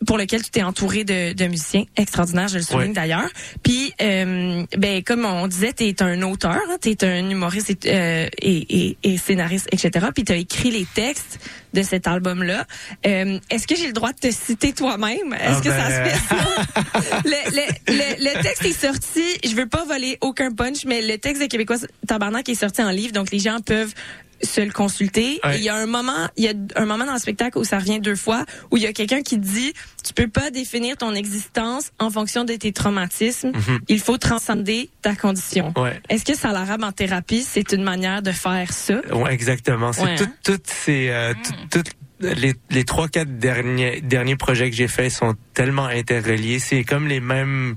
pour 0.06 0.18
lequel 0.18 0.42
tu 0.42 0.50
t'es 0.50 0.62
entouré 0.62 1.04
de, 1.04 1.32
de 1.32 1.46
musiciens 1.46 1.84
extraordinaires, 1.96 2.48
je 2.48 2.58
le 2.58 2.62
souligne 2.62 2.92
d'ailleurs. 2.92 3.28
Puis, 3.62 3.92
euh, 4.00 4.64
ben 4.76 5.02
comme 5.02 5.24
on 5.24 5.46
disait, 5.46 5.72
tu 5.72 5.84
es 5.84 6.02
un 6.02 6.22
auteur, 6.22 6.60
tu 6.80 6.90
es 6.90 7.04
un 7.04 7.28
humoriste 7.28 7.70
et, 7.70 7.76
euh, 7.86 8.28
et, 8.40 8.88
et, 8.88 8.98
et 9.02 9.18
scénariste, 9.18 9.68
etc. 9.72 10.06
Puis 10.14 10.24
tu 10.24 10.32
as 10.32 10.36
écrit 10.36 10.70
les 10.70 10.86
textes 10.94 11.40
de 11.74 11.82
cet 11.82 12.06
album-là. 12.06 12.64
Euh, 13.06 13.38
Est-ce 13.50 13.66
que 13.66 13.76
j'ai 13.76 13.86
le 13.88 13.92
droit 13.92 14.12
de 14.12 14.18
te 14.18 14.30
citer 14.30 14.72
toi-même? 14.72 15.34
Est-ce 15.34 15.58
Ah 15.58 15.60
que 15.62 15.70
ça 15.70 15.90
se 15.90 16.00
ben, 16.02 16.10
fait 16.10 16.34
ça? 16.34 17.20
le, 17.24 17.50
le, 17.50 17.92
le, 17.94 18.24
le 18.36 18.42
texte 18.42 18.64
est 18.64 18.86
sorti, 18.86 19.22
je 19.44 19.54
veux 19.54 19.68
pas 19.68 19.84
voler 19.84 20.16
aucun 20.20 20.50
punch, 20.68 20.84
mais 20.84 21.02
le 21.02 21.18
texte 21.18 21.42
de 21.42 21.46
Québécois 21.46 21.76
Tabarnak 22.06 22.48
est 22.48 22.54
sorti 22.54 22.82
en 22.82 22.90
livre, 22.90 23.12
donc 23.12 23.30
les 23.30 23.38
gens 23.38 23.58
peuvent 23.60 23.92
se 24.40 24.60
le 24.60 24.70
consulter. 24.70 25.40
Ouais. 25.44 25.56
Et 25.56 25.58
Il 25.58 25.64
y 25.64 25.68
a 25.68 25.74
un 25.74 25.86
moment, 25.86 26.28
il 26.36 26.44
y 26.44 26.48
a 26.48 26.52
un 26.76 26.86
moment 26.86 27.04
dans 27.04 27.12
le 27.12 27.18
spectacle 27.18 27.58
où 27.58 27.64
ça 27.64 27.78
revient 27.78 27.98
deux 28.00 28.14
fois, 28.14 28.44
où 28.70 28.76
il 28.76 28.82
y 28.84 28.86
a 28.86 28.92
quelqu'un 28.92 29.22
qui 29.22 29.36
dit, 29.36 29.72
tu 30.06 30.14
peux 30.14 30.28
pas 30.28 30.50
définir 30.50 30.96
ton 30.96 31.12
existence 31.14 31.90
en 31.98 32.08
fonction 32.10 32.44
de 32.44 32.54
tes 32.54 32.70
traumatismes. 32.72 33.50
Mhm. 33.50 33.80
Il 33.88 33.98
faut 34.00 34.16
transcender 34.16 34.90
ta 35.02 35.16
condition. 35.16 35.72
Ouais. 35.76 36.00
Est-ce 36.08 36.24
que 36.24 36.36
ça 36.36 36.52
l'arabe 36.52 36.84
en 36.84 36.92
thérapie, 36.92 37.42
c'est 37.42 37.72
une 37.72 37.82
manière 37.82 38.22
de 38.22 38.30
faire 38.30 38.72
ça? 38.72 39.00
Ouais, 39.12 39.32
exactement. 39.34 39.92
C'est 39.92 40.02
Ouais, 40.02 40.14
tout- 40.14 40.24
hein? 40.24 40.32
toutes 40.44 40.68
ces, 40.68 41.08
euh, 41.08 41.34
tout- 41.42 41.52
toutes 41.82 41.92
les, 42.20 42.84
trois 42.84 43.08
quatre 43.08 43.38
derniers 43.38 44.00
derniers 44.00 44.36
projets 44.36 44.70
que 44.70 44.76
j'ai 44.76 44.88
faits 44.88 45.10
sont 45.12 45.36
tellement 45.54 45.86
interreliés. 45.86 46.58
C'est 46.58 46.82
comme 46.84 47.06
les 47.06 47.20
mêmes 47.20 47.76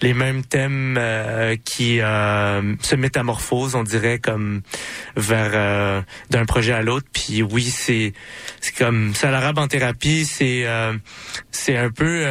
les 0.00 0.14
mêmes 0.14 0.44
thèmes 0.44 0.96
euh, 0.98 1.56
qui 1.64 2.00
euh, 2.00 2.74
se 2.80 2.94
métamorphosent, 2.96 3.74
on 3.74 3.82
dirait 3.82 4.18
comme 4.18 4.62
vers 5.16 5.50
euh, 5.54 6.02
d'un 6.30 6.44
projet 6.46 6.72
à 6.72 6.82
l'autre. 6.82 7.06
Puis 7.12 7.42
oui, 7.42 7.64
c'est 7.64 8.12
c'est 8.60 8.74
comme 8.76 9.14
ça 9.14 9.30
l'arabe 9.30 9.58
en 9.58 9.68
thérapie. 9.68 10.24
C'est 10.24 10.62
euh, 10.66 10.94
c'est 11.50 11.76
un 11.76 11.90
peu 11.90 12.24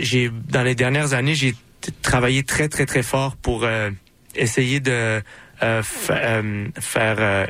j'ai 0.00 0.30
dans 0.48 0.62
les 0.62 0.74
dernières 0.74 1.12
années 1.12 1.34
j'ai 1.34 1.54
travaillé 2.02 2.42
très 2.42 2.68
très 2.68 2.86
très 2.86 3.02
fort 3.02 3.36
pour 3.36 3.66
essayer 4.34 4.80
de 4.80 5.20
fa- 5.60 6.42
faire 6.80 7.16
euh, 7.18 7.46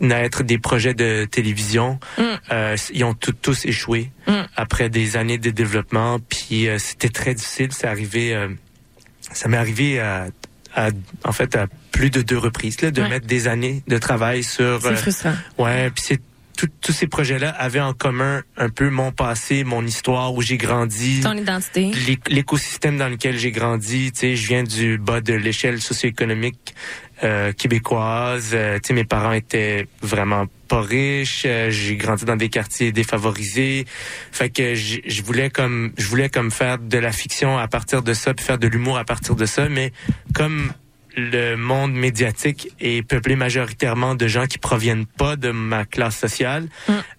naître 0.00 0.42
des 0.42 0.58
projets 0.58 0.94
de 0.94 1.24
télévision. 1.30 1.98
Mm. 2.18 2.22
Euh, 2.52 2.76
ils 2.92 3.04
ont 3.04 3.14
tout- 3.14 3.32
tous 3.32 3.64
échoué 3.64 4.10
Mm. 4.26 4.32
après 4.56 4.88
des 4.90 5.16
années 5.16 5.38
de 5.38 5.50
développement. 5.50 6.18
Puis 6.20 6.68
euh, 6.68 6.78
c'était 6.78 7.08
très 7.08 7.34
difficile. 7.34 7.68
C'est 7.72 7.86
arrivé, 7.86 8.34
euh, 8.34 8.48
ça 9.32 9.48
m'est 9.48 9.56
arrivé 9.56 10.00
à, 10.00 10.28
à- 10.74 10.90
en 11.24 11.32
fait 11.32 11.56
à 11.56 11.66
plus 11.92 12.10
de 12.10 12.22
deux 12.22 12.38
reprises 12.38 12.80
là, 12.80 12.90
de 12.90 13.02
Ouais. 13.02 13.08
mettre 13.08 13.26
des 13.26 13.48
années 13.48 13.82
de 13.88 13.98
travail 13.98 14.44
sur. 14.44 14.80
C'est 14.82 14.88
euh, 14.88 14.96
frustrant. 14.96 15.34
Ouais, 15.58 15.90
puis 15.90 16.04
c'est 16.06 16.20
tous 16.82 16.90
ces 16.90 17.06
projets-là 17.06 17.50
avaient 17.50 17.78
en 17.78 17.92
commun 17.92 18.42
un 18.56 18.68
peu 18.68 18.90
mon 18.90 19.12
passé, 19.12 19.62
mon 19.62 19.86
histoire 19.86 20.34
où 20.34 20.42
j'ai 20.42 20.56
grandi 20.56 21.20
Ton 21.20 21.36
identité. 21.36 21.92
l'é- 22.08 22.18
l'écosystème 22.28 22.96
dans 22.98 23.08
lequel 23.08 23.38
j'ai 23.38 23.52
grandi, 23.52 24.10
tu 24.10 24.18
sais, 24.18 24.34
je 24.36 24.48
viens 24.48 24.64
du 24.64 24.98
bas 24.98 25.20
de 25.20 25.34
l'échelle 25.34 25.80
socio-économique 25.80 26.74
euh, 27.24 27.52
québécoise. 27.52 28.50
Euh, 28.54 28.78
tu 28.78 28.88
sais, 28.88 28.94
mes 28.94 29.04
parents 29.04 29.32
étaient 29.32 29.88
vraiment 30.02 30.46
pas 30.68 30.80
riches. 30.80 31.44
Euh, 31.46 31.70
j'ai 31.70 31.96
grandi 31.96 32.24
dans 32.24 32.36
des 32.36 32.48
quartiers 32.48 32.92
défavorisés. 32.92 33.86
Fait 34.32 34.50
que 34.50 34.74
je 34.74 35.22
voulais 35.22 35.50
comme 35.50 35.92
je 35.98 36.06
voulais 36.06 36.28
comme 36.28 36.50
faire 36.50 36.78
de 36.78 36.98
la 36.98 37.12
fiction 37.12 37.58
à 37.58 37.66
partir 37.68 38.02
de 38.02 38.14
ça, 38.14 38.34
puis 38.34 38.44
faire 38.44 38.58
de 38.58 38.68
l'humour 38.68 38.98
à 38.98 39.04
partir 39.04 39.34
de 39.34 39.46
ça, 39.46 39.68
mais 39.68 39.92
comme 40.34 40.72
le 41.16 41.56
monde 41.56 41.92
médiatique 41.92 42.68
est 42.78 43.02
peuplé 43.02 43.34
majoritairement 43.34 44.14
de 44.14 44.28
gens 44.28 44.46
qui 44.46 44.58
proviennent 44.58 45.06
pas 45.06 45.34
de 45.34 45.50
ma 45.50 45.84
classe 45.84 46.16
sociale, 46.16 46.68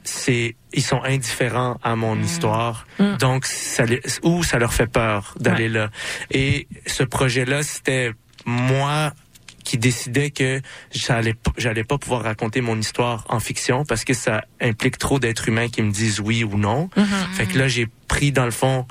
c'est 0.03 0.55
ils 0.71 0.83
sont 0.83 1.03
indifférents 1.03 1.77
à 1.83 1.95
mon 1.95 2.17
histoire. 2.21 2.87
Mm. 2.99 3.17
Donc 3.17 3.45
ça 3.45 3.83
ou 4.23 4.43
ça 4.43 4.59
leur 4.59 4.73
fait 4.73 4.87
peur 4.87 5.35
d'aller 5.39 5.67
là. 5.67 5.89
Et 6.31 6.67
ce 6.85 7.03
projet-là, 7.03 7.63
c'était 7.63 8.13
moi 8.45 9.11
qui 9.69 9.77
décidais 9.77 10.31
que 10.31 10.61
j'allais 10.91 11.35
j'allais 11.55 11.83
pas 11.83 11.99
pouvoir 11.99 12.23
raconter 12.23 12.59
mon 12.59 12.75
histoire 12.79 13.23
en 13.29 13.39
fiction 13.39 13.85
parce 13.85 14.03
que 14.03 14.15
ça 14.15 14.43
implique 14.59 14.97
trop 14.97 15.19
d'êtres 15.19 15.47
humains 15.47 15.69
qui 15.69 15.83
me 15.83 15.91
disent 15.91 16.19
oui 16.19 16.43
ou 16.43 16.57
non. 16.57 16.89
Fait 17.33 17.45
que 17.45 17.55
là 17.59 17.67
j'ai 17.67 17.87
pris 18.07 18.31
dans 18.31 18.45
le 18.45 18.51
fond 18.51 18.87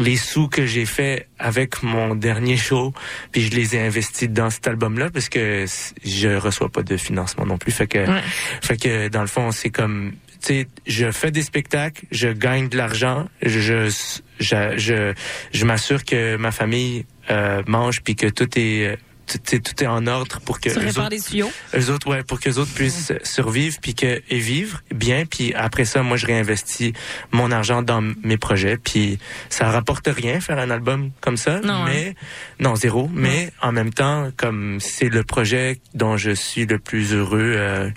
les 0.00 0.16
sous 0.16 0.48
que 0.48 0.66
j'ai 0.66 0.84
fait 0.84 1.28
avec 1.38 1.84
mon 1.84 2.16
dernier 2.16 2.56
show, 2.56 2.92
puis 3.30 3.42
je 3.42 3.50
les 3.54 3.76
ai 3.76 3.86
investis 3.86 4.28
dans 4.28 4.50
cet 4.50 4.66
album-là 4.66 5.10
parce 5.10 5.28
que 5.28 5.66
je 6.04 6.28
reçois 6.36 6.70
pas 6.70 6.82
de 6.82 6.96
financement 6.96 7.46
non 7.46 7.58
plus. 7.58 7.70
Fait 7.70 7.86
que, 7.86 7.98
Ouais. 7.98 8.22
fait 8.62 8.78
que 8.78 9.08
dans 9.08 9.20
le 9.20 9.26
fond, 9.28 9.52
c'est 9.52 9.70
comme, 9.70 10.12
tu 10.42 10.46
sais, 10.54 10.68
je 10.86 11.12
fais 11.12 11.30
des 11.30 11.42
spectacles, 11.42 12.06
je 12.10 12.28
gagne 12.28 12.68
de 12.70 12.78
l'argent, 12.78 13.28
je, 13.42 13.60
je, 13.60 13.90
je, 14.40 15.12
je, 15.52 15.64
m'assure 15.66 16.02
que 16.04 16.36
ma 16.36 16.50
famille 16.50 17.04
euh, 17.30 17.62
mange 17.66 18.00
puis 18.00 18.16
que 18.16 18.26
tout 18.26 18.48
est 18.58 18.86
euh, 18.86 18.96
tout, 19.30 19.38
sais, 19.44 19.58
tout 19.60 19.82
est 19.82 19.86
en 19.86 20.06
ordre 20.06 20.40
pour 20.40 20.60
que 20.60 20.70
Tu 20.70 20.78
répares 20.78 21.04
autres, 21.06 21.08
des 21.10 21.20
tuyaux. 21.20 21.50
eux 21.74 21.90
autres, 21.90 22.08
ouais, 22.08 22.22
pour 22.22 22.40
que 22.40 22.48
les 22.48 22.58
autres 22.58 22.72
puissent 22.72 23.12
survivre 23.22 23.76
puis 23.80 23.94
que 23.94 24.22
et 24.28 24.38
vivre 24.38 24.82
bien. 24.94 25.24
Puis 25.26 25.54
après 25.54 25.84
ça, 25.84 26.02
moi, 26.02 26.16
je 26.16 26.26
réinvestis 26.26 26.92
mon 27.32 27.50
argent 27.50 27.82
dans 27.82 28.02
mes 28.22 28.36
projets. 28.36 28.76
Puis 28.76 29.18
ça 29.48 29.70
rapporte 29.70 30.06
rien 30.08 30.40
faire 30.40 30.58
un 30.58 30.70
album 30.70 31.10
comme 31.20 31.36
ça, 31.36 31.60
Non, 31.60 31.74
hein. 31.74 31.84
mais 31.86 32.14
non 32.58 32.74
zéro. 32.76 33.08
Mais 33.12 33.52
en 33.62 33.72
même 33.72 33.92
temps, 33.92 34.30
comme 34.36 34.78
c'est 34.80 35.08
le 35.08 35.22
projet 35.22 35.80
dont 35.94 36.16
je 36.16 36.30
suis 36.32 36.66
le 36.66 36.78
plus 36.78 37.12
heureux, 37.14 37.52
euh, 37.56 37.90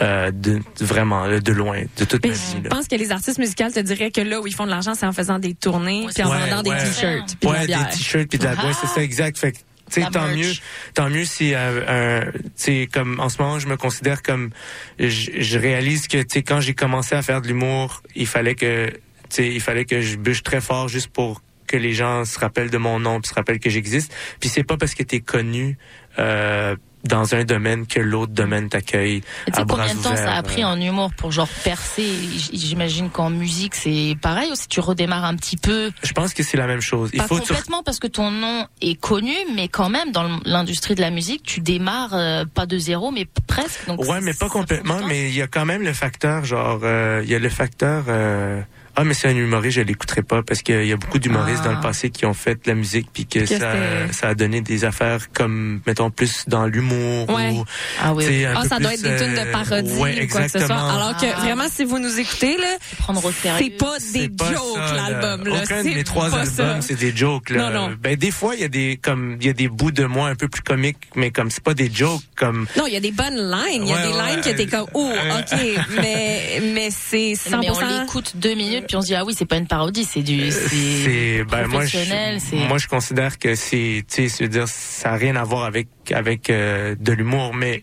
euh, 0.00 0.30
de 0.32 0.60
vraiment 0.80 1.28
de 1.28 1.52
loin, 1.52 1.82
de 1.98 2.04
toute 2.04 2.22
Mais 2.24 2.30
ma 2.30 2.34
vie. 2.34 2.40
je 2.58 2.62
là. 2.64 2.68
pense 2.70 2.88
que 2.88 2.96
les 2.96 3.12
artistes 3.12 3.38
musicaux 3.38 3.68
te 3.72 3.80
diraient 3.80 4.10
que 4.10 4.22
là 4.22 4.40
où 4.40 4.46
ils 4.46 4.54
font 4.54 4.64
de 4.64 4.70
l'argent, 4.70 4.94
c'est 4.94 5.04
en 5.06 5.12
faisant 5.12 5.38
des 5.38 5.54
tournées 5.54 6.06
puis 6.14 6.22
en 6.24 6.30
Ouais, 6.30 6.48
vendant 6.48 6.68
ouais. 6.70 6.76
des 6.82 6.84
t-shirts 6.90 7.36
puis 7.38 7.48
de 7.48 7.52
la 7.54 7.60
ouais, 7.60 7.66
bière. 7.66 7.84
des 7.86 7.96
t-shirts 7.96 8.28
puis 8.28 8.38
de 8.38 8.44
la 8.44 8.52
ouais, 8.52 8.72
c'est 8.80 8.86
ça 8.86 9.02
exact. 9.02 9.36
Fait 9.38 9.54
que 9.90 9.94
tu 9.94 10.00
sais 10.00 10.06
La 10.06 10.10
tant 10.10 10.26
merch. 10.28 10.38
mieux, 10.38 10.52
tant 10.94 11.10
mieux 11.10 11.24
si 11.24 11.52
euh, 11.54 12.24
sais 12.54 12.88
comme 12.92 13.20
en 13.20 13.28
ce 13.28 13.42
moment 13.42 13.58
je 13.58 13.66
me 13.68 13.76
considère 13.76 14.22
comme 14.22 14.50
je, 14.98 15.30
je 15.38 15.58
réalise 15.58 16.08
que 16.08 16.22
tu 16.22 16.42
quand 16.42 16.60
j'ai 16.60 16.74
commencé 16.74 17.14
à 17.14 17.22
faire 17.22 17.42
de 17.42 17.48
l'humour, 17.48 18.02
il 18.14 18.26
fallait 18.26 18.54
que 18.54 18.92
tu 19.28 19.46
il 19.46 19.60
fallait 19.60 19.84
que 19.84 20.00
je 20.00 20.16
bûche 20.16 20.42
très 20.42 20.60
fort 20.60 20.88
juste 20.88 21.08
pour 21.08 21.42
que 21.66 21.76
les 21.76 21.92
gens 21.92 22.24
se 22.24 22.38
rappellent 22.38 22.70
de 22.70 22.78
mon 22.78 22.98
nom, 22.98 23.20
puis 23.20 23.28
se 23.28 23.34
rappellent 23.34 23.60
que 23.60 23.70
j'existe. 23.70 24.12
Puis 24.40 24.48
c'est 24.48 24.64
pas 24.64 24.76
parce 24.76 24.94
que 24.94 25.04
tu 25.04 25.16
es 25.16 25.20
connu 25.20 25.78
euh, 26.18 26.74
dans 27.04 27.34
un 27.34 27.44
domaine 27.44 27.86
que 27.86 28.00
l'autre 28.00 28.32
domaine 28.32 28.68
t'accueille 28.68 29.22
Et 29.46 29.50
Tu 29.50 29.58
sais 29.58 29.66
combien 29.68 29.94
de 29.94 30.02
temps 30.02 30.16
ça 30.16 30.34
a 30.34 30.42
pris 30.42 30.62
euh. 30.62 30.68
en 30.68 30.80
humour 30.80 31.12
pour 31.16 31.32
genre 31.32 31.48
percer? 31.64 32.06
J'imagine 32.52 33.10
qu'en 33.10 33.30
musique 33.30 33.74
c'est 33.74 34.16
pareil 34.20 34.50
aussi. 34.52 34.68
Tu 34.68 34.80
redémarres 34.80 35.24
un 35.24 35.36
petit 35.36 35.56
peu. 35.56 35.90
Je 36.02 36.12
pense 36.12 36.34
que 36.34 36.42
c'est 36.42 36.56
la 36.56 36.66
même 36.66 36.80
chose. 36.80 37.10
Il 37.12 37.18
Pas 37.18 37.26
faut 37.26 37.36
que 37.36 37.42
tu 37.42 37.48
complètement 37.48 37.82
parce 37.82 37.98
que 37.98 38.06
ton 38.06 38.30
nom 38.30 38.66
est 38.80 39.00
connu, 39.00 39.34
mais 39.54 39.68
quand 39.68 39.88
même 39.88 40.12
dans 40.12 40.40
l'industrie 40.44 40.94
de 40.94 41.00
la 41.00 41.10
musique, 41.10 41.42
tu 41.42 41.60
démarres 41.60 42.14
euh, 42.14 42.44
pas 42.44 42.66
de 42.66 42.78
zéro, 42.78 43.10
mais 43.10 43.26
presque. 43.46 43.86
Donc 43.86 44.00
Ouais, 44.04 44.20
mais 44.20 44.34
pas 44.34 44.48
complètement, 44.48 45.00
mais 45.06 45.28
il 45.28 45.36
y 45.36 45.42
a 45.42 45.46
quand 45.46 45.64
même 45.64 45.82
le 45.82 45.92
facteur, 45.92 46.44
genre, 46.44 46.80
euh, 46.82 47.20
il 47.24 47.30
y 47.30 47.34
a 47.34 47.38
le 47.38 47.48
facteur, 47.48 48.04
euh, 48.08 48.60
ah, 49.00 49.04
mais 49.04 49.14
c'est 49.14 49.28
un 49.28 49.36
humoriste, 49.36 49.76
je 49.76 49.82
l'écouterai 49.82 50.22
pas 50.22 50.42
parce 50.42 50.62
qu'il 50.62 50.84
y 50.84 50.92
a 50.92 50.96
beaucoup 50.96 51.18
d'humoristes 51.18 51.60
Ah. 51.64 51.68
dans 51.68 51.74
le 51.74 51.80
passé 51.80 52.10
qui 52.10 52.26
ont 52.26 52.34
fait 52.34 52.54
de 52.54 52.68
la 52.68 52.74
musique 52.74 53.08
puis 53.12 53.26
que, 53.26 53.40
Que 53.40 53.46
ça, 53.46 53.72
ça 54.12 54.28
a 54.28 54.34
donné 54.34 54.60
des 54.60 54.84
affaires 54.84 55.30
comme, 55.32 55.80
mettons, 55.86 56.10
plus 56.10 56.44
dans 56.46 56.66
l'humour 56.66 57.28
Ouais. 57.30 57.50
ou, 57.50 57.64
Ah 58.02 58.12
oui. 58.14 58.44
un 58.44 58.54
Ah, 58.56 58.60
peu 58.62 58.68
ça 58.68 58.78
doit 58.78 58.94
être 58.94 59.02
des 59.02 59.16
tunes 59.16 59.34
de 59.34 59.38
euh, 59.40 59.52
parodie 59.52 59.92
ouais, 59.94 60.24
ou 60.24 60.28
quoi 60.28 60.42
que 60.42 60.48
ce 60.50 60.58
soit. 60.58 60.76
Alors 60.76 61.16
que 61.16 61.26
Ah. 61.26 61.40
vraiment, 61.40 61.64
si 61.70 61.84
vous 61.84 61.98
nous 61.98 62.18
écoutez, 62.20 62.56
là, 62.56 62.76
prendre 62.98 63.24
au 63.24 63.32
sérieux. 63.32 63.58
c'est 63.60 63.76
pas 63.78 63.96
des 64.12 64.28
pas 64.28 64.52
jokes, 64.52 64.94
l'album. 64.96 65.48
Là. 65.48 65.60
Aucun 65.62 65.82
de 65.84 65.88
mes 65.88 66.04
trois 66.04 66.34
albums, 66.34 66.82
c'est 66.82 66.98
des 66.98 67.16
jokes. 67.16 67.50
Là. 67.50 67.70
Non, 67.70 67.88
non. 67.88 67.96
Ben 68.00 68.16
des 68.16 68.30
fois, 68.30 68.54
il 68.54 68.60
y 68.60 68.64
a 68.64 68.68
des 68.68 68.98
comme 69.02 69.36
il 69.40 69.46
y 69.46 69.50
a 69.50 69.52
des 69.52 69.68
bouts 69.68 69.90
de 69.92 70.04
moi 70.04 70.28
un 70.28 70.34
peu 70.34 70.48
plus 70.48 70.62
comiques, 70.62 70.98
mais 71.14 71.30
comme 71.30 71.50
c'est 71.50 71.62
pas 71.64 71.74
des 71.74 71.90
jokes, 71.92 72.22
comme 72.36 72.66
Non, 72.76 72.86
il 72.86 72.94
y 72.94 72.96
a 72.96 73.00
des 73.00 73.12
bonnes 73.12 73.36
lignes. 73.50 73.84
Il 73.84 73.88
y 73.88 73.92
a 73.92 73.96
Ouais, 73.96 74.02
des 74.12 74.18
ouais, 74.18 74.30
lignes 74.32 74.40
que 74.42 74.50
t'es 74.50 74.66
comme, 74.66 74.86
oh, 74.94 75.10
OK, 75.38 75.58
mais, 75.96 76.60
mais 76.74 76.88
c'est 76.90 77.34
100%. 77.34 77.58
Mais 77.60 77.70
on 77.70 78.00
l'écoute 78.00 78.32
deux 78.36 78.54
minutes 78.54 78.89
puis 78.90 78.96
on 78.96 79.02
se 79.02 79.06
dit 79.06 79.14
ah 79.14 79.24
oui 79.24 79.34
c'est 79.38 79.44
pas 79.46 79.56
une 79.56 79.68
parodie 79.68 80.02
c'est 80.02 80.22
du 80.22 80.50
c'est 80.50 80.68
c'est 80.68 81.44
ben 81.44 81.68
moi 81.68 81.84
je 81.84 82.66
moi 82.66 82.76
je 82.78 82.88
considère 82.88 83.38
que 83.38 83.54
c'est 83.54 84.02
tu 84.08 84.28
sais 84.28 84.36
je 84.36 84.42
veux 84.42 84.48
dire 84.48 84.66
ça 84.66 85.12
a 85.12 85.16
rien 85.16 85.36
à 85.36 85.44
voir 85.44 85.62
avec 85.62 85.86
avec 86.12 86.50
euh, 86.50 86.96
de 86.98 87.12
l'humour 87.12 87.54
mais 87.54 87.82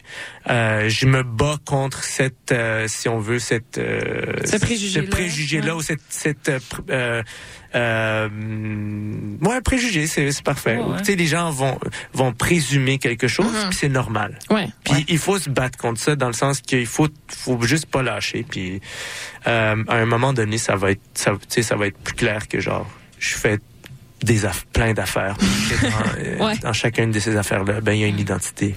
euh, 0.49 0.89
je 0.89 1.05
me 1.05 1.23
bats 1.23 1.55
contre 1.65 2.03
cette 2.03 2.51
euh, 2.51 2.89
si 2.89 3.07
on 3.07 3.19
veut 3.19 3.39
cette 3.39 3.77
euh, 3.77 4.33
Ce 4.43 4.57
préjugé-là. 4.57 5.07
préjugé 5.09 5.61
là 5.61 5.77
ou 5.77 5.81
cette 5.81 6.01
cette 6.09 6.51
euh, 7.75 8.29
Ouais, 9.41 9.61
préjugé, 9.61 10.07
c'est 10.07 10.31
c'est 10.31 10.43
parfait. 10.43 10.77
Ouais. 10.77 10.97
Tu 10.99 11.05
sais, 11.05 11.15
les 11.15 11.27
gens 11.27 11.51
vont 11.51 11.77
vont 12.13 12.33
présumer 12.33 12.97
quelque 12.97 13.27
chose, 13.27 13.45
Mhm. 13.53 13.69
puis 13.69 13.77
c'est 13.79 13.89
normal. 13.89 14.37
Ouais. 14.49 14.67
Puis 14.83 15.05
il 15.07 15.17
faut 15.17 15.37
se 15.39 15.49
battre 15.49 15.77
contre 15.77 15.99
ça 15.99 16.15
dans 16.15 16.27
le 16.27 16.33
sens 16.33 16.61
qu'il 16.61 16.85
faut 16.85 17.07
faut 17.27 17.61
juste 17.61 17.85
pas 17.87 18.01
lâcher. 18.03 18.45
Puis 18.49 18.81
euh, 19.47 19.83
à 19.87 19.95
un 19.95 20.05
moment 20.05 20.33
donné, 20.33 20.57
ça 20.57 20.75
va 20.75 20.91
être 20.91 21.01
ça, 21.13 21.31
tu 21.33 21.37
sais, 21.49 21.61
ça 21.61 21.75
va 21.75 21.87
être 21.87 21.97
plus 21.99 22.15
clair 22.15 22.47
que 22.47 22.59
genre 22.59 22.87
je 23.19 23.33
fais 23.35 23.59
des 24.23 24.45
aff- 24.45 24.65
plein 24.73 24.93
d'affaires. 24.93 25.35
Dans, 25.81 25.87
euh, 26.19 26.37
Ouais. 26.47 26.57
dans 26.59 26.73
chacune 26.73 27.11
de 27.11 27.19
ces 27.19 27.35
affaires 27.35 27.63
là, 27.63 27.81
ben 27.81 27.93
il 27.93 27.99
y 28.01 28.03
a 28.03 28.07
une 28.07 28.19
identité. 28.19 28.75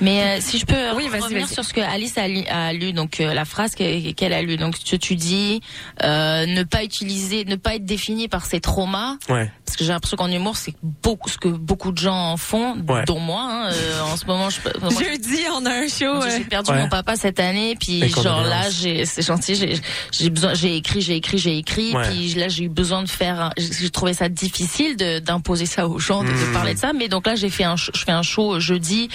Mais 0.00 0.22
euh, 0.22 0.40
si 0.40 0.58
je 0.58 0.64
peux 0.66 0.74
Oui, 0.96 1.08
vas-y, 1.08 1.20
revenir 1.20 1.46
vas-y. 1.46 1.54
sur 1.54 1.64
ce 1.64 1.72
que 1.74 1.80
Alice 1.80 2.16
a 2.16 2.28
lu, 2.28 2.42
a 2.48 2.72
lu, 2.72 2.92
donc 2.92 3.20
euh, 3.20 3.34
la 3.34 3.44
phrase 3.44 3.74
que- 3.74 4.12
qu'elle 4.12 4.32
a 4.32 4.40
lue. 4.42 4.56
Donc 4.56 4.78
tu, 4.78 4.98
tu 4.98 5.14
dis 5.16 5.60
euh, 6.02 6.46
ne 6.46 6.62
pas 6.62 6.84
utiliser, 6.84 7.44
ne 7.44 7.56
pas 7.56 7.74
être 7.74 7.84
défini 7.84 8.28
par 8.28 8.46
ses 8.46 8.60
traumas. 8.60 9.16
Ouais. 9.28 9.50
Parce 9.78 9.84
que 9.84 9.84
j'ai 9.84 9.92
l'impression 9.92 10.16
qu'en 10.16 10.30
humour, 10.32 10.56
c'est 10.56 10.74
beaucoup 10.82 11.28
ce 11.28 11.38
que 11.38 11.46
beaucoup 11.48 11.92
de 11.92 11.98
gens 11.98 12.32
en 12.32 12.36
font, 12.36 12.76
Ouais. 12.88 13.04
dont 13.04 13.20
moi. 13.20 13.46
hein. 13.48 13.70
Euh, 13.72 14.00
en 14.12 14.16
ce 14.16 14.26
moment, 14.26 14.50
je, 14.50 14.58
moi, 14.80 14.90
je- 14.90 15.04
Jeudi, 15.04 15.38
on 15.54 15.64
a 15.66 15.70
un 15.70 15.86
show. 15.86 16.20
j'ai 16.28 16.44
perdu 16.44 16.72
Ouais. 16.72 16.82
mon 16.82 16.88
papa 16.88 17.14
cette 17.14 17.38
année, 17.38 17.76
puis 17.78 18.08
genre 18.08 18.42
là, 18.42 18.68
j'ai, 18.70 19.04
c'est 19.06 19.22
gentil, 19.22 19.54
j'ai, 19.54 19.78
j'ai 20.10 20.30
besoin, 20.30 20.54
j'ai 20.54 20.74
écrit, 20.76 21.00
j'ai 21.00 21.14
écrit, 21.14 21.38
j'ai 21.38 21.58
écrit, 21.58 21.94
Ouais. 21.94 22.02
puis 22.10 22.34
là 22.34 22.48
j'ai 22.48 22.64
eu 22.64 22.68
besoin 22.68 23.04
de 23.04 23.08
faire, 23.08 23.50
j'ai 23.56 23.90
trouvé 23.90 24.14
ça 24.14 24.28
difficile 24.28 24.96
de, 24.96 25.20
d'imposer 25.20 25.66
ça 25.66 25.86
aux 25.86 26.00
gens, 26.00 26.24
de, 26.24 26.28
de 26.28 26.32
Mhm. 26.32 26.52
parler 26.52 26.74
de 26.74 26.78
ça, 26.80 26.92
mais 26.92 27.08
donc 27.08 27.26
là 27.28 27.36
j'ai 27.36 27.48
fait 27.50 27.64
un, 27.64 27.76
je 27.76 27.90
fais 27.94 28.10
un 28.10 28.22
show 28.22 28.58
jeudi. 28.58 29.08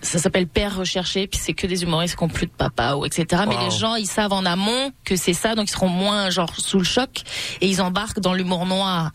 Ça 0.00 0.18
s'appelle 0.18 0.46
Père 0.46 0.76
recherché, 0.76 1.26
puis 1.26 1.40
c'est 1.42 1.54
que 1.54 1.66
des 1.66 1.82
humoristes 1.82 2.16
qui 2.16 2.22
ont 2.22 2.28
plus 2.28 2.46
de 2.46 2.52
papa 2.52 2.94
ou 2.94 3.04
etc. 3.04 3.42
Mais 3.48 3.56
les 3.64 3.70
gens, 3.76 3.96
ils 3.96 4.06
savent 4.06 4.32
en 4.32 4.46
amont 4.46 4.92
que 5.04 5.16
c'est 5.16 5.32
ça, 5.32 5.54
donc 5.56 5.68
ils 5.68 5.72
seront 5.72 5.88
moins 5.88 6.30
genre 6.30 6.52
sous 6.56 6.78
le 6.78 6.84
choc 6.84 7.22
et 7.60 7.66
ils 7.68 7.80
embarquent 7.82 8.20
dans 8.20 8.32
l'humour 8.32 8.64
noir. 8.66 9.10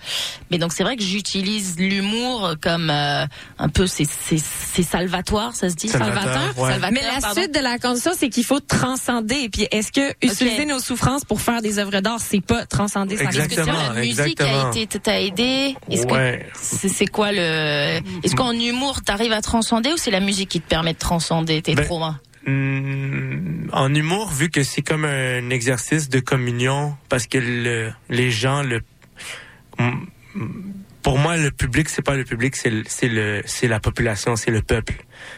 Mais 0.52 0.58
donc 0.58 0.74
c'est 0.74 0.84
vrai 0.84 0.98
que 0.98 1.04
j'utilise 1.04 1.78
l'humour 1.80 2.56
comme 2.62 2.89
euh, 2.89 3.26
un 3.60 3.69
peu 3.69 3.88
c'est 3.88 4.06
c'est 4.06 4.38
c'est 4.38 4.84
salvatoire, 4.84 5.56
ça 5.56 5.69
se 5.69 5.76
dit? 5.76 5.88
Salvateur, 5.88 6.41
ouais. 6.58 6.72
Salvateur, 6.72 6.91
Mais 6.91 7.02
la 7.02 7.22
pardon. 7.22 7.41
suite 7.41 7.54
de 7.56 7.60
la 7.62 7.78
condition, 7.78 8.12
c'est 8.17 8.30
qu'il 8.30 8.43
faut 8.43 8.60
transcender. 8.60 9.50
Puis 9.50 9.67
est-ce 9.72 9.91
que 9.91 10.13
utiliser 10.22 10.65
nos 10.65 10.80
souffrances 10.80 11.24
pour 11.24 11.39
faire 11.41 11.62
des 11.62 11.80
œuvres 11.80 12.00
d'art, 12.02 12.19
c'est 12.19 12.41
pas 12.41 12.65
transcender 12.65 13.15
sa 13.17 13.24
Est-ce 13.26 13.38
que 13.38 13.43
Exactement, 13.43 13.78
la 13.93 14.02
musique 14.02 14.19
exactement. 14.41 14.72
a 14.72 14.78
été 14.78 15.00
t'a 15.00 15.22
aidé 15.22 15.76
Est-ce 15.89 16.06
Ouais. 16.08 16.46
que 16.54 16.60
c'est 16.62 16.89
c'est 16.89 17.08
quoi 17.08 17.32
le 17.32 18.02
Est-ce 18.24 18.36
qu'en 18.36 18.52
humour 18.52 19.02
t'arrives 19.02 19.32
à 19.32 19.41
transcender 19.41 19.91
ou 19.93 19.98
c'est 19.98 20.12
la 20.12 20.19
musique 20.19 20.50
qui 20.50 20.60
te 20.62 20.72
permet 20.73 20.93
de 20.93 20.97
transcender 20.97 21.62
tes 21.62 21.75
Ben, 21.75 21.86
traumas? 21.86 22.15
Hum, 22.47 23.69
en 23.71 23.93
humour, 23.93 24.31
vu 24.31 24.49
que 24.49 24.63
c'est 24.63 24.81
comme 24.81 25.05
un 25.05 25.51
exercice 25.51 26.09
de 26.09 26.19
communion, 26.19 26.97
parce 27.09 27.27
que 27.27 27.38
le, 27.38 27.91
les 28.09 28.31
gens, 28.31 28.63
le, 28.63 28.81
hum, 29.77 30.07
pour 31.03 31.19
moi, 31.19 31.38
le 31.38 31.51
public, 31.51 31.89
c'est 31.89 32.01
pas 32.01 32.15
le 32.15 32.23
public, 32.23 32.55
c'est 32.55 32.71
le, 32.71 33.41
c'est 33.45 33.67
la 33.67 33.79
population, 33.79 34.36
c'est 34.36 34.49
le 34.49 34.63
peuple. 34.63 34.95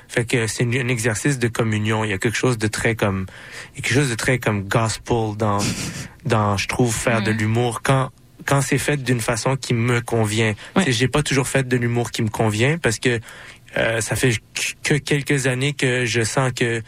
Fait 0.07 0.23
que 0.23 0.47
c'est 0.47 0.63
un 0.63 0.87
exercice 0.87 1.37
de 1.37 1.49
communion. 1.49 2.05
Il 2.05 2.11
y 2.11 2.13
a 2.13 2.17
quelque 2.17 2.37
chose 2.37 2.57
de 2.57 2.67
très 2.67 2.95
comme, 2.95 3.25
il 3.73 3.77
y 3.77 3.79
a 3.79 3.81
quelque 3.81 3.99
chose 4.01 4.09
de 4.09 4.15
très 4.15 4.37
comme 4.39 4.63
gospel 4.63 5.35
dans, 5.37 5.57
dans, 6.25 6.55
je 6.55 6.67
trouve, 6.69 6.95
faire 6.95 7.21
de 7.23 7.31
l'humour 7.31 7.81
quand, 7.83 8.11
quand 8.45 8.61
c'est 8.61 8.77
fait 8.77 8.97
d'une 9.03 9.21
façon 9.21 9.55
qui 9.57 9.73
me 9.73 10.01
convient. 10.01 10.53
Tu 10.77 10.83
sais, 10.83 10.91
J'ai 10.91 11.07
pas 11.07 11.23
toujours 11.23 11.47
fait 11.47 11.67
de 11.67 11.77
l'humour 11.77 12.11
qui 12.11 12.21
me 12.21 12.29
convient 12.29 12.77
parce 12.77 12.99
que 12.99 13.19
euh, 13.77 14.01
ça 14.01 14.15
fait 14.15 14.33
que 14.83 14.95
quelques 14.95 15.47
années 15.47 15.73
que 15.73 16.05
je 16.05 16.23
sens 16.23 16.51
que 16.53 16.81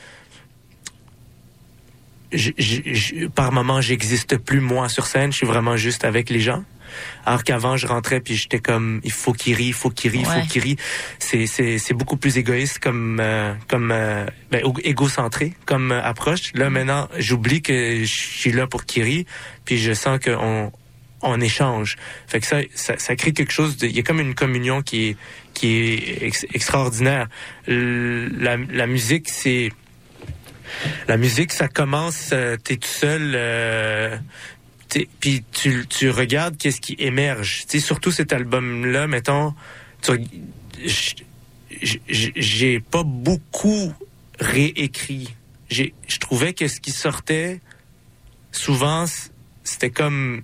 je- 2.32 2.52
je- 2.58 2.82
je- 2.94 3.28
par 3.28 3.52
moment 3.52 3.80
j'existe 3.82 4.38
plus 4.38 4.60
moi 4.60 4.90
sur 4.90 5.06
scène, 5.08 5.32
je 5.32 5.38
suis 5.38 5.48
vraiment 5.48 5.78
juste 5.78 6.04
avec 6.04 6.30
les 6.30 6.40
gens. 6.40 6.64
Alors 7.26 7.44
qu'avant 7.44 7.76
je 7.78 7.86
rentrais 7.86 8.22
puis 8.22 8.36
j'étais 8.36 8.60
comme 8.60 9.02
il 9.04 9.12
faut 9.12 9.34
qu'il 9.34 9.54
rit, 9.56 9.66
il 9.68 9.74
faut 9.74 9.90
qu'il 9.90 10.12
rit, 10.12 10.20
il 10.22 10.28
Ouais. 10.28 10.42
faut 10.42 10.48
qu'il 10.48 10.62
rit. 10.64 10.78
C'est 11.20 11.46
c'est 11.46 11.78
c'est 11.78 11.94
beaucoup 11.94 12.18
plus 12.18 12.38
égoïste 12.38 12.80
comme 12.80 13.20
euh, 13.22 13.54
comme 13.68 13.92
euh, 13.92 14.26
ben, 14.52 14.62
égo- 14.64 14.80
égocentré 14.84 15.54
comme 15.66 15.92
approche. 15.92 16.54
Là 16.54 16.70
maintenant, 16.70 17.08
j'oublie 17.18 17.62
que 17.62 18.00
je 18.00 18.06
suis 18.06 18.52
là 18.52 18.68
pour 18.68 18.86
qu'il 18.86 19.04
rit 19.04 19.26
puis 19.66 19.78
je 19.78 19.94
sens 19.94 20.20
que 20.20 20.32
on 21.22 21.42
échange. 21.42 21.98
Fait 22.28 22.40
que 22.40 22.46
ça, 22.48 22.60
ça, 22.76 22.98
ça 22.98 23.16
crée 23.16 23.34
quelque 23.34 23.52
chose. 23.52 23.78
Il 23.82 23.96
y 23.96 24.00
a 24.00 24.04
comme 24.04 24.20
une 24.20 24.36
communion 24.36 24.82
qui 24.82 25.10
est 25.10 25.18
qui 25.54 25.68
est 25.76 26.24
ex- 26.24 26.46
extraordinaire. 26.54 27.28
La, 27.68 28.58
la 28.58 28.88
musique, 28.88 29.30
c'est 29.30 29.72
la 31.08 31.18
musique, 31.18 31.52
ça 31.52 31.68
commence. 31.68 32.30
Euh, 32.34 32.58
T'es 32.58 32.78
tout 32.78 32.88
seul. 32.88 33.34
Euh, 33.36 34.18
puis 35.20 35.44
tu, 35.52 35.86
tu 35.88 36.10
regardes 36.10 36.58
qu'est-ce 36.58 36.80
qui 36.82 36.96
émerge. 37.00 37.64
Sais, 37.68 37.80
surtout 37.80 38.12
cet 38.12 38.32
album-là, 38.34 39.08
mettons. 39.08 39.54
J'ai 42.08 42.80
pas 42.80 43.04
beaucoup 43.04 43.94
réécrit. 44.40 45.36
Je 45.70 46.18
trouvais 46.20 46.54
que 46.54 46.68
ce 46.68 46.80
qui 46.80 46.92
sortait 46.92 47.60
souvent, 48.52 49.06
c'était 49.64 49.90
comme 49.90 50.44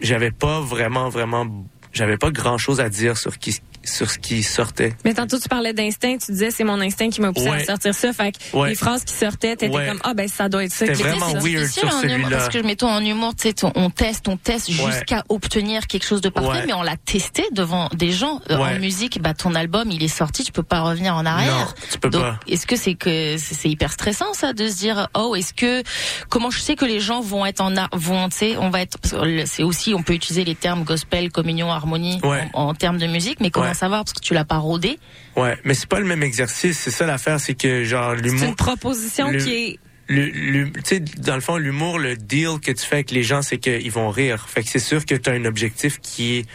j'avais 0.00 0.30
pas 0.30 0.60
vraiment, 0.60 1.08
vraiment, 1.08 1.46
j'avais 1.92 2.16
pas 2.16 2.30
grand 2.30 2.58
chose 2.58 2.80
à 2.80 2.88
dire 2.88 3.16
sur 3.16 3.38
qui, 3.38 3.60
sur 3.86 4.10
ce 4.10 4.18
qui 4.18 4.42
sortait. 4.42 4.94
Mais 5.04 5.14
tantôt, 5.14 5.38
tu 5.38 5.48
parlais 5.48 5.72
d'instinct, 5.72 6.18
tu 6.18 6.32
disais 6.32 6.50
c'est 6.50 6.64
mon 6.64 6.80
instinct 6.80 7.08
qui 7.10 7.20
m'a 7.20 7.32
poussé 7.32 7.48
Ouais. 7.48 7.62
à 7.62 7.64
sortir 7.64 7.94
ça. 7.94 8.12
Fait 8.12 8.32
que 8.32 8.56
Ouais. 8.56 8.70
les 8.70 8.74
phrases 8.74 9.04
qui 9.04 9.14
sortaient, 9.14 9.56
t'étais 9.56 9.74
Ouais. 9.74 9.86
comme, 9.88 10.00
ah 10.04 10.14
ben 10.14 10.28
ça 10.28 10.48
doit 10.48 10.64
être 10.64 10.72
ça. 10.72 10.86
C'était 10.86 11.02
vraiment 11.02 11.30
ça. 11.32 11.38
weird 11.38 11.66
sur 11.66 11.90
celui-là. 11.92 12.28
parce 12.30 12.48
que 12.48 12.58
mettons 12.58 12.88
en 12.88 13.04
humour, 13.04 13.34
tu 13.34 13.48
sais, 13.48 13.54
on- 13.74 13.90
teste, 13.90 14.28
on 14.28 14.36
teste 14.36 14.68
Ouais. 14.68 14.92
jusqu'à 14.92 15.24
obtenir 15.28 15.86
quelque 15.86 16.04
chose 16.04 16.20
de 16.20 16.28
parfait, 16.28 16.48
Ouais. 16.50 16.64
mais 16.66 16.72
on 16.72 16.82
l'a 16.82 16.96
testé 16.96 17.44
devant 17.52 17.88
des 17.94 18.10
gens. 18.12 18.40
Euh, 18.50 18.56
Ouais. 18.58 18.76
En 18.76 18.78
musique, 18.78 19.20
bah 19.22 19.34
ton 19.34 19.54
album, 19.54 19.90
il 19.90 20.02
est 20.02 20.08
sorti, 20.08 20.42
tu 20.44 20.52
peux 20.52 20.62
pas 20.62 20.80
revenir 20.80 21.14
en 21.14 21.24
arrière. 21.24 21.54
Non, 21.56 21.66
tu 21.90 21.98
peux 21.98 22.10
Donc, 22.10 22.22
pas. 22.22 22.40
est-ce 22.48 22.66
que 22.66 22.76
c'est 22.76 22.94
que 22.94 23.36
c'est 23.38 23.68
hyper 23.68 23.92
stressant 23.92 24.32
ça 24.34 24.52
de 24.52 24.68
se 24.68 24.76
dire 24.76 25.08
oh 25.14 25.34
est-ce 25.36 25.54
que 25.54 25.82
comment 26.28 26.50
je 26.50 26.58
sais 26.58 26.74
que 26.76 26.84
les 26.84 27.00
gens 27.00 27.20
vont 27.20 27.46
être 27.46 27.60
en 27.60 27.76
ar- 27.76 27.88
vont 27.92 28.28
tu 28.28 28.36
sais 28.38 28.56
on 28.58 28.70
va 28.70 28.80
être 28.82 28.98
c'est 29.46 29.62
aussi 29.62 29.94
on 29.94 30.02
peut 30.02 30.14
utiliser 30.14 30.44
les 30.44 30.54
termes 30.54 30.84
gospel, 30.84 31.30
communion, 31.30 31.70
harmonie 31.70 32.18
Ouais. 32.22 32.48
en, 32.54 32.68
en 32.68 32.74
termes 32.74 32.98
de 32.98 33.06
musique, 33.06 33.38
mais 33.40 33.50
comment 33.50 33.66
Ouais. 33.66 33.74
Savoir 33.76 34.04
parce 34.04 34.12
que 34.14 34.20
tu 34.20 34.34
l'as 34.34 34.44
pas 34.44 34.58
rodé 34.58 34.98
Ouais, 35.36 35.56
mais 35.64 35.74
c'est 35.74 35.88
pas 35.88 36.00
le 36.00 36.06
même 36.06 36.22
exercice. 36.24 36.78
C'est 36.78 36.90
ça 36.90 37.06
l'affaire, 37.06 37.38
c'est 37.38 37.54
que 37.54 37.84
genre 37.84 38.14
C'est 38.16 38.22
l'humour. 38.22 38.48
une 38.48 38.54
proposition 38.56 39.30
le- 39.30 39.38
qui 39.38 39.52
est. 39.54 39.78
le, 40.08 40.26
le- 40.26 40.70
tu 40.72 40.80
sais, 40.84 41.00
dans 41.00 41.34
le 41.36 41.40
fond, 41.40 41.56
l'humour, 41.58 41.98
le 41.98 42.16
deal 42.16 42.58
que 42.62 42.72
tu 42.72 42.84
fais 42.84 42.96
avec 42.96 43.10
les 43.12 43.22
gens, 43.22 43.42
c'est 43.42 43.58
qu'ils 43.58 43.90
vont 43.92 44.10
rire. 44.10 44.48
Fait 44.48 44.62
que 44.62 44.68
c'est 44.68 44.78
sûr 44.78 45.04
que 45.06 45.14
tu 45.14 45.30
as 45.30 45.34
un 45.34 45.44
objectif 45.44 46.00
qui 46.00 46.36
est 46.38 46.46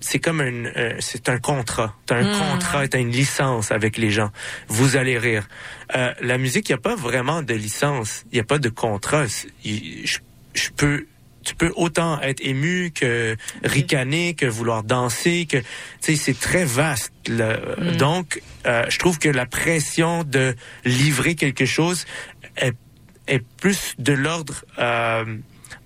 c'est 0.00 0.18
comme 0.18 0.40
un 0.40 0.66
euh, 0.66 0.94
c'est 1.00 1.28
un 1.30 1.38
contrat. 1.38 1.94
T'as 2.06 2.16
un 2.16 2.32
Mm. 2.34 2.38
contrat, 2.52 2.86
t'as 2.88 2.98
une 3.00 3.10
licence 3.10 3.72
avec 3.72 3.96
les 3.96 4.10
gens. 4.10 4.30
Vous 4.68 4.94
allez 4.96 5.18
rire. 5.18 5.48
Euh, 5.96 6.12
la 6.20 6.36
musique, 6.38 6.68
il 6.68 6.72
y 6.72 6.74
a 6.74 6.78
pas 6.78 6.94
vraiment 6.96 7.42
de 7.42 7.54
licence. 7.54 8.24
Il 8.30 8.36
y 8.36 8.40
a 8.40 8.44
pas 8.44 8.58
de 8.58 8.68
contrat. 8.68 9.26
C'est- 9.26 9.48
je 9.64 10.70
peux 10.76 11.06
tu 11.46 11.54
peux 11.54 11.72
autant 11.76 12.20
être 12.20 12.40
ému 12.44 12.90
que 13.00 13.36
ricaner, 13.62 14.34
que 14.34 14.46
vouloir 14.46 14.82
danser, 14.82 15.46
que 15.46 15.58
tu 15.58 15.64
sais 16.00 16.16
c'est 16.16 16.38
très 16.48 16.64
vaste. 16.64 17.12
là. 17.28 17.58
Mm. 17.78 17.96
Donc, 17.96 18.28
euh, 18.66 18.84
je 18.88 18.98
trouve 18.98 19.18
que 19.18 19.28
la 19.28 19.46
pression 19.46 20.24
de 20.24 20.54
livrer 20.84 21.34
quelque 21.36 21.64
chose 21.76 22.04
est, 22.56 22.76
est 23.28 23.42
plus 23.62 23.94
de 23.98 24.12
l'ordre 24.12 24.64
euh, 24.78 25.24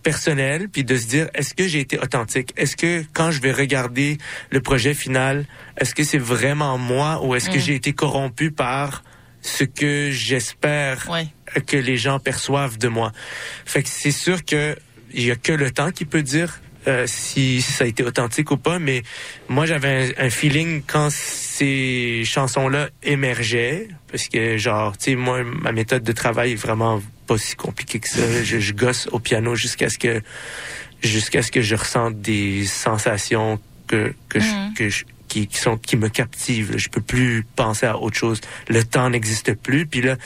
personnel, 0.03 0.69
puis 0.71 0.83
de 0.83 0.97
se 0.97 1.07
dire 1.07 1.29
est-ce 1.35 1.53
que 1.55 1.67
j'ai 1.69 1.81
été 1.81 1.99
authentique? 1.99 2.53
Est-ce 2.57 2.77
que 2.77 3.05
quand 3.13 3.31
je 3.31 3.41
vais 3.41 3.53
regarder 3.53 4.17
le 4.51 4.61
projet 4.61 4.95
final, 4.95 5.45
est-ce 5.79 5.95
que 5.95 6.05
c'est 6.05 6.19
vraiment 6.37 6.79
moi 6.79 7.21
ou 7.25 7.35
est-ce 7.35 7.51
que 7.51 7.57
Mm. 7.59 7.67
j'ai 7.67 7.75
été 7.75 7.93
corrompu 7.93 8.51
par 8.51 9.05
ce 9.43 9.65
que 9.65 10.11
j'espère 10.11 11.09
Ouais. 11.11 11.29
que 11.67 11.77
les 11.77 11.97
gens 11.97 12.19
perçoivent 12.19 12.79
de 12.79 12.89
moi? 12.89 13.13
Fait 13.67 13.83
que 13.83 13.89
c'est 13.89 14.11
sûr 14.27 14.45
que 14.45 14.77
il 15.15 15.25
y 15.25 15.31
a 15.31 15.37
que 15.37 15.53
le 15.53 15.71
temps 15.71 15.91
qui 15.91 16.05
peut 16.05 16.23
dire 16.23 16.61
euh, 16.89 17.05
si, 17.07 17.61
si 17.61 17.73
ça 17.73 17.85
a 17.85 17.87
été 17.87 18.03
authentique 18.03 18.51
ou 18.51 18.57
pas, 18.57 18.79
mais 18.79 19.03
moi 19.49 19.67
j'avais 19.67 20.15
un, 20.19 20.27
un 20.27 20.31
feeling 20.31 20.83
quand 20.87 21.11
ces 21.11 22.23
chansons-là 22.25 22.89
émergeaient, 23.03 23.89
parce 24.11 24.29
que 24.29 24.57
genre, 24.57 24.97
tu 24.97 25.11
sais, 25.11 25.15
moi 25.17 25.43
ma 25.45 25.73
méthode 25.73 26.03
de 26.03 26.13
travail 26.13 26.53
est 26.53 26.57
vraiment 26.57 27.03
pas 27.27 27.37
si 27.39 27.55
compliquée 27.55 28.01
que 28.01 28.09
ça. 28.09 28.23
Je, 28.43 28.59
je 28.61 28.73
gosse 28.73 29.09
au 29.13 29.19
piano 29.19 29.55
jusqu'à 29.55 29.89
ce 29.91 29.99
que 29.99 30.23
jusqu'à 31.03 31.43
ce 31.43 31.51
que 31.53 31.61
je 31.63 31.75
ressente 31.75 32.21
des 32.21 32.65
sensations 32.67 33.61
que 33.87 34.15
que 34.29 34.41
je- 34.41 34.47
Mhm. 34.47 34.75
que 34.75 34.89
je- 34.89 35.05
qui, 35.29 35.47
qui 35.47 35.59
sont 35.59 35.77
qui 35.77 35.97
me 35.97 36.09
captivent. 36.09 36.77
Je 36.77 36.89
peux 36.89 37.01
plus 37.01 37.45
penser 37.57 37.87
à 37.87 37.99
autre 37.99 38.17
chose. 38.17 38.41
Le 38.69 38.83
temps 38.83 39.09
n'existe 39.11 39.55
plus. 39.55 39.87
Puis 39.87 40.01
là, 40.03 40.17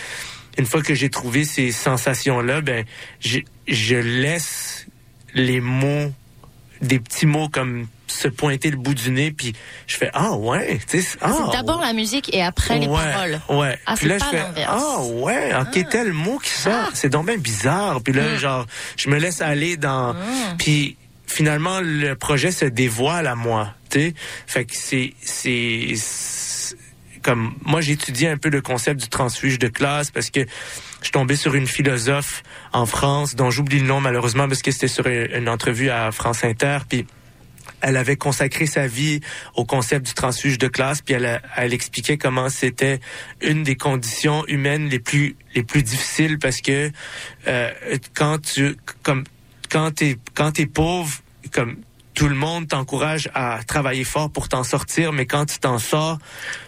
une 0.58 0.66
fois 0.66 0.82
que 0.82 0.94
j'ai 0.94 1.10
trouvé 1.10 1.44
ces 1.44 1.72
sensations-là, 1.72 2.60
ben, 2.60 2.84
je, 3.20 3.40
je 3.66 3.96
laisse 3.96 4.86
les 5.34 5.60
mots, 5.60 6.12
des 6.80 6.98
petits 7.00 7.26
mots 7.26 7.48
comme 7.48 7.86
se 8.06 8.28
pointer 8.28 8.70
le 8.70 8.76
bout 8.76 8.94
du 8.94 9.10
nez, 9.10 9.32
puis 9.32 9.54
je 9.88 9.96
fais 9.96 10.10
ah 10.14 10.34
ouais, 10.34 10.78
tu 10.88 11.02
sais, 11.02 11.18
ah, 11.20 11.32
c'est 11.36 11.56
d'abord 11.56 11.80
la 11.80 11.92
musique 11.92 12.32
et 12.32 12.42
après 12.42 12.78
les 12.78 12.86
ouais, 12.86 13.12
paroles. 13.12 13.40
Ouais. 13.48 13.76
Ah, 13.86 13.94
puis 13.96 14.06
là, 14.06 14.18
je 14.18 14.24
fais 14.24 14.42
ah 14.68 15.02
ouais, 15.02 15.52
ok, 15.60 15.88
tel 15.90 16.12
mot 16.12 16.38
qui 16.38 16.50
sort, 16.50 16.90
c'est 16.94 17.08
donc 17.08 17.26
bien 17.26 17.38
bizarre. 17.38 18.00
Puis 18.02 18.12
là, 18.12 18.34
Mm. 18.34 18.38
genre, 18.38 18.66
je 18.96 19.08
me 19.08 19.18
laisse 19.18 19.40
aller 19.40 19.76
dans, 19.76 20.12
Mm. 20.14 20.18
puis 20.58 20.96
finalement 21.26 21.80
le 21.82 22.14
projet 22.14 22.52
se 22.52 22.66
dévoile 22.66 23.26
à 23.26 23.34
moi. 23.34 23.74
Tu 23.90 23.98
sais, 24.00 24.14
fait 24.46 24.64
que 24.66 24.76
c'est 24.76 25.14
c'est- 25.20 25.94
comme 27.24 27.54
moi 27.64 27.80
j'étudiais 27.80 28.28
un 28.28 28.36
peu 28.36 28.50
le 28.50 28.60
concept 28.60 29.00
du 29.00 29.08
transfuge 29.08 29.58
de 29.58 29.68
classe 29.68 30.12
parce 30.12 30.30
que 30.30 30.40
je 31.02 31.08
suis 31.08 31.36
sur 31.36 31.54
une 31.54 31.66
philosophe 31.66 32.42
en 32.72 32.86
France 32.86 33.34
dont 33.34 33.50
j'oublie 33.50 33.80
le 33.80 33.86
nom 33.86 34.00
malheureusement 34.00 34.46
parce 34.46 34.62
que 34.62 34.70
c'était 34.70 34.88
sur 34.88 35.06
une, 35.06 35.48
entrevue 35.48 35.90
à 35.90 36.12
France 36.12 36.44
Inter 36.44 36.78
puis 36.88 37.06
elle 37.80 37.96
avait 37.96 38.16
consacré 38.16 38.66
sa 38.66 38.86
vie 38.86 39.20
au 39.54 39.64
concept 39.64 40.06
du 40.06 40.14
transfuge 40.14 40.58
de 40.58 40.68
classe, 40.68 41.02
puis 41.02 41.14
elle, 41.14 41.42
elle 41.56 41.74
expliquait 41.74 42.16
comment 42.16 42.48
c'était 42.48 42.98
une 43.42 43.62
des 43.62 43.76
conditions 43.76 44.46
humaines 44.46 44.88
les 44.88 44.98
plus 44.98 45.36
les 45.54 45.62
plus 45.62 45.82
difficiles 45.82 46.38
parce 46.38 46.62
que 46.62 46.90
euh, 47.46 47.70
quand 48.14 48.40
tu 48.40 48.76
comme 49.02 49.24
quand 49.70 49.90
t'es 49.94 50.16
quand 50.34 50.52
t'es 50.52 50.66
pauvre, 50.66 51.12
comme 51.52 51.76
tout 52.14 52.28
le 52.28 52.34
monde 52.34 52.68
t'encourage 52.68 53.28
à 53.34 53.60
travailler 53.66 54.04
fort 54.04 54.30
pour 54.30 54.48
t'en 54.48 54.62
sortir, 54.64 55.12
mais 55.12 55.26
quand 55.26 55.46
tu 55.46 55.58
t'en 55.58 55.78
sors, 55.78 56.18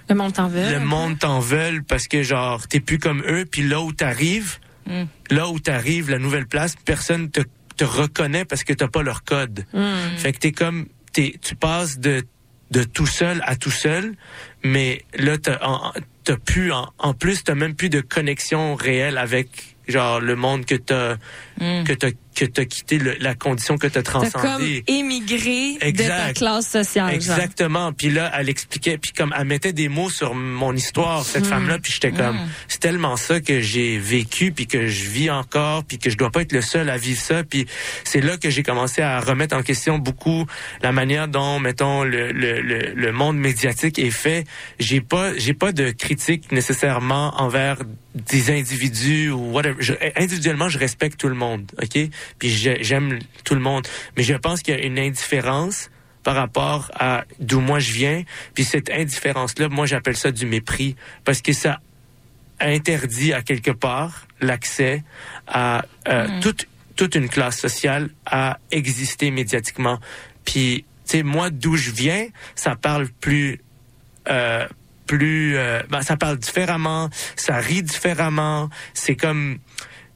Le 0.08 0.14
monde 0.14 0.32
t'en 0.32 0.48
veut. 0.48 0.70
le 0.70 0.80
monde 0.80 1.18
t'en 1.18 1.38
veut 1.40 1.82
parce 1.86 2.08
que 2.08 2.22
genre 2.22 2.66
t'es 2.68 2.80
plus 2.80 2.98
comme 2.98 3.22
eux, 3.26 3.44
puis 3.50 3.62
là 3.62 3.80
où 3.80 3.92
t'arrives, 3.92 4.58
Mm. 4.88 5.04
là 5.30 5.48
où 5.48 5.58
t'arrives, 5.58 6.10
la 6.10 6.20
nouvelle 6.20 6.46
place, 6.46 6.76
personne 6.84 7.28
te, 7.28 7.40
te 7.76 7.82
reconnaît 7.84 8.44
parce 8.44 8.62
que 8.62 8.72
t'as 8.72 8.86
pas 8.86 9.02
leur 9.02 9.24
code. 9.24 9.64
Mm. 9.72 10.16
Fait 10.16 10.32
que 10.32 10.38
t'es 10.38 10.52
comme, 10.52 10.86
t'es, 11.12 11.34
tu 11.42 11.56
passes 11.56 11.98
de, 11.98 12.24
de 12.70 12.84
tout 12.84 13.06
seul 13.06 13.42
à 13.46 13.56
tout 13.56 13.72
seul, 13.72 14.14
mais 14.62 15.02
là, 15.18 15.38
t'as, 15.38 15.58
en, 15.66 15.92
t'as 16.22 16.36
plus, 16.36 16.70
en, 16.70 16.88
en 16.98 17.14
plus, 17.14 17.42
t'as 17.42 17.56
même 17.56 17.74
plus 17.74 17.88
de 17.90 18.00
connexion 18.00 18.76
réelle 18.76 19.18
avec, 19.18 19.76
genre, 19.88 20.20
le 20.20 20.36
monde 20.36 20.64
que 20.64 20.76
t'as, 20.76 21.16
que 21.58 21.92
t'as, 21.92 22.10
que 22.36 22.44
t'as 22.44 22.64
quitté, 22.66 22.98
le- 22.98 23.16
la 23.18 23.34
condition 23.34 23.78
que 23.78 23.86
t'as 23.86 24.02
T'as 24.02 24.12
comme 24.12 24.30
transcendée. 24.30 24.84
émigré 24.86 25.74
de 25.74 25.78
ta 25.80 25.86
Exact. 25.86 26.36
classe 26.36 26.68
sociale. 26.68 27.14
Exactement. 27.14 27.92
Puis 27.92 28.10
là, 28.10 28.30
elle 28.38 28.48
expliquait, 28.48 28.98
puis 28.98 29.12
comme 29.12 29.34
elle 29.36 29.46
mettait 29.46 29.72
des 29.72 29.88
mots 29.88 30.10
sur 30.10 30.34
mon 30.34 30.72
histoire, 30.74 31.24
cette 31.24 31.46
Mm. 31.46 31.48
femme-là, 31.48 31.78
puis 31.78 31.92
j'étais 31.92 32.12
comme, 32.12 32.36
Mm. 32.36 32.48
c'est 32.68 32.80
tellement 32.80 33.16
ça 33.16 33.40
que 33.40 33.60
j'ai 33.60 33.98
vécu, 33.98 34.52
puis 34.52 34.66
que 34.66 34.86
je 34.86 35.08
vis 35.08 35.30
encore, 35.30 35.82
puis 35.84 35.98
que 35.98 36.10
je 36.10 36.16
dois 36.16 36.30
pas 36.30 36.42
être 36.42 36.52
le 36.52 36.60
seul 36.62 36.90
à 36.90 36.96
vivre 36.98 37.20
ça. 37.20 37.42
Puis 37.42 37.66
c'est 38.04 38.20
là 38.20 38.36
que 38.36 38.50
j'ai 38.50 38.62
commencé 38.62 39.00
à 39.02 39.18
remettre 39.20 39.56
en 39.56 39.62
question 39.62 39.98
beaucoup 39.98 40.44
la 40.82 40.92
manière 40.92 41.28
dont, 41.28 41.58
mettons, 41.58 42.04
le, 42.04 42.32
le, 42.32 42.60
le, 42.60 42.92
le 42.94 43.12
monde 43.12 43.38
médiatique 43.38 43.98
est 43.98 44.10
fait. 44.10 44.44
J'ai 44.78 45.00
pas, 45.00 45.36
j'ai 45.38 45.54
pas 45.54 45.72
de 45.72 45.90
critique 45.90 46.52
nécessairement 46.52 47.32
envers 47.40 47.78
des 48.14 48.50
individus 48.50 49.30
ou 49.30 49.52
whatever. 49.52 49.76
Je- 49.80 49.92
individuellement, 50.16 50.68
je 50.68 50.78
respecte 50.78 51.18
tout 51.20 51.28
le 51.28 51.34
monde, 51.34 51.70
ok? 51.82 52.08
Puis 52.38 52.50
j'ai- 52.50 52.82
j'aime 52.82 53.18
tout 53.44 53.54
le 53.54 53.60
monde, 53.60 53.86
mais 54.16 54.22
je 54.22 54.34
pense 54.34 54.62
qu'il 54.62 54.74
y 54.74 54.78
a 54.78 54.82
une 54.84 54.98
indifférence 54.98 55.90
par 56.22 56.34
rapport 56.34 56.90
à 56.98 57.24
d'où 57.38 57.60
moi 57.60 57.78
je 57.78 57.92
viens. 57.92 58.22
Puis 58.54 58.64
cette 58.64 58.90
indifférence-là, 58.90 59.68
moi 59.68 59.86
j'appelle 59.86 60.16
ça 60.16 60.32
du 60.32 60.44
mépris 60.46 60.96
parce 61.24 61.40
que 61.40 61.52
ça 61.52 61.80
interdit 62.60 63.32
à 63.32 63.42
quelque 63.42 63.70
part 63.70 64.26
l'accès 64.40 65.02
à 65.46 65.84
euh, 66.08 66.26
Mm. 66.28 66.40
toute 66.40 66.66
toute 66.96 67.14
une 67.14 67.28
classe 67.28 67.58
sociale 67.58 68.08
à 68.24 68.58
exister 68.70 69.30
médiatiquement. 69.30 70.00
Puis 70.46 70.84
tu 71.04 71.18
sais 71.18 71.22
moi 71.22 71.50
d'où 71.50 71.76
je 71.76 71.90
viens, 71.90 72.26
ça 72.54 72.74
parle 72.74 73.08
plus 73.08 73.60
euh, 74.28 74.66
plus 75.06 75.56
euh, 75.56 75.82
ben, 75.90 76.00
ça 76.02 76.16
parle 76.16 76.38
différemment, 76.38 77.10
ça 77.36 77.58
rit 77.58 77.82
différemment, 77.82 78.70
c'est 78.94 79.14
comme 79.14 79.58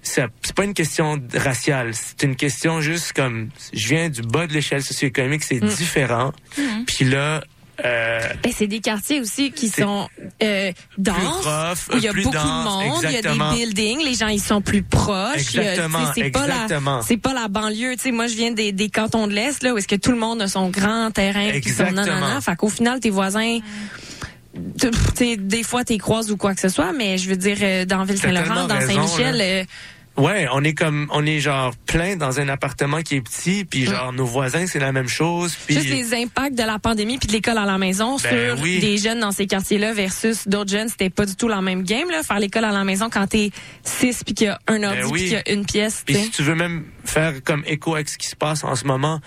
c'est 0.03 0.27
pas 0.55 0.65
une 0.65 0.75
question 0.75 1.21
raciale, 1.35 1.91
c'est 1.95 2.23
une 2.23 2.37
question 2.37 2.81
juste 2.81 3.13
comme 3.13 3.51
je 3.73 3.89
viens 3.89 4.09
du 4.09 4.23
bas 4.23 4.47
de 4.47 4.53
l'échelle 4.53 4.83
socio-économique, 4.83 5.43
c'est 5.45 5.63
Mm. 5.63 5.69
différent. 5.69 6.33
Mhm. 6.59 6.85
Puis 6.87 7.05
là 7.05 7.43
euh, 7.83 8.21
Ben, 8.43 8.53
c'est 8.55 8.67
des 8.67 8.81
quartiers 8.81 9.21
aussi 9.21 9.53
qui 9.53 9.69
sont 9.71 10.07
euh, 10.43 10.71
denses, 10.99 11.47
rough, 11.47 11.95
où 11.95 11.97
il 11.97 12.03
y 12.03 12.09
a 12.09 12.13
beaucoup 12.13 12.31
dense, 12.31 12.45
de 12.45 12.85
monde, 12.89 12.99
il 13.05 13.11
y 13.11 13.15
a 13.15 13.19
exactement. 13.19 13.53
des 13.55 13.57
buildings, 13.65 14.05
les 14.05 14.15
gens 14.15 14.29
ils 14.29 14.39
sont 14.41 14.61
plus 14.61 14.83
proches. 14.83 15.37
Exactement, 15.37 16.13
c'est 16.15 16.31
pas 16.31 16.47
la, 16.47 16.55
exactement. 16.65 17.01
c'est 17.03 17.17
pas 17.17 17.33
la 17.33 17.49
banlieue. 17.49 17.95
Tu 17.97 18.03
sais, 18.03 18.13
moi 18.13 18.27
je 18.27 18.35
viens 18.35 18.51
des, 18.53 18.73
des 18.73 18.91
cantons 18.91 19.27
de 19.27 19.33
l'est 19.33 19.63
là 19.63 19.73
où 19.73 19.79
est-ce 19.79 19.89
que 19.89 19.97
tout 19.97 20.11
le 20.13 20.19
monde 20.19 20.43
a 20.43 20.49
son 20.49 20.69
grand 20.69 21.11
terrain, 21.11 21.49
puis 21.53 21.63
son 21.71 21.85
Exactement. 21.85 22.05
nanana. 22.05 22.41
Fait 22.43 22.55
qu'au 22.57 22.69
final 22.69 23.01
tes 23.01 23.09
voisins 23.11 23.61
des 24.55 25.63
fois 25.63 25.85
t'es 25.85 25.99
croises 25.99 26.31
ou 26.31 26.37
quoi 26.37 26.55
que 26.55 26.61
ce 26.61 26.69
soit, 26.69 26.93
mais 26.93 27.19
je 27.19 27.29
veux 27.29 27.37
dire 27.37 27.59
euh, 27.63 27.85
dans 27.85 28.05
Ville-Saint-Laurent, 28.05 28.67
dans 28.67 28.81
Saint-Michel, 28.81 29.41
euh, 29.41 29.65
Ouais, 30.17 30.47
on 30.53 30.63
est 30.65 30.75
comme 30.75 31.09
on 31.13 31.25
est 31.25 31.39
genre 31.39 31.73
plein 31.87 32.17
dans 32.17 32.41
un 32.41 32.49
appartement 32.49 33.01
qui 33.01 33.15
est 33.15 33.21
petit, 33.21 33.65
puis 33.65 33.87
genre 33.87 34.13
nos 34.13 34.27
voisins 34.27 34.67
c'est 34.67 34.81
la 34.81 34.93
même 34.93 35.09
chose, 35.09 35.57
puis 35.67 35.77
Juste 35.77 35.89
les 35.89 36.15
impacts 36.15 36.59
de 36.59 36.65
la 36.65 36.79
pandémie 36.79 37.17
puis 37.17 37.29
de 37.29 37.33
l'école 37.33 37.57
à 37.57 37.65
la 37.65 37.79
maison 37.79 38.17
Ben 38.17 38.57
sur 38.57 38.63
oui. 38.63 38.81
des 38.81 38.99
jeunes 38.99 39.21
dans 39.21 39.31
ces 39.31 39.47
quartiers-là 39.47 39.93
versus 39.93 40.47
d'autres 40.49 40.71
jeunes, 40.71 40.89
c'était 40.89 41.11
pas 41.11 41.27
du 41.27 41.37
tout 41.37 41.49
la 41.49 41.63
même 41.63 41.85
game 41.85 42.11
là. 42.11 42.23
Faire 42.23 42.41
l'école 42.41 42.65
à 42.65 42.73
la 42.73 42.85
maison 42.85 43.09
quand 43.09 43.29
t'es 43.29 43.51
six 43.83 44.23
puis 44.25 44.35
qu'il 44.35 44.49
y 44.49 44.51
a 44.51 44.59
un 44.67 44.83
ordi 44.83 44.99
Ben 44.99 45.07
oui. 45.07 45.13
puis 45.13 45.23
qu'il 45.23 45.33
y 45.33 45.37
a 45.37 45.53
une 45.53 45.65
pièce. 45.65 46.03
Puis 46.05 46.17
si 46.17 46.31
tu 46.31 46.43
veux 46.43 46.57
même 46.57 46.85
faire 47.05 47.43
comme 47.45 47.63
écho 47.67 47.95
avec 47.95 48.09
ce 48.09 48.19
qui 48.19 48.27
se 48.27 48.37
passe 48.37 48.65
en 48.65 48.75
ce 48.75 48.85
moment, 48.85 49.21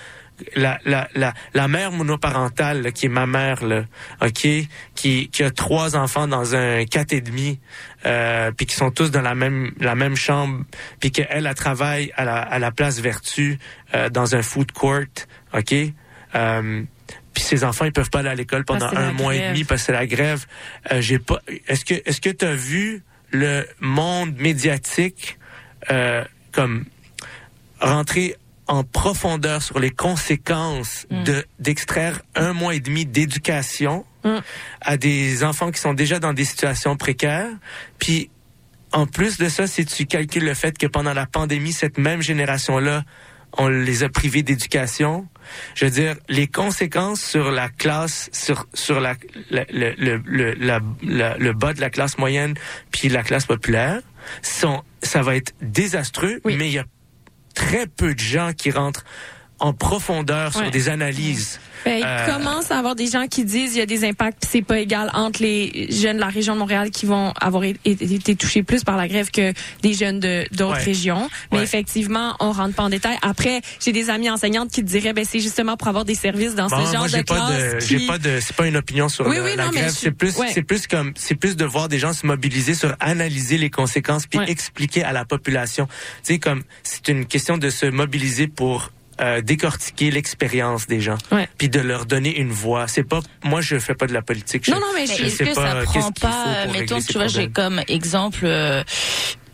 la, 0.55 0.79
la, 0.85 1.07
la, 1.15 1.33
la 1.53 1.67
mère 1.67 1.91
monoparentale, 1.91 2.81
là, 2.81 2.91
qui 2.91 3.05
est 3.07 3.09
ma 3.09 3.25
mère, 3.25 3.63
là, 3.65 3.85
OK, 4.21 4.47
qui, 4.95 5.29
qui 5.29 5.43
a 5.43 5.51
trois 5.51 5.95
enfants 5.95 6.27
dans 6.27 6.55
un 6.55 6.85
quatre 6.85 7.13
et 7.13 7.21
demi, 7.21 7.59
euh, 8.05 8.51
puis 8.51 8.65
qui 8.65 8.75
sont 8.75 8.91
tous 8.91 9.11
dans 9.11 9.21
la 9.21 9.35
même, 9.35 9.71
la 9.79 9.95
même 9.95 10.15
chambre, 10.15 10.63
puis 10.99 11.11
qu'elle, 11.11 11.27
elle 11.29 11.53
travaille 11.55 12.11
à 12.15 12.25
la, 12.25 12.37
à 12.37 12.59
la 12.59 12.71
place 12.71 12.99
Vertu, 12.99 13.59
euh, 13.93 14.09
dans 14.09 14.35
un 14.35 14.41
food 14.41 14.71
court, 14.71 15.01
OK? 15.53 15.73
Euh, 16.35 16.83
puis 17.33 17.43
ses 17.43 17.63
enfants 17.63 17.85
ils 17.85 17.91
peuvent 17.91 18.09
pas 18.09 18.19
aller 18.19 18.29
à 18.29 18.35
l'école 18.35 18.63
pendant 18.63 18.87
un 18.87 19.11
mois 19.11 19.35
et 19.35 19.49
demi 19.49 19.63
parce 19.63 19.81
que 19.81 19.85
c'est 19.87 19.91
la 19.91 20.05
grève. 20.05 20.45
Euh, 20.91 21.01
j'ai 21.01 21.19
pas. 21.19 21.41
Est-ce 21.67 21.83
que 21.83 21.95
est-ce 22.05 22.21
que 22.21 22.29
tu 22.29 22.45
as 22.45 22.55
vu 22.55 23.03
le 23.31 23.65
monde 23.79 24.35
médiatique 24.37 25.39
euh, 25.89 26.23
comme 26.51 26.85
rentrer 27.79 28.35
en 28.67 28.83
profondeur 28.83 29.61
sur 29.61 29.79
les 29.79 29.91
conséquences 29.91 31.05
Mm. 31.09 31.23
de 31.23 31.45
d'extraire 31.59 32.21
un 32.35 32.53
mois 32.53 32.75
et 32.75 32.79
demi 32.79 33.05
d'éducation 33.05 34.05
Mm. 34.23 34.37
à 34.81 34.97
des 34.97 35.43
enfants 35.43 35.71
qui 35.71 35.79
sont 35.81 35.93
déjà 35.93 36.19
dans 36.19 36.33
des 36.33 36.45
situations 36.45 36.95
précaires, 36.95 37.49
puis 37.99 38.29
en 38.93 39.05
plus 39.07 39.37
de 39.37 39.49
ça, 39.49 39.65
si 39.67 39.85
tu 39.85 40.05
calcules 40.05 40.45
le 40.45 40.53
fait 40.53 40.77
que 40.77 40.85
pendant 40.87 41.13
la 41.13 41.25
pandémie, 41.25 41.73
cette 41.73 41.97
même 41.97 42.21
génération-là, 42.21 43.03
on 43.57 43.67
les 43.67 44.03
a 44.03 44.09
privés 44.09 44.43
d'éducation, 44.43 45.27
je 45.75 45.85
veux 45.85 45.91
dire, 45.91 46.15
les 46.29 46.47
conséquences 46.47 47.21
sur 47.21 47.51
la 47.51 47.69
classe, 47.69 48.29
sur 48.33 48.67
sur 48.73 48.99
la, 48.99 49.15
la- 49.51 49.65
le, 49.71 49.93
le, 49.97 50.21
le, 50.25 50.53
la- 50.53 50.79
la- 51.03 51.37
le 51.37 51.53
bas 51.53 51.73
de 51.73 51.81
la 51.81 51.89
classe 51.89 52.17
moyenne, 52.17 52.53
puis 52.91 53.09
la 53.09 53.23
classe 53.23 53.45
populaire, 53.45 53.99
sont, 54.41 54.83
ça 55.01 55.21
va 55.21 55.35
être 55.35 55.53
désastreux, 55.61 56.39
mais 56.45 56.67
il 56.69 56.73
y 56.73 56.79
a 56.79 56.85
très 57.53 57.87
peu 57.87 58.13
de 58.13 58.19
gens 58.19 58.53
qui 58.53 58.71
rentrent 58.71 59.05
en 59.63 59.71
profondeur 59.73 60.51
sur 60.51 60.61
Ouais. 60.61 60.71
des 60.71 60.89
analyses. 60.89 61.59
Ben, 61.85 61.97
il 61.99 62.03
Euh, 62.05 62.25
commence 62.37 62.71
à 62.71 62.77
avoir 62.79 62.95
des 62.95 63.07
gens 63.07 63.27
qui 63.27 63.43
disent 63.43 63.75
il 63.75 63.79
y 63.79 63.81
a 63.81 63.85
des 63.85 64.05
impacts 64.05 64.45
c'est 64.49 64.61
pas 64.61 64.79
égal 64.79 65.09
entre 65.13 65.41
les 65.41 65.87
jeunes 65.91 66.15
de 66.15 66.21
la 66.21 66.27
région 66.27 66.53
de 66.53 66.59
Montréal 66.59 66.91
qui 66.91 67.05
vont 67.05 67.33
avoir 67.41 67.63
été, 67.65 68.35
touchés 68.35 68.63
plus 68.63 68.83
par 68.85 68.95
la 68.95 69.07
grève 69.09 69.31
que 69.31 69.51
des 69.81 69.93
jeunes 69.93 70.19
de 70.21 70.45
d'autres 70.51 70.77
Ouais. 70.77 70.83
régions. 70.83 71.29
Mais 71.51 71.57
Ouais. 71.59 71.63
effectivement, 71.63 72.35
on 72.39 72.51
rentre 72.53 72.75
pas 72.75 72.83
en 72.83 72.89
détail. 72.89 73.17
Après, 73.21 73.61
j'ai 73.83 73.91
des 73.91 74.09
amies 74.09 74.29
enseignantes 74.29 74.69
qui 74.71 74.81
te 74.81 74.87
diraient 74.89 75.11
ben 75.13 75.25
c'est 75.25 75.39
justement 75.41 75.75
pour 75.77 75.87
avoir 75.89 76.05
des 76.05 76.15
services 76.15 76.55
dans 76.55 76.67
Bon, 76.67 76.85
ce 76.85 76.91
genre 76.93 77.07
moi, 77.07 77.07
de 77.09 77.21
classe 77.21 77.73
de, 77.73 77.79
qui- 77.79 77.99
j'ai 77.99 78.05
pas 78.07 78.17
de, 78.17 78.39
c'est 78.41 78.55
pas 78.55 78.67
une 78.67 78.77
opinion 78.77 79.09
sur 79.09 79.27
Oui, 79.27 79.37
la, 79.37 79.43
oui, 79.43 79.51
la 79.57 79.65
non, 79.65 79.71
grève. 79.71 79.89
je- 79.89 79.95
C'est 79.99 80.11
plus, 80.11 80.37
ouais. 80.37 80.47
c'est 80.53 80.63
plus 80.63 80.87
comme, 80.87 81.11
c'est 81.15 81.35
plus 81.35 81.55
de 81.57 81.65
voir 81.65 81.89
des 81.89 81.99
gens 81.99 82.13
se 82.13 82.25
mobiliser 82.25 82.75
sur 82.75 82.95
analyser 83.01 83.57
les 83.57 83.69
conséquences 83.69 84.25
puis 84.27 84.39
expliquer 84.47 85.03
à 85.03 85.11
la 85.11 85.25
population. 85.25 85.87
Tu 86.23 86.33
sais, 86.33 86.39
comme, 86.39 86.63
c'est 86.83 87.07
une 87.09 87.25
question 87.25 87.57
de 87.57 87.69
se 87.69 87.85
mobiliser 87.85 88.47
pour 88.47 88.91
euh, 89.21 89.41
décortiquer 89.41 90.11
l'expérience 90.11 90.87
des 90.87 90.99
gens, 90.99 91.17
puis 91.57 91.69
de 91.69 91.79
leur 91.79 92.05
donner 92.05 92.37
une 92.37 92.51
voix. 92.51 92.87
C'est 92.87 93.03
pas, 93.03 93.19
moi, 93.43 93.61
je 93.61 93.77
fais 93.79 93.95
pas 93.95 94.07
de 94.07 94.13
la 94.13 94.21
politique. 94.21 94.65
Je, 94.65 94.71
Non, 94.71 94.79
non, 94.79 94.87
mais 94.95 95.03
est-ce 95.03 95.37
que 95.37 95.53
pas 95.53 95.53
ça 95.53 95.79
qu'est-ce 95.81 95.85
prend 95.85 96.01
faut 96.01 96.11
pas, 96.11 96.45
euh, 96.47 96.71
mettons, 96.71 96.99
tu 96.99 97.13
vois, 97.13 97.27
j'ai 97.27 97.49
comme 97.49 97.81
exemple 97.87 98.41
euh, 98.43 98.83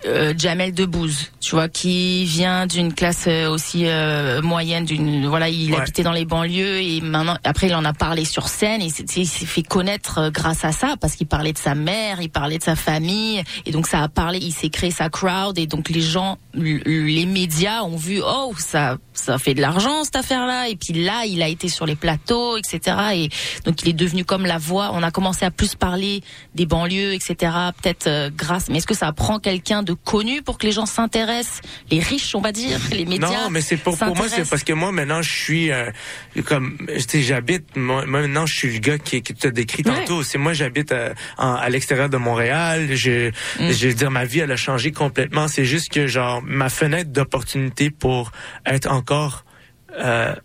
euh, 0.05 0.33
Jamel 0.37 0.73
Debbouze, 0.73 1.31
tu 1.41 1.51
vois, 1.51 1.67
qui 1.69 2.23
vient 2.25 2.67
d'une 2.67 2.93
classe 2.93 3.25
euh, 3.27 3.49
aussi 3.49 3.83
euh, 3.85 4.41
moyenne, 4.41 4.85
d'une 4.85 5.27
voilà, 5.27 5.49
il 5.49 5.71
Ouais. 5.73 5.79
habitait 5.81 6.03
dans 6.03 6.11
les 6.13 6.25
banlieues 6.25 6.81
et 6.81 7.01
maintenant, 7.01 7.35
après, 7.43 7.67
il 7.67 7.75
en 7.75 7.83
a 7.85 7.93
parlé 7.93 8.25
sur 8.25 8.47
scène 8.47 8.81
et 8.81 8.87
il 9.15 9.27
s'est 9.27 9.45
fait 9.45 9.63
connaître 9.63 10.17
euh, 10.19 10.29
grâce 10.31 10.63
à 10.63 10.71
ça 10.71 10.95
parce 10.99 11.15
qu'il 11.15 11.27
parlait 11.27 11.53
de 11.53 11.57
sa 11.57 11.75
mère, 11.75 12.21
il 12.21 12.29
parlait 12.29 12.57
de 12.57 12.63
sa 12.63 12.75
famille 12.75 13.43
et 13.65 13.71
donc 13.71 13.87
ça 13.87 14.01
a 14.03 14.07
parlé, 14.09 14.39
il 14.41 14.53
s'est 14.53 14.69
créé 14.69 14.91
sa 14.91 15.09
crowd 15.09 15.57
et 15.59 15.67
donc 15.67 15.89
les 15.89 16.01
gens, 16.01 16.37
les 16.53 17.25
médias 17.25 17.83
ont 17.83 17.97
vu, 17.97 18.21
oh, 18.25 18.53
ça, 18.57 18.97
ça 19.13 19.37
fait 19.37 19.53
de 19.53 19.61
l'argent 19.61 20.03
cette 20.03 20.15
affaire-là 20.15 20.69
et 20.69 20.75
puis 20.75 20.93
là, 21.03 21.25
il 21.25 21.41
a 21.41 21.47
été 21.47 21.67
sur 21.67 21.85
les 21.85 21.95
plateaux, 21.95 22.57
etc. 22.57 22.97
Et 23.13 23.29
donc 23.65 23.81
il 23.83 23.89
est 23.89 23.93
devenu 23.93 24.23
comme 24.25 24.45
la 24.45 24.57
voix. 24.57 24.91
On 24.93 25.03
a 25.03 25.11
commencé 25.11 25.45
à 25.45 25.51
plus 25.51 25.75
parler 25.75 26.21
des 26.55 26.65
banlieues, 26.65 27.13
etc. 27.13 27.35
Peut-être 27.81 28.07
euh, 28.07 28.29
grâce. 28.35 28.69
Mais 28.69 28.77
est-ce 28.77 28.87
que 28.87 28.95
ça 28.95 29.11
prend 29.11 29.39
quelqu'un 29.39 29.83
de 29.83 29.88
connu 29.95 30.41
pour 30.41 30.57
que 30.57 30.65
les 30.65 30.71
gens 30.71 30.85
s'intéressent, 30.85 31.61
les 31.91 31.99
riches, 31.99 32.35
on 32.35 32.41
va 32.41 32.51
dire, 32.51 32.79
les 32.91 33.05
médias. 33.05 33.27
Non, 33.27 33.49
mais 33.49 33.61
c'est 33.61 33.77
pour, 33.77 33.97
pour 33.97 34.15
moi, 34.15 34.27
c'est 34.29 34.47
parce 34.49 34.63
que 34.63 34.73
moi, 34.73 34.91
maintenant, 34.91 35.21
je 35.21 35.29
suis 35.31 35.71
euh, 35.71 35.89
comme, 36.45 36.77
tu 36.87 36.99
sais, 37.07 37.21
j'habite, 37.21 37.75
moi, 37.75 38.05
maintenant, 38.05 38.45
je 38.45 38.53
suis 38.55 38.73
le 38.73 38.79
gars 38.79 38.97
qui, 38.97 39.21
qui 39.21 39.33
t'a 39.33 39.49
décrit 39.51 39.83
Ouais. 39.85 39.93
tantôt. 40.05 40.23
C'est 40.23 40.37
moi, 40.37 40.53
j'habite 40.53 40.91
euh, 40.91 41.13
en- 41.37 41.53
à 41.55 41.69
l'extérieur 41.69 42.09
de 42.09 42.17
Montréal. 42.17 42.89
Je, 42.95 43.29
Mm. 43.59 43.71
je 43.71 43.87
veux 43.87 43.93
dire, 43.93 44.11
ma 44.11 44.25
vie, 44.25 44.39
elle 44.39 44.51
a 44.51 44.55
changé 44.57 44.91
complètement. 44.91 45.47
C'est 45.47 45.65
juste 45.65 45.89
que, 45.91 46.07
genre, 46.07 46.41
ma 46.43 46.69
fenêtre 46.69 47.11
d'opportunité 47.11 47.89
pour 47.89 48.31
être 48.65 48.89
encore 48.91 49.45
euh, 49.99 50.35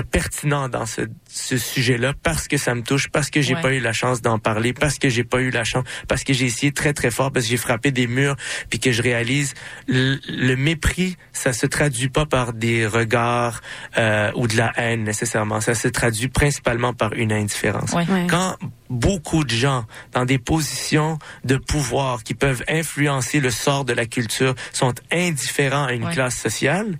pertinent 0.00 0.68
dans 0.70 0.86
ce, 0.86 1.02
ce 1.28 1.58
sujet-là 1.58 2.14
parce 2.22 2.48
que 2.48 2.56
ça 2.56 2.74
me 2.74 2.82
touche, 2.82 3.08
parce 3.08 3.28
que 3.28 3.42
j'ai 3.42 3.54
Ouais. 3.54 3.60
pas 3.60 3.72
eu 3.74 3.80
la 3.80 3.92
chance 3.92 4.22
d'en 4.22 4.38
parler, 4.38 4.72
parce 4.72 4.98
que 4.98 5.10
j'ai 5.10 5.24
pas 5.24 5.40
eu 5.40 5.50
la 5.50 5.64
chance, 5.64 5.84
parce 6.08 6.24
que 6.24 6.32
j'ai 6.32 6.46
essayé 6.46 6.72
très 6.72 6.94
très 6.94 7.10
fort, 7.10 7.30
parce 7.30 7.44
que 7.44 7.50
j'ai 7.50 7.56
frappé 7.58 7.90
des 7.90 8.06
murs, 8.06 8.36
puis 8.70 8.78
que 8.78 8.92
je 8.92 9.02
réalise 9.02 9.52
le, 9.86 10.18
le 10.28 10.56
mépris, 10.56 11.16
ça 11.32 11.52
se 11.52 11.66
traduit 11.66 12.08
pas 12.08 12.24
par 12.24 12.54
des 12.54 12.86
regards 12.86 13.60
euh, 13.98 14.30
ou 14.36 14.46
de 14.46 14.56
la 14.56 14.72
haine 14.76 15.04
nécessairement, 15.04 15.60
ça 15.60 15.74
se 15.74 15.88
traduit 15.88 16.28
principalement 16.28 16.94
par 16.94 17.12
une 17.12 17.32
indifférence. 17.32 17.92
Ouais. 17.92 18.06
Ouais. 18.08 18.26
Quand 18.30 18.56
beaucoup 18.88 19.44
de 19.44 19.50
gens 19.50 19.84
dans 20.12 20.24
des 20.24 20.38
positions 20.38 21.18
de 21.44 21.56
pouvoir 21.56 22.22
qui 22.22 22.34
peuvent 22.34 22.62
influencer 22.68 23.40
le 23.40 23.50
sort 23.50 23.84
de 23.84 23.92
la 23.92 24.06
culture 24.06 24.54
sont 24.72 24.94
indifférents 25.10 25.84
à 25.86 25.92
une 25.92 26.08
classe 26.10 26.36
sociale, 26.38 26.98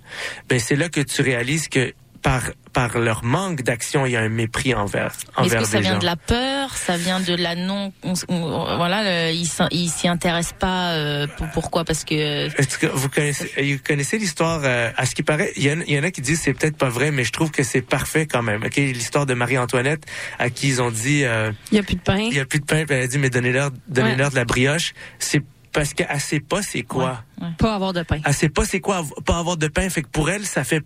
ben 0.49 0.59
c'est 0.59 0.75
là 0.75 0.89
que 0.89 1.01
tu 1.01 1.21
réalises 1.21 1.67
que 1.67 1.93
par 2.23 2.41
par 2.71 2.97
leur 2.97 3.23
manque 3.23 3.61
d'action, 3.61 4.07
il 4.07 4.13
y 4.13 4.15
a 4.15 4.21
un 4.21 4.29
mépris 4.29 4.73
envers 4.73 5.11
Mais 5.37 5.45
Est-ce 5.45 5.51
envers 5.51 5.61
que 5.61 5.67
ça 5.67 5.79
vient 5.79 5.93
gens. 5.93 5.99
de 5.99 6.05
la 6.05 6.15
peur? 6.15 6.75
Ça 6.75 6.97
vient 6.97 7.19
de 7.19 7.35
la 7.35 7.53
non. 7.55 7.93
on- 8.01 8.13
on- 8.29 8.77
voilà, 8.77 9.03
le- 9.29 9.35
il 9.35 9.45
s'in- 9.45 9.67
il 9.69 9.89
s'y 9.89 10.07
intéresse 10.07 10.53
pas. 10.57 10.93
euh, 10.93 11.27
pour- 11.27 11.47
pourquoi? 11.51 11.85
Parce 11.85 12.03
que. 12.03 12.47
Est-ce 12.59 12.79
que 12.79 12.87
vous 12.87 13.09
connaissez, 13.09 13.51
vous 13.73 13.79
connaissez 13.85 14.17
l'histoire, 14.17 14.61
euh, 14.63 14.89
à 14.97 15.05
ce 15.05 15.13
qui 15.13 15.21
paraît, 15.21 15.51
il 15.55 15.63
y, 15.63 15.71
en- 15.71 15.81
il 15.85 15.93
y 15.93 15.99
en 15.99 16.03
a 16.03 16.09
qui 16.09 16.21
disent 16.21 16.41
c'est 16.41 16.53
peut-être 16.53 16.77
pas 16.77 16.89
vrai, 16.89 17.11
mais 17.11 17.23
je 17.25 17.31
trouve 17.31 17.51
que 17.51 17.61
c'est 17.61 17.81
parfait 17.83 18.25
quand 18.25 18.41
même. 18.41 18.63
Ok, 18.63 18.77
L'histoire 18.77 19.25
de 19.27 19.35
Marie-Antoinette, 19.35 20.05
à 20.39 20.49
qui 20.49 20.69
ils 20.69 20.81
ont 20.81 20.89
dit, 20.91 21.25
euh, 21.25 21.51
Il 21.71 21.75
y 21.75 21.79
a 21.79 21.83
plus 21.83 21.95
de 21.95 22.01
pain. 22.01 22.17
il 22.17 22.33
y 22.33 22.39
a 22.39 22.45
plus 22.45 22.59
de 22.59 22.65
pain, 22.65 22.85
puis 22.85 22.95
elle 22.95 23.03
a 23.03 23.07
dit, 23.07 23.19
mais 23.19 23.29
donnez-leur, 23.29 23.69
donnez-leur 23.87 24.31
de 24.31 24.35
la 24.35 24.45
brioche. 24.45 24.93
C'est 25.19 25.43
parce 25.71 25.93
qu'elle 25.93 26.19
sait 26.19 26.39
pas 26.39 26.61
c'est 26.63 26.81
quoi. 26.83 27.23
Pas 27.59 27.75
avoir 27.75 27.93
de 27.93 28.01
pain. 28.03 28.19
Elle 28.25 28.33
sait 28.33 28.49
pas 28.49 28.65
c'est 28.65 28.79
quoi 28.79 29.03
pas 29.25 29.37
avoir 29.37 29.57
de 29.57 29.67
pain. 29.67 29.87
Fait 29.89 30.01
que 30.01 30.07
pour 30.09 30.29
elle, 30.31 30.45
ça 30.45 30.63
fait 30.63 30.81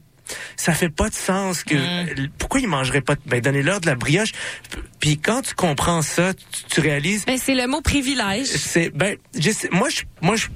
ça 0.55 0.73
fait 0.73 0.89
pas 0.89 1.09
de 1.09 1.13
sens 1.15 1.63
que 1.63 1.75
Mm. 1.75 2.29
pourquoi 2.37 2.59
ils 2.59 2.67
mangeraient 2.67 3.01
pas 3.01 3.15
de 3.15 3.21
ben 3.25 3.39
donnez-leur 3.41 3.79
de 3.81 3.85
la 3.87 3.95
brioche? 3.95 4.31
Puis 4.99 5.17
quand 5.17 5.41
tu 5.41 5.53
comprends 5.55 6.01
ça 6.01 6.33
tu, 6.33 6.63
tu 6.69 6.79
réalises 6.81 7.25
Ben, 7.25 7.37
c'est 7.37 7.55
le 7.55 7.67
mot 7.67 7.81
privilège. 7.81 8.47
c'est 8.47 8.89
ben 8.89 9.17
je 9.37 9.51
sais- 9.51 9.69
moi 9.71 9.89
je 9.89 10.01
moi 10.21 10.35
je 10.35 10.47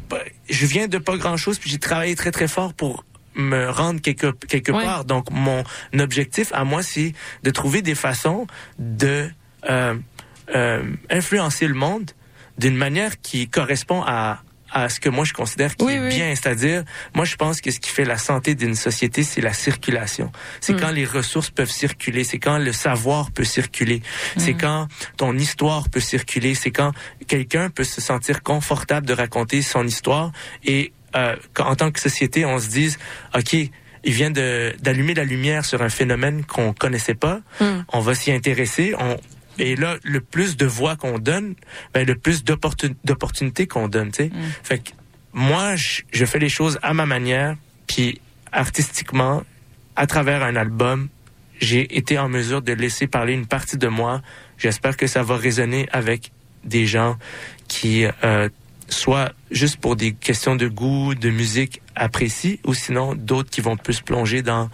je 0.50 0.66
viens 0.66 0.88
de 0.88 0.98
pas 0.98 1.18
grand 1.18 1.38
chose 1.38 1.60
puis 1.60 1.70
j'ai 1.70 1.80
travaillé 1.80 2.16
très 2.16 2.32
très 2.32 2.48
fort 2.48 2.74
pour 2.74 3.06
me 3.36 3.70
rendre 3.70 4.02
quelque 4.02 4.32
quelque 4.48 4.72
Ouais. 4.74 4.84
part 4.84 5.06
donc 5.06 5.30
mon 5.32 5.64
objectif 6.00 6.50
à 6.54 6.64
moi 6.66 6.84
c'est 6.84 7.14
de 7.44 7.50
trouver 7.52 7.82
des 7.82 7.96
façons 7.96 8.46
de 8.80 9.30
euh, 9.70 9.96
euh, 10.56 10.84
influencer 11.10 11.68
le 11.68 11.74
monde 11.76 12.12
d'une 12.58 12.76
manière 12.76 13.22
qui 13.22 13.48
correspond 13.48 14.04
à 14.06 14.44
à 14.74 14.90
ce 14.90 15.00
que 15.00 15.10
moi 15.10 15.26
je 15.26 15.34
considère 15.34 15.76
qui 15.76 15.86
Oui, 15.86 15.94
est 15.94 16.00
oui. 16.00 16.10
bien, 16.10 16.34
c'est-à-dire 16.36 16.84
moi 17.14 17.26
je 17.26 17.36
pense 17.36 17.62
que 17.62 17.72
ce 17.72 17.80
qui 17.80 17.90
fait 17.90 18.06
la 18.06 18.18
santé 18.18 18.56
d'une 18.56 18.76
société 18.76 19.24
c'est 19.24 19.42
la 19.42 19.54
circulation. 19.54 20.32
C'est 20.62 20.74
Mm. 20.74 20.80
quand 20.80 20.92
les 20.92 21.06
ressources 21.06 21.50
peuvent 21.50 21.70
circuler, 21.72 22.24
c'est 22.24 22.40
quand 22.40 22.58
le 22.58 22.72
savoir 22.74 23.32
peut 23.32 23.44
circuler, 23.44 24.02
c'est 24.38 24.54
quand 24.54 24.88
ton 25.18 25.38
histoire 25.38 25.90
peut 25.90 26.00
circuler, 26.00 26.56
c'est 26.56 26.72
quand 26.72 26.92
quelqu'un 27.28 27.70
peut 27.70 27.84
se 27.84 28.02
sentir 28.02 28.44
confortable 28.44 29.06
de 29.08 29.14
raconter 29.14 29.62
son 29.62 29.86
histoire 29.86 30.32
et 30.64 30.94
euh, 31.16 31.36
en 31.60 31.76
tant 31.76 31.92
que 31.92 32.00
société 32.00 32.46
on 32.46 32.58
se 32.60 32.68
dise 32.70 32.98
OK, 33.36 33.54
il 33.54 34.14
vient 34.14 34.32
d'allumer 34.32 35.14
la 35.14 35.26
lumière 35.26 35.66
sur 35.66 35.82
un 35.82 35.90
phénomène 35.90 36.44
qu'on 36.46 36.74
connaissait 36.74 37.14
pas, 37.16 37.42
Mm. 37.60 37.66
on 37.94 38.00
va 38.00 38.16
s'y 38.16 38.32
intéresser, 38.32 38.94
on 38.98 39.18
et 39.60 39.76
là, 39.76 39.98
le 40.04 40.22
plus 40.22 40.58
de 40.58 40.66
voix 40.66 40.96
qu'on 40.96 41.20
donne, 41.20 41.56
ben, 41.94 42.06
le 42.08 42.16
plus 42.16 42.44
d'opportun- 42.44 42.96
d'opportunités 43.04 43.68
qu'on 43.68 43.88
donne, 43.88 44.12
tu 44.12 44.24
sais. 44.24 44.32
Fait 44.64 44.80
que 44.80 44.92
moi, 45.34 45.76
je, 45.76 46.02
je 46.12 46.26
fais 46.26 46.40
les 46.40 46.50
choses 46.50 46.80
à 46.82 46.94
ma 46.94 47.06
manière, 47.06 47.56
puis 47.88 48.20
artistiquement, 48.52 49.44
à 49.96 50.08
travers 50.08 50.44
un 50.44 50.56
album, 50.56 51.10
j'ai 51.60 51.96
été 51.98 52.18
en 52.18 52.28
mesure 52.30 52.62
de 52.62 52.74
laisser 52.74 53.08
parler 53.08 53.34
une 53.34 53.46
partie 53.46 53.78
de 53.78 53.88
moi. 53.88 54.22
J'espère 54.58 54.98
que 54.98 55.08
ça 55.08 55.22
va 55.24 55.38
résonner 55.38 55.88
avec 55.92 56.32
des 56.64 56.86
gens 56.86 57.18
qui, 57.68 58.06
euh, 58.24 58.50
soit 58.94 59.34
juste 59.50 59.78
pour 59.78 59.96
des 59.96 60.14
questions 60.14 60.56
de 60.56 60.68
goût, 60.68 61.16
de 61.16 61.30
musique 61.30 61.82
apprécient, 61.96 62.58
ou 62.66 62.74
sinon 62.74 63.16
d'autres 63.16 63.50
qui 63.50 63.62
vont 63.62 63.78
plus 63.78 64.02
plonger 64.02 64.42
dans 64.42 64.70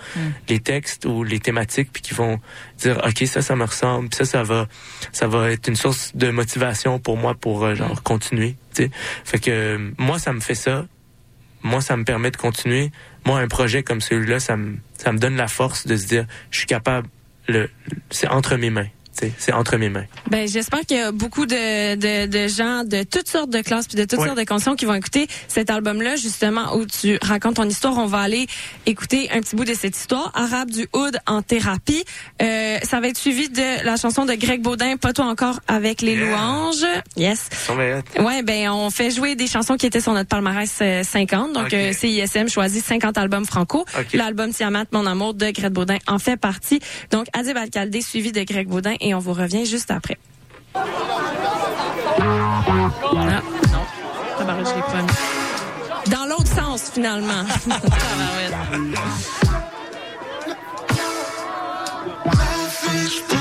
les 0.49 0.59
textes 0.59 1.05
ou 1.05 1.23
les 1.23 1.39
thématiques, 1.39 1.89
puis 1.91 2.01
qui 2.01 2.13
vont 2.13 2.39
dire 2.77 3.01
ok 3.05 3.25
ça 3.27 3.41
ça 3.41 3.55
me 3.55 3.63
ressemble, 3.63 4.09
puis 4.09 4.17
ça 4.17 4.25
ça 4.25 4.43
va 4.43 4.67
ça 5.11 5.27
va 5.27 5.51
être 5.51 5.67
une 5.67 5.75
source 5.75 6.15
de 6.15 6.29
motivation 6.29 6.99
pour 6.99 7.17
moi 7.17 7.35
pour 7.35 7.65
euh, 7.65 7.75
genre 7.75 8.01
continuer. 8.03 8.55
tu 8.73 8.83
sais. 8.83 8.91
Fait 9.23 9.39
que 9.39 9.51
euh, 9.51 9.91
moi 9.97 10.19
ça 10.19 10.33
me 10.33 10.39
fait 10.39 10.55
ça, 10.55 10.85
moi 11.63 11.81
ça 11.81 11.97
me 11.97 12.03
permet 12.03 12.31
de 12.31 12.37
continuer. 12.37 12.91
Moi 13.25 13.39
un 13.39 13.47
projet 13.47 13.83
comme 13.83 14.01
celui-là 14.01 14.39
ça 14.39 14.57
me 14.57 14.77
ça 14.97 15.11
me 15.11 15.19
donne 15.19 15.35
la 15.35 15.47
force 15.47 15.85
de 15.87 15.95
se 15.95 16.07
dire 16.07 16.25
je 16.51 16.59
suis 16.59 16.67
capable 16.67 17.07
le 17.47 17.69
c'est 18.09 18.27
entre 18.27 18.55
mes 18.57 18.69
mains. 18.69 18.87
C'est 19.37 19.53
entre 19.53 19.77
mes 19.77 19.89
mains. 19.89 20.05
Ben, 20.29 20.47
j'espère 20.47 20.81
qu'il 20.81 20.97
y 20.97 21.01
a 21.01 21.11
beaucoup 21.11 21.45
de, 21.45 21.95
de, 21.95 22.25
de 22.27 22.47
gens 22.47 22.83
de 22.83 23.03
toutes 23.03 23.27
sortes 23.27 23.49
de 23.49 23.61
classes 23.61 23.87
puis 23.87 23.97
de 23.97 24.05
toutes 24.05 24.19
Ouais. 24.19 24.25
sortes 24.27 24.37
de 24.39 24.43
conditions 24.43 24.75
qui 24.75 24.85
vont 24.85 24.93
écouter 24.93 25.27
cet 25.47 25.69
album-là, 25.69 26.15
justement, 26.15 26.75
où 26.75 26.85
tu 26.85 27.17
racontes 27.21 27.55
ton 27.55 27.67
histoire. 27.67 27.97
On 27.97 28.05
va 28.05 28.19
aller 28.19 28.47
écouter 28.85 29.29
un 29.31 29.39
petit 29.41 29.55
bout 29.55 29.65
de 29.65 29.73
cette 29.73 29.95
histoire. 29.97 30.31
Arabe 30.35 30.69
du 30.71 30.87
Hood 30.93 31.17
en 31.27 31.41
thérapie. 31.41 32.03
Euh, 32.41 32.77
ça 32.83 32.99
va 32.99 33.07
être 33.07 33.17
suivi 33.17 33.49
de 33.49 33.85
la 33.85 33.95
chanson 33.97 34.25
de 34.25 34.33
Greg 34.33 34.61
Baudin, 34.61 34.97
Pas 34.97 35.13
toi 35.13 35.25
encore 35.25 35.59
avec 35.67 36.01
les 36.01 36.15
Yeah. 36.15 36.25
louanges. 36.31 36.85
Yes. 37.15 37.49
Ouais, 38.19 38.41
ben 38.43 38.69
on 38.69 38.89
fait 38.89 39.11
jouer 39.11 39.35
des 39.35 39.47
chansons 39.47 39.75
qui 39.77 39.85
étaient 39.85 40.01
sur 40.01 40.13
notre 40.13 40.29
palmarès 40.29 40.71
euh, 40.81 41.03
50. 41.03 41.53
Donc 41.53 41.65
Ok. 41.67 41.73
euh, 41.73 41.93
CISM 41.93 42.47
choisit 42.49 42.83
50 42.83 43.17
albums 43.17 43.45
franco. 43.45 43.85
Ok. 43.97 44.13
L'album 44.13 44.51
Tiamat, 44.51 44.85
Mon 44.91 45.05
amour 45.05 45.33
de 45.33 45.49
Greg 45.51 45.71
Baudin 45.71 45.97
en 46.07 46.19
fait 46.19 46.37
partie. 46.37 46.79
Donc 47.11 47.27
Adib 47.33 47.57
Alcaldé 47.57 48.01
suivi 48.01 48.31
de 48.31 48.41
Greg 48.43 48.67
Baudin 48.67 48.95
et 48.99 49.06
on 49.13 49.19
vous 49.19 49.33
revient 49.33 49.65
juste 49.65 49.91
après. 49.91 50.17
Ah, 50.73 50.83
non. 53.71 53.85
Dans 56.11 56.25
l'autre 56.25 56.47
sens, 56.47 56.89
finalement. 56.93 57.43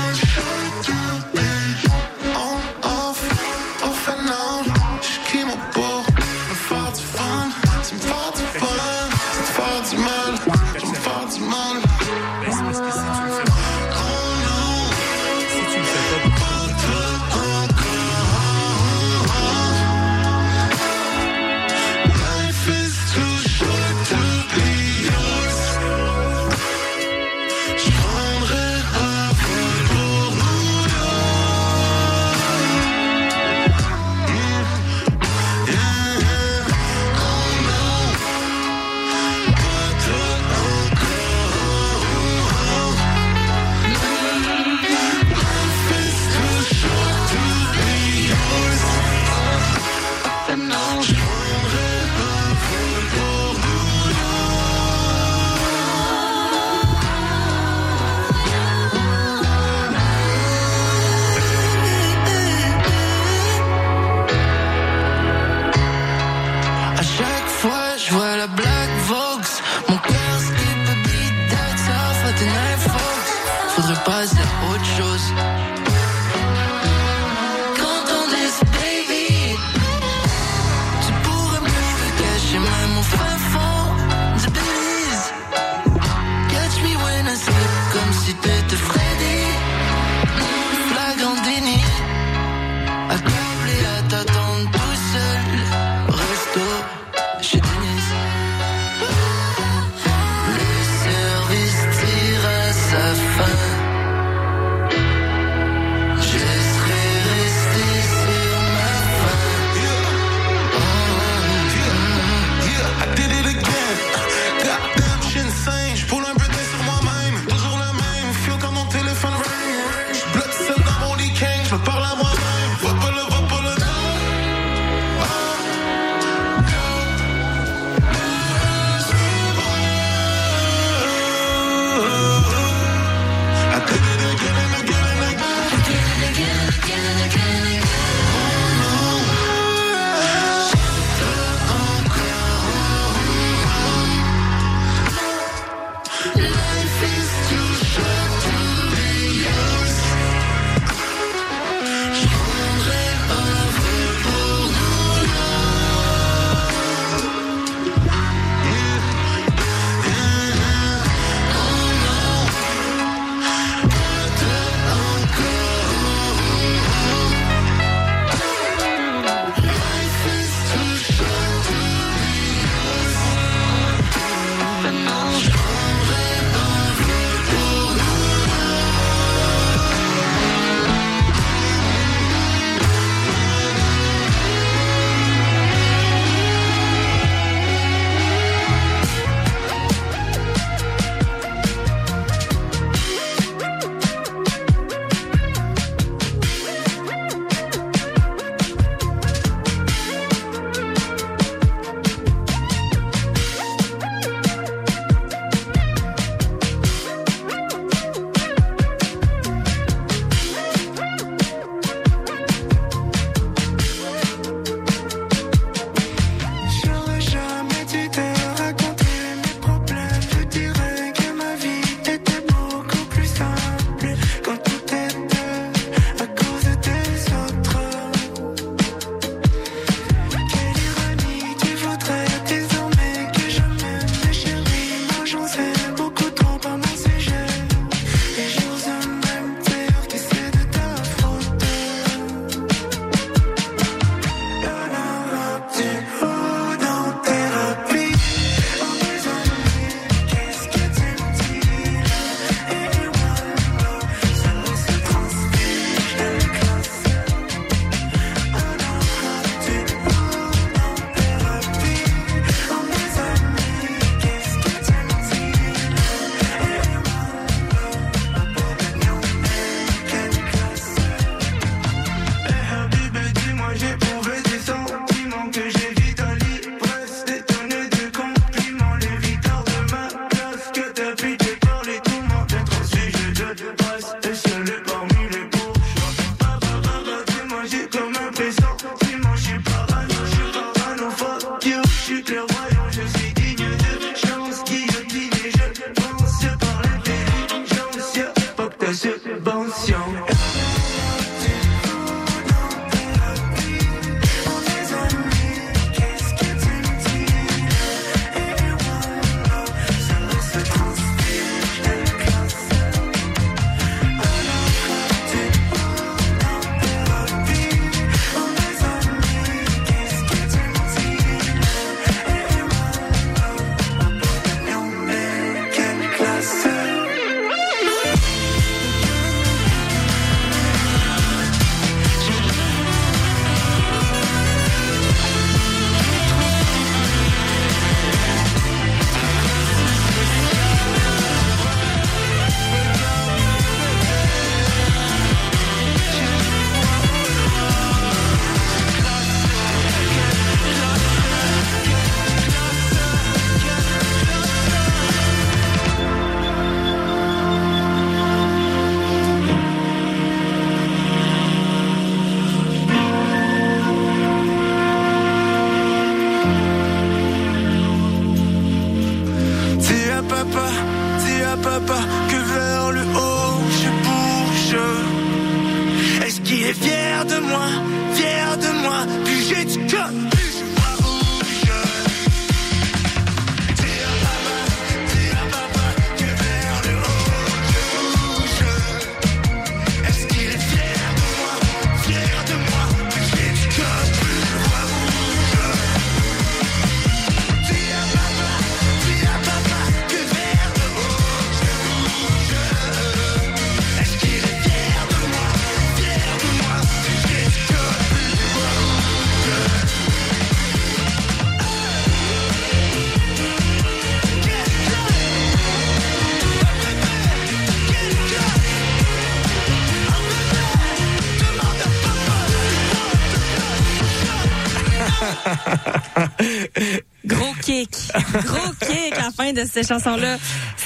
de 429.53 429.65
cette 429.65 429.87
chanson-là. 429.87 430.37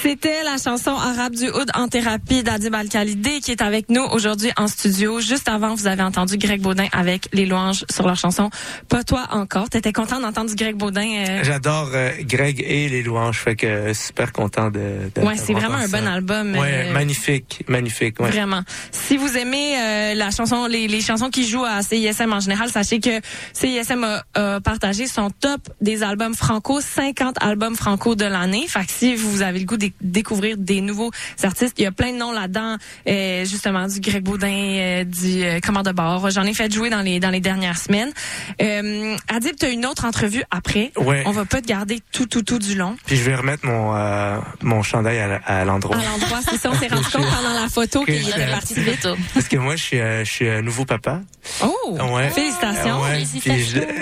C'était 0.02 0.44
la 0.44 0.58
chanson 0.58 0.92
arabe 0.96 1.36
du 1.36 1.48
Oud 1.50 1.70
en 1.76 1.88
thérapie 1.88 2.42
d'Adib 2.42 2.74
Al-Khalidé 2.74 3.40
qui 3.40 3.52
est 3.52 3.62
avec 3.62 3.88
nous 3.90 4.02
aujourd'hui 4.02 4.50
en 4.58 4.68
studio. 4.68 5.20
Juste 5.20 5.48
avant, 5.48 5.76
vous 5.76 5.86
avez 5.86 6.02
entendu 6.02 6.38
Greg 6.38 6.60
Baudin 6.60 6.88
avec 6.92 7.28
les 7.34 7.46
louanges 7.46 7.86
sur 7.92 8.08
leur 8.08 8.16
chanson 8.16 8.50
Pas 8.90 9.04
toi 9.04 9.28
encore. 9.32 9.70
T'étais 9.70 9.94
content 9.94 10.20
d'entendre 10.20 10.50
du 10.50 10.56
Greg 10.56 10.76
Baudin? 10.76 11.08
euh? 11.28 11.44
J'adore 11.44 11.92
euh, 11.94 12.10
Greg 12.22 12.64
et 12.68 12.90
les 12.90 13.04
louanges, 13.04 13.38
fait 13.38 13.56
que 13.56 13.68
euh, 13.68 13.94
super 13.94 14.32
content 14.32 14.72
de. 14.72 15.12
de 15.14 15.22
Ouais, 15.22 15.38
c'est 15.38 15.54
vraiment 15.54 15.76
un 15.78 15.88
ça. 15.88 16.02
bon 16.02 16.08
album. 16.08 16.56
Ouais, 16.56 16.88
euh, 16.88 16.94
magnifique, 16.94 17.64
magnifique. 17.68 18.20
Ouais. 18.20 18.30
Vraiment. 18.32 18.62
Si 18.92 19.18
vous 19.18 19.38
aimez 19.38 20.16
la 20.16 20.32
chanson, 20.32 20.66
les, 20.66 20.88
les 20.88 21.02
chansons 21.02 21.30
qui 21.30 21.48
jouent 21.48 21.66
à 21.66 21.84
CISM 21.84 22.34
en 22.34 22.40
général, 22.40 22.70
sachez 22.72 23.00
que 23.00 23.20
CISM 23.54 24.04
a, 24.04 24.24
a 24.56 24.62
partagé 24.62 25.06
son 25.06 25.30
top 25.30 25.62
des 25.80 26.02
albums 26.02 26.34
franco, 26.34 26.82
50 26.82 27.36
albums 27.42 27.76
franco 27.76 28.16
de 28.16 28.26
l'année. 28.26 28.66
Fait 28.68 28.86
que 28.86 28.92
si 28.92 29.16
vous 29.16 29.44
avez 29.44 29.60
le 29.60 29.66
goût 29.66 29.78
de 30.02 30.12
découvrir 30.12 30.58
des 30.58 30.82
nouveaux 30.82 31.12
artistes, 31.44 31.76
il 31.78 31.84
y 31.84 31.88
a 31.88 31.92
plein 31.92 32.12
de 32.14 32.18
noms 32.18 32.32
là-dedans, 32.32 32.78
euh, 33.08 33.46
justement 33.46 33.88
du 33.88 34.00
Greg 34.00 34.24
Baudin, 34.24 34.48
euh, 34.52 35.04
du 35.04 35.44
euh, 35.44 35.60
Commande 35.60 35.86
de 35.88 35.92
bord. 35.92 36.30
J'en 36.30 36.44
ai 36.44 36.54
fait 36.54 36.72
jouer 36.74 36.90
dans 36.90 37.02
les 37.02 37.20
dans 37.20 37.30
les 37.30 37.40
dernières 37.40 37.78
semaines. 37.78 38.12
Euh, 38.62 39.16
Adib, 39.28 39.56
tu 39.60 39.66
as 39.66 39.70
une 39.70 39.86
autre 39.86 40.06
entrevue 40.06 40.44
après. 40.52 40.92
Ouais. 40.98 41.24
On 41.26 41.32
va 41.32 41.46
pas 41.46 41.62
te 41.62 41.68
garder 41.68 42.00
tout 42.12 42.26
tout 42.26 42.42
tout 42.44 42.60
du 42.60 42.76
long. 42.76 42.96
Puis 43.06 43.16
je 43.18 43.24
vais 43.24 43.36
remettre 43.36 43.66
mon 43.66 43.96
euh, 43.96 44.38
mon 44.62 44.84
chandail 44.84 45.20
à, 45.20 45.36
à 45.46 45.66
l'endroit. 45.66 45.98
À 45.98 46.04
l'endroit, 46.04 46.40
c'est 46.50 46.58
ça, 46.58 46.70
on 46.72 46.78
s'est 46.80 46.88
rendu 46.94 47.04
compte 47.06 47.26
pendant 47.26 47.54
la 47.62 47.70
photo 47.70 48.02
Que 48.06 48.12
qu'il 48.12 48.30
était 48.30 48.48
parti 48.50 48.74
vite. 48.76 49.08
Parce 49.34 49.48
que 49.48 49.58
moi, 49.58 49.76
je 49.76 49.84
suis, 49.84 50.00
euh, 50.00 50.24
je 50.26 50.32
suis 50.32 50.50
un 50.50 50.62
nouveau 50.62 50.86
papa. 50.86 51.22
Oh, 51.64 51.98
Ouais. 52.14 52.30
félicitations. 52.30 53.02
Ouais. 53.02 53.24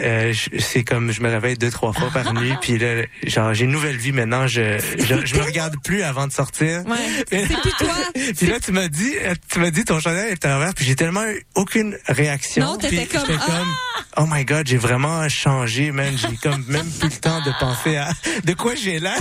Euh, 0.03 0.33
je- 0.33 0.59
c'est 0.59 0.83
comme 0.83 1.11
je 1.11 1.21
me 1.21 1.29
réveille 1.29 1.55
deux 1.57 1.69
trois 1.71 1.93
fois 1.93 2.09
par 2.13 2.33
nuit. 2.33 2.53
Puis 2.61 2.77
là, 2.77 3.03
genre 3.25 3.53
j'ai 3.53 3.65
une 3.65 3.71
nouvelle 3.71 3.97
vie 3.97 4.11
maintenant. 4.11 4.47
Je 4.47 4.77
je, 4.97 5.25
je 5.25 5.35
me 5.35 5.43
regarde 5.43 5.75
plus 5.79 6.03
avant 6.03 6.27
de 6.27 6.31
sortir. 6.31 6.83
Ouais. 6.85 6.97
C'est 7.29 7.61
plus 7.61 7.71
toi. 7.77 7.95
Puis 8.37 8.47
là, 8.47 8.59
tu 8.59 8.71
m'as 8.71 8.87
dit, 8.87 9.13
tu 9.49 9.59
m'as 9.59 9.71
dit 9.71 9.85
ton 9.85 9.99
chandail 9.99 10.31
était 10.31 10.47
envers, 10.47 10.73
puis 10.73 10.85
j'ai 10.85 10.95
tellement 10.95 11.25
eu 11.25 11.45
aucune 11.55 11.97
réaction. 12.07 12.65
Non, 12.65 12.77
t'étais 12.77 13.05
comme, 13.05 13.25
ah! 13.29 13.63
Oh 14.17 14.25
my 14.27 14.45
god, 14.45 14.67
j'ai 14.67 14.77
vraiment 14.77 15.27
changé, 15.29 15.91
man. 15.91 16.13
J'ai 16.17 16.35
comme 16.37 16.63
même 16.67 16.89
plus 16.99 17.09
le 17.09 17.15
temps 17.17 17.41
de 17.41 17.51
penser 17.59 17.97
à 17.97 18.09
de 18.43 18.53
quoi 18.53 18.75
j'ai 18.75 18.99
l'air. 18.99 19.19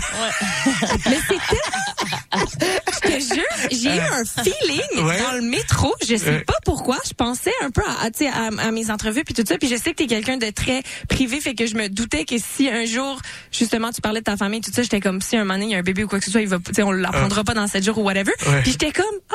Mais 1.06 1.18
c'était. 1.28 1.60
Je 2.36 3.00
te 3.00 3.34
jure, 3.34 3.44
j'ai 3.70 3.96
eu 3.96 4.00
un 4.00 4.24
feeling 4.24 5.04
Ouais. 5.04 5.18
dans 5.22 5.32
le 5.32 5.42
métro. 5.42 5.94
Je 6.06 6.16
sais 6.16 6.28
Ouais. 6.30 6.40
pas 6.40 6.58
pourquoi. 6.64 6.98
Je 7.06 7.12
pensais 7.14 7.52
un 7.62 7.70
peu 7.70 7.82
à, 7.82 8.06
à, 8.08 8.66
à, 8.66 8.70
mes 8.70 8.90
entrevues 8.90 9.24
puis 9.24 9.34
tout 9.34 9.44
ça. 9.46 9.56
Puis 9.58 9.68
je 9.68 9.76
sais 9.76 9.90
que 9.90 9.96
t'es 9.96 10.06
quelqu'un 10.06 10.36
de 10.36 10.50
très 10.50 10.82
privé, 11.08 11.40
fait 11.40 11.54
que 11.54 11.66
je 11.66 11.74
me 11.74 11.88
doutais 11.88 12.24
que 12.24 12.36
si 12.38 12.68
un 12.68 12.84
jour, 12.84 13.20
justement, 13.52 13.90
tu 13.92 14.00
parlais 14.00 14.20
de 14.20 14.24
ta 14.24 14.36
famille, 14.36 14.60
tout 14.60 14.70
ça, 14.72 14.82
j'étais 14.82 15.00
comme 15.00 15.20
si 15.20 15.36
un 15.36 15.40
moment 15.40 15.54
donné, 15.54 15.66
il 15.66 15.70
y 15.72 15.74
a 15.74 15.78
un 15.78 15.82
bébé 15.82 16.04
ou 16.04 16.08
quoi 16.08 16.18
que 16.18 16.24
ce 16.24 16.30
soit, 16.30 16.42
il 16.42 16.48
va, 16.48 16.58
tu 16.58 16.72
sais, 16.74 16.82
on 16.82 16.92
l'apprendra 16.92 17.44
pas 17.44 17.54
dans 17.54 17.66
sept 17.66 17.84
jours 17.84 17.98
ou 17.98 18.02
whatever. 18.02 18.32
Ouais. 18.46 18.62
Puis 18.62 18.72
j'étais 18.72 18.92
comme, 18.92 19.04
ah, 19.30 19.34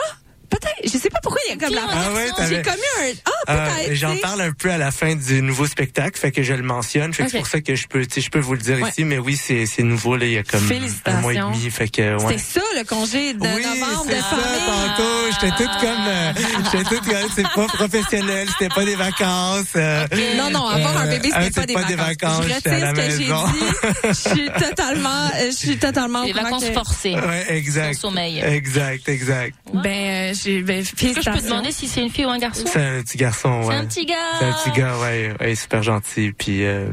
peut-être. 0.50 0.74
Je 0.92 0.98
sais 0.98 1.10
pas 1.10 1.20
pourquoi 1.22 1.42
il 1.48 1.52
y 1.52 1.54
a 1.54 1.58
comme 1.66 1.76
la. 1.76 1.82
Ah 1.90 2.14
ouais, 2.14 2.28
j'ai 2.50 2.62
comme 2.62 2.74
eu 2.76 3.02
un, 3.04 3.12
ah, 3.26 3.32
Euh, 3.54 3.68
peut-être. 3.76 3.94
J'en 3.96 4.16
parle 4.18 4.42
un 4.42 4.52
peu 4.52 4.72
à 4.72 4.78
la 4.78 4.92
fin 4.92 5.16
du 5.16 5.42
nouveau 5.42 5.68
spectacle, 5.68 6.18
fait 6.20 6.32
que 6.32 6.44
je 6.44 6.54
le 6.54 6.64
mentionne. 6.64 7.14
Fait 7.14 7.24
que 7.24 7.28
Ok. 7.28 7.32
c'est 7.32 7.38
pour 7.40 7.48
ça 7.48 7.62
que 7.62 7.76
je 7.76 7.88
peux, 7.88 8.04
je 8.16 8.30
peux 8.30 8.40
vous 8.40 8.54
le 8.54 8.60
dire 8.60 8.80
Ouais. 8.82 8.90
ici, 8.90 9.04
mais 9.06 9.18
oui, 9.18 9.36
c'est 9.42 9.66
c'est 9.66 9.84
nouveau 9.84 10.16
là, 10.16 10.26
il 10.26 10.32
y 10.34 10.38
a 10.38 10.44
comme 10.44 10.60
un 10.64 10.68
mois 10.68 10.76
et 10.76 10.80
Félicitations. 10.80 11.52
demi, 11.52 11.70
fait 11.72 11.88
que 11.90 12.16
ouais. 12.24 12.38
C'était 12.38 12.60
ça 12.60 12.62
le 12.78 12.84
congé 12.86 13.34
de 13.34 13.40
Oui, 13.42 13.64
novembre 13.64 14.06
de 14.06 14.12
c'est 14.12 14.18
ça, 14.18 14.24
famille. 14.24 14.66
tantôt. 14.68 15.04
J'étais 15.34 15.56
toute 15.56 15.82
comme, 15.82 16.08
euh, 16.08 16.34
j'étais 16.72 16.84
toute 16.96 17.08
comme, 17.10 17.30
c'est 17.36 17.44
pas 17.44 17.68
professionnel, 17.68 18.48
c'était 18.60 18.74
pas 18.74 18.86
des 18.86 18.96
vacances. 18.96 19.66
euh, 19.76 20.08
Non, 20.38 20.50
non, 20.50 20.68
avoir 20.68 20.98
un 20.98 21.08
bébé, 21.08 21.30
euh, 21.36 21.42
c'était 21.54 21.74
pas, 21.74 21.84
des 21.84 21.96
vacances. 21.96 22.44
Je 22.48 22.54
j'étais 22.54 22.70
à 22.70 22.90
retire 22.92 23.04
ce 23.04 23.10
que 23.10 23.18
j'ai 23.18 23.26
dit. 23.28 24.08
Je 24.08 24.14
suis 24.14 24.50
totalement, 24.68 25.26
euh, 25.36 25.46
je 25.48 25.56
suis 25.56 25.78
totalement 25.78 26.24
Les 26.24 26.34
vacances 26.34 26.66
forcées. 26.74 27.16
Ouais, 27.16 27.46
exact. 27.50 28.00
Sommeil. 28.00 28.40
Exact, 28.40 29.08
exact. 29.10 29.56
Ben, 29.74 30.32
euh, 30.32 30.34
j'ai, 30.44 30.62
ben, 30.62 30.80
Est-ce 30.80 30.94
que 30.94 31.22
je 31.22 31.30
peux 31.30 31.42
demander 31.42 31.72
si 31.72 31.88
c'est 31.88 32.02
une 32.02 32.10
fille 32.10 32.26
ou 32.26 32.30
un 32.30 32.38
garçon? 32.38 32.64
C'est 32.66 32.82
un 32.84 33.02
petit 33.02 33.18
garçon, 33.18 33.62
ouais. 33.62 33.68
C'est 33.68 33.74
un 33.74 33.86
petit 33.86 34.06
gars. 34.06 34.16
C'est 34.40 34.46
un 34.46 34.54
petit 34.54 34.80
gars, 34.80 34.98
ouais, 35.00 35.34
ouais, 35.40 35.56
super 35.56 35.84
gentil, 35.84 36.32
puis. 36.38 36.66
Euh, 36.66 36.88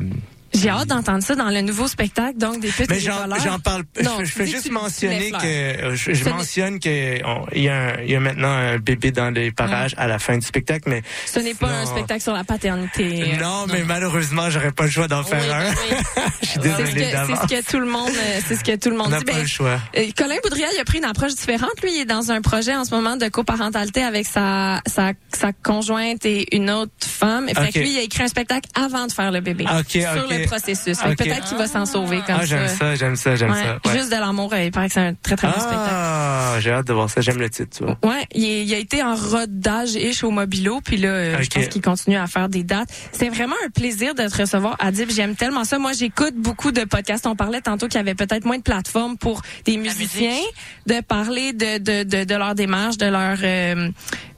J'ai 0.53 0.68
hâte 0.68 0.88
d'entendre 0.88 1.22
ça 1.22 1.34
dans 1.36 1.48
le 1.51 1.61
nouveau 1.61 1.86
spectacle, 1.86 2.36
donc 2.38 2.61
des 2.61 2.68
petits 2.68 2.86
Mais 2.90 2.98
j'en, 3.01 3.59
parle. 3.62 3.84
Non, 4.03 4.16
je, 4.20 4.24
je 4.24 4.32
fais 4.32 4.46
juste 4.46 4.70
mentionner 4.70 5.30
que 5.30 5.36
euh, 5.46 5.94
je, 5.96 6.12
je 6.12 6.24
mentionne 6.28 6.80
que 6.80 7.18
il 7.55 7.62
y, 7.62 7.68
a 7.68 7.76
un- 7.76 8.01
il 8.03 8.11
y 8.11 8.16
a 8.16 8.20
maintenant 8.20 8.48
un 8.51 8.78
bébé 8.78 9.11
dans 9.12 9.30
les 9.30 9.53
parages 9.53 9.94
à 9.96 10.07
la 10.09 10.18
fin 10.18 10.36
du 10.36 10.44
spectacle, 10.46 10.88
mais 10.88 11.03
Ce 11.26 11.38
n'est 11.40 11.55
pas 11.55 11.68
un 11.68 11.86
spectacle 11.86 12.22
sur 12.22 12.32
la 12.32 12.44
paternité. 12.44 13.32
non, 13.40 13.66
mais 13.68 13.84
malheureusement, 13.84 14.51
j'aurais 14.51 14.72
pas 14.72 14.84
le 14.84 14.90
choix 14.90 15.09
d'en 15.09 15.22
faire 15.22 15.42
un. 15.55 15.70
je 16.42 16.46
suis 16.46 16.55
C'est 16.55 16.55
ce, 16.55 16.59
désolé 16.61 16.92
que, 16.92 17.01
c'est 17.01 17.12
d'avance. 17.12 17.38
ce 17.42 17.55
que 17.55 17.70
tout 17.70 17.78
le 17.80 17.86
monde, 17.86 18.09
euh, 18.11 18.40
c'est 18.46 18.57
ce 18.57 18.64
que 18.64 18.76
tout 18.76 18.90
le 18.90 18.96
On 19.01 19.05
monde 19.09 19.18
dit. 19.18 19.24
pas 19.24 19.32
Ben, 19.34 19.42
le 19.42 19.46
choix. 19.48 19.78
euh, 19.96 20.05
Colin 20.16 20.36
Boudria, 20.42 20.66
il 20.74 20.80
a 20.80 20.84
pris 20.84 20.98
une 20.98 21.05
approche 21.05 21.34
différente. 21.34 21.70
Lui, 21.82 21.92
il 21.94 22.01
est 22.01 22.05
dans 22.07 22.30
un 22.32 22.40
projet 22.40 22.74
en 22.74 22.84
ce 22.84 22.90
moment 22.94 23.16
de 23.16 23.28
coparentalité 23.28 24.03
avec 24.03 24.26
sa, 24.26 24.80
sa, 24.86 25.12
sa 25.32 25.53
conjointe 25.53 26.24
et 26.26 26.55
une 26.57 26.70
autre 26.70 26.92
femme. 27.01 27.48
Fait 27.48 27.72
que 27.72 27.78
lui, 27.78 27.92
il 27.92 27.98
a 27.98 28.03
écrit 28.03 28.22
un 28.24 28.28
spectacle 28.28 28.68
avant 28.74 29.07
de 29.07 29.12
faire 29.12 29.30
le 29.30 29.40
bébé. 29.40 29.64
Ok, 29.78 29.90
sur 29.90 30.24
ok. 30.24 30.30
le 30.30 30.39
processus. 30.47 30.99
Que 30.99 31.09
Ok. 31.11 31.16
Peut-être 31.18 31.45
qu'il 31.45 31.59
va 31.59 31.66
s'en 31.66 31.86
sauver 31.86 32.18
comme 32.26 32.36
Ah, 32.41 32.45
j'aime 32.45 32.68
ça, 32.68 32.95
j'aime 32.95 33.16
ça, 33.16 33.36
j'aime 33.36 33.51
Ouais. 33.51 33.62
ça. 33.62 33.78
ouais. 33.91 33.99
Juste 33.99 34.11
de 34.11 34.16
l'amour, 34.16 34.55
il 34.57 34.70
paraît 34.70 34.88
que 34.88 34.95
c'est 34.95 35.01
un 35.01 35.14
très 35.14 35.36
très 35.36 35.49
bon 35.49 35.55
spectacle. 35.55 35.91
Ah, 35.91 36.55
j'ai 36.61 36.70
hâte 36.72 36.86
de 36.86 36.93
voir 36.93 37.09
ça. 37.11 37.20
J'aime 37.20 37.38
le 37.38 37.51
titre, 37.51 37.76
tu 37.78 37.84
vois. 37.84 37.99
Ouais, 38.05 38.26
il, 38.34 38.45
est- 38.45 38.64
il 38.64 38.74
a 38.74 38.78
été 38.78 39.03
en 39.03 39.14
rodage-ish 39.14 40.24
au 40.24 40.30
Mobilo, 40.30 40.80
puis 40.84 40.97
là, 40.97 41.09
euh, 41.09 41.36
je 41.41 41.45
Ok. 41.47 41.55
pense 41.55 41.66
qu'il 41.68 41.82
continue 41.82 42.16
à 42.16 42.26
faire 42.26 42.49
des 42.49 42.62
dates. 42.62 42.88
C'est 43.12 43.28
vraiment 43.28 43.57
un 43.66 43.70
plaisir 43.70 44.14
de 44.14 44.26
te 44.26 44.36
recevoir, 44.43 44.76
Adib. 44.78 45.11
J'aime 45.11 45.34
tellement 45.36 45.64
ça. 45.64 45.78
Moi, 45.78 45.93
j'écoute 45.93 46.34
beaucoup 46.36 46.72
de 46.72 46.84
podcasts. 46.84 47.26
On 47.26 47.36
parlait 47.36 47.61
tantôt 47.61 47.86
qu'il 47.88 47.97
y 47.97 48.01
avait 48.01 48.14
peut-être 48.14 48.45
moins 48.45 48.59
de 48.59 48.62
plateformes 48.62 49.16
pour 49.16 49.43
des 49.64 49.76
musiciens 49.76 50.38
de 50.86 51.01
parler 51.01 51.53
de, 51.53 51.78
de, 51.78 52.03
de, 52.05 52.24
de 52.24 52.34
leur 52.34 52.55
démarche, 52.55 52.97
de 52.99 53.07
leur 53.07 53.36
euh, 53.43 53.91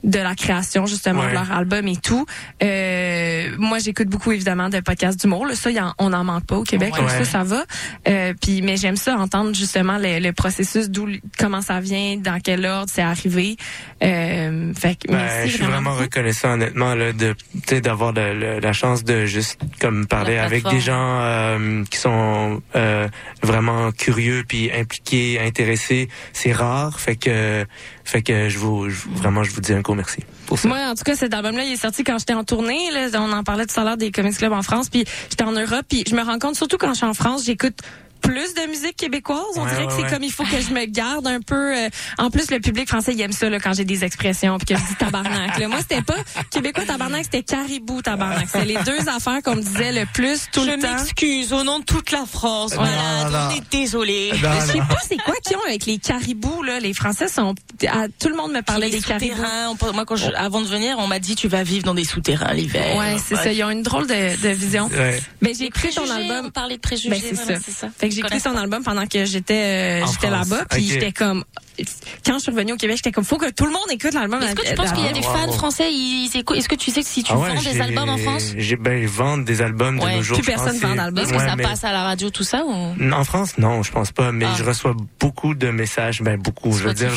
de 0.03 0.19
la 0.19 0.35
création 0.35 0.85
justement 0.85 1.21
Ouais. 1.21 1.29
de 1.29 1.33
leur 1.33 1.51
album 1.51 1.87
et 1.87 1.95
tout. 1.97 2.25
Euh, 2.61 3.49
moi, 3.57 3.77
j'écoute 3.79 4.07
beaucoup 4.07 4.31
évidemment 4.31 4.69
de 4.69 4.79
podcasts 4.79 5.19
d'humour. 5.19 5.45
Là, 5.45 5.55
ça, 5.55 5.69
il 5.69 5.77
y 5.77 5.79
en- 5.79 5.92
on 5.99 6.09
n'en 6.09 6.23
manque 6.23 6.45
pas 6.45 6.57
au 6.57 6.63
Québec. 6.63 6.93
Ouais. 6.97 7.07
Ça, 7.07 7.25
ça 7.25 7.43
va. 7.43 7.63
Euh, 8.07 8.33
puis, 8.41 8.61
mais 8.61 8.77
j'aime 8.77 8.95
ça 8.95 9.15
entendre 9.17 9.53
justement 9.55 9.97
le, 9.97 10.19
le 10.19 10.31
processus, 10.33 10.89
d'où, 10.89 11.07
comment 11.37 11.61
ça 11.61 11.79
vient, 11.79 12.17
dans 12.17 12.39
quel 12.39 12.65
ordre 12.65 12.89
c'est 12.93 13.01
arrivé. 13.01 13.57
Euh, 14.03 14.73
fait 14.73 14.95
que 14.95 15.07
Ben, 15.07 15.17
merci 15.17 15.49
je 15.49 15.55
suis 15.57 15.65
vraiment 15.65 15.95
reconnaissant 15.95 16.53
honnêtement 16.53 16.95
là, 16.95 17.13
de 17.13 17.35
d'avoir 17.79 18.13
la 18.13 18.73
chance 18.73 19.03
de 19.03 19.25
juste 19.25 19.59
comme 19.79 20.05
parler 20.07 20.37
avec 20.37 20.63
des 20.69 20.79
gens 20.79 21.19
euh, 21.21 21.83
qui 21.89 21.97
sont 21.97 22.61
euh, 22.75 23.07
vraiment 23.41 23.91
curieux 23.91 24.43
puis 24.47 24.71
impliqués, 24.71 25.39
intéressés. 25.39 26.09
C'est 26.33 26.51
rare, 26.51 26.99
fait 26.99 27.15
que 27.15 27.65
fait 28.03 28.21
que 28.21 28.49
je 28.49 28.57
vous 28.57 28.89
je- 28.89 29.07
vraiment 29.09 29.43
je 29.43 29.51
vous 29.51 29.61
dis 29.61 29.73
un 29.73 29.81
gros 29.81 29.95
merci 29.95 30.19
Moi, 30.65 30.77
en 30.89 30.95
tout 30.95 31.03
cas, 31.03 31.15
cet 31.15 31.33
album-là, 31.33 31.63
il 31.63 31.73
est 31.73 31.77
sorti 31.77 32.03
quand 32.03 32.17
j'étais 32.19 32.33
en 32.33 32.43
tournée. 32.43 32.91
Là, 32.91 33.07
on 33.19 33.31
en 33.31 33.43
parlait 33.43 33.65
tout 33.65 33.79
à 33.79 33.83
l'heure 33.83 33.97
des 33.97 34.11
comics 34.11 34.37
clubs 34.37 34.53
en 34.53 34.61
France. 34.61 34.89
Puis 34.89 35.05
j'étais 35.29 35.43
en 35.43 35.51
Europe. 35.51 35.85
Puis 35.89 36.03
je 36.07 36.15
me 36.15 36.21
rends 36.21 36.39
compte, 36.39 36.55
surtout 36.55 36.77
quand 36.77 36.89
je 36.89 36.97
suis 36.97 37.05
en 37.05 37.13
France, 37.13 37.45
j'écoute 37.45 37.79
plus 38.23 38.53
de 38.55 38.67
musique 38.69 38.95
québécoise. 38.97 39.39
On 39.55 39.63
Ouais, 39.63 39.69
dirait 39.69 39.85
que 39.87 39.93
c'est 39.93 40.01
ouais. 40.03 40.09
comme 40.09 40.23
il 40.23 40.31
faut 40.31 40.43
que 40.45 40.59
je 40.59 40.73
me 40.73 40.85
garde 40.85 41.27
un 41.27 41.41
peu. 41.41 41.77
euh, 41.77 41.89
en 42.17 42.29
plus, 42.31 42.49
le 42.49 42.59
public 42.59 42.87
français, 42.89 43.13
il 43.13 43.21
aime 43.21 43.31
ça 43.33 43.49
là, 43.49 43.59
quand 43.59 43.73
j'ai 43.73 43.85
des 43.85 44.03
expressions 44.03 44.57
puis 44.57 44.73
que 44.73 44.81
je 44.81 44.87
dis 44.87 44.95
tabarnak. 44.95 45.59
là. 45.59 45.67
Moi, 45.67 45.79
c'était 45.81 46.01
pas 46.01 46.15
québécois 46.49 46.85
tabarnak, 46.85 47.25
c'était 47.25 47.43
caribou 47.43 48.01
tabarnak. 48.01 48.47
C'est 48.51 48.65
les 48.65 48.77
deux 48.85 49.07
affaires 49.09 49.41
qu'on 49.43 49.55
me 49.55 49.61
disait 49.61 49.91
le 49.91 50.05
plus 50.13 50.47
tout 50.51 50.63
Je 50.65 50.71
le 50.71 50.79
temps. 50.81 50.95
m'excuse 50.95 51.53
au 51.53 51.63
nom 51.63 51.79
de 51.79 51.83
toute 51.85 52.11
la 52.11 52.25
France. 52.25 52.73
Non, 52.75 52.81
Malade, 52.81 53.31
non. 53.31 53.39
on 53.51 53.57
est 53.57 53.69
désolé. 53.71 54.31
Je 54.33 54.37
sais 54.71 54.77
pas 54.79 54.97
c'est 55.07 55.17
quoi 55.17 55.35
qu'ils 55.45 55.57
ont 55.57 55.63
avec 55.67 55.85
les 55.85 55.97
caribous 55.97 56.63
là. 56.63 56.79
Les 56.79 56.93
Français 56.93 57.27
sont 57.27 57.53
ah, 57.89 58.05
tout 58.19 58.29
le 58.29 58.35
monde 58.35 58.51
me 58.53 58.61
parlait 58.61 58.89
des 58.89 59.01
caribous. 59.01 59.35
on 59.81 59.93
Moi, 59.93 60.05
quand 60.05 60.15
je- 60.15 60.31
avant 60.33 60.61
de 60.61 60.67
venir, 60.67 60.95
on 60.99 61.07
m'a 61.07 61.19
dit 61.19 61.35
tu 61.35 61.47
vas 61.47 61.63
vivre 61.63 61.83
dans 61.83 61.93
des 61.93 62.05
souterrains 62.05 62.53
l'hiver. 62.53 62.95
Ouais, 62.97 63.17
c'est 63.23 63.35
ça. 63.35 63.51
Ils 63.51 63.63
ont 63.63 63.69
une 63.69 63.83
drôle 63.83 64.07
de, 64.07 64.41
de 64.41 64.49
vision. 64.49 64.87
Ouais. 64.93 65.21
Mais 65.41 65.53
j'ai 65.57 65.65
écouté 65.65 65.89
ton 65.89 66.09
album. 66.09 66.45
On 66.47 66.51
parlait 66.51 66.75
de 66.77 66.81
préjugés. 66.81 67.09
Ben, 67.09 67.19
c'est 67.21 67.35
voilà, 67.35 67.55
ça. 67.59 67.61
c'est 67.65 67.71
ça. 67.71 67.87
Fait 67.97 68.09
que 68.09 68.12
j'ai 68.13 68.19
écouté 68.19 68.39
son 68.39 68.55
album 68.55 68.83
pendant 68.83 69.05
que 69.07 69.25
j'étais 69.25 70.01
euh, 70.03 70.05
j'étais 70.11 70.29
là-bas, 70.29 70.65
puis 70.69 70.81
Ok. 70.85 70.91
j'étais 70.91 71.11
comme 71.11 71.43
quand 72.25 72.33
je 72.35 72.39
suis 72.39 72.51
revenue 72.51 72.73
au 72.73 72.77
Québec, 72.77 72.97
j'étais 72.97 73.11
comme 73.11 73.23
faut 73.23 73.37
que 73.37 73.49
tout 73.51 73.65
le 73.65 73.71
monde 73.71 73.81
écoute 73.91 74.13
l'album. 74.13 74.41
Est-ce 74.41 74.55
que 74.55 74.67
tu 74.67 74.75
penses 74.75 74.91
qu'il 74.91 75.03
y 75.05 75.07
a 75.07 75.13
des 75.13 75.21
fans 75.21 75.51
français 75.51 75.91
ils 75.91 76.29
écoutent- 76.35 76.57
Est-ce 76.57 76.69
que 76.69 76.75
tu 76.75 76.91
sais 76.91 77.01
que 77.01 77.07
si 77.07 77.23
tu 77.23 77.31
Ah 77.33 77.37
ouais, 77.37 77.53
vends 77.53 77.61
des 77.61 77.81
albums 77.81 78.09
en 78.09 78.17
France? 78.17 78.53
j'ai 78.57 78.75
ben 78.75 78.97
ils 79.01 79.07
vendent 79.07 79.45
des 79.45 79.61
albums 79.61 79.99
de 79.99 80.05
nos 80.05 80.21
jours. 80.21 80.37
Plus 80.37 80.45
personne 80.45 80.77
vend 80.77 80.95
d'albums. 80.95 81.23
Est-ce 81.23 81.33
que 81.33 81.37
Ouais, 81.37 81.47
ça 81.47 81.55
mais- 81.55 81.63
passe 81.63 81.83
à 81.83 81.91
la 81.91 82.03
radio 82.03 82.29
tout 82.29 82.43
ça 82.43 82.63
ou? 82.65 82.93
En 83.13 83.23
France, 83.23 83.57
non, 83.57 83.83
je 83.83 83.91
pense 83.91 84.11
pas, 84.11 84.31
mais 84.31 84.45
Ah. 84.45 84.55
je 84.57 84.63
reçois 84.63 84.95
beaucoup 85.19 85.53
de 85.55 85.69
messages, 85.69 86.21
ben 86.21 86.37
beaucoup, 86.39 86.71
je 86.73 86.83
veux 86.87 86.93
dire, 86.93 87.11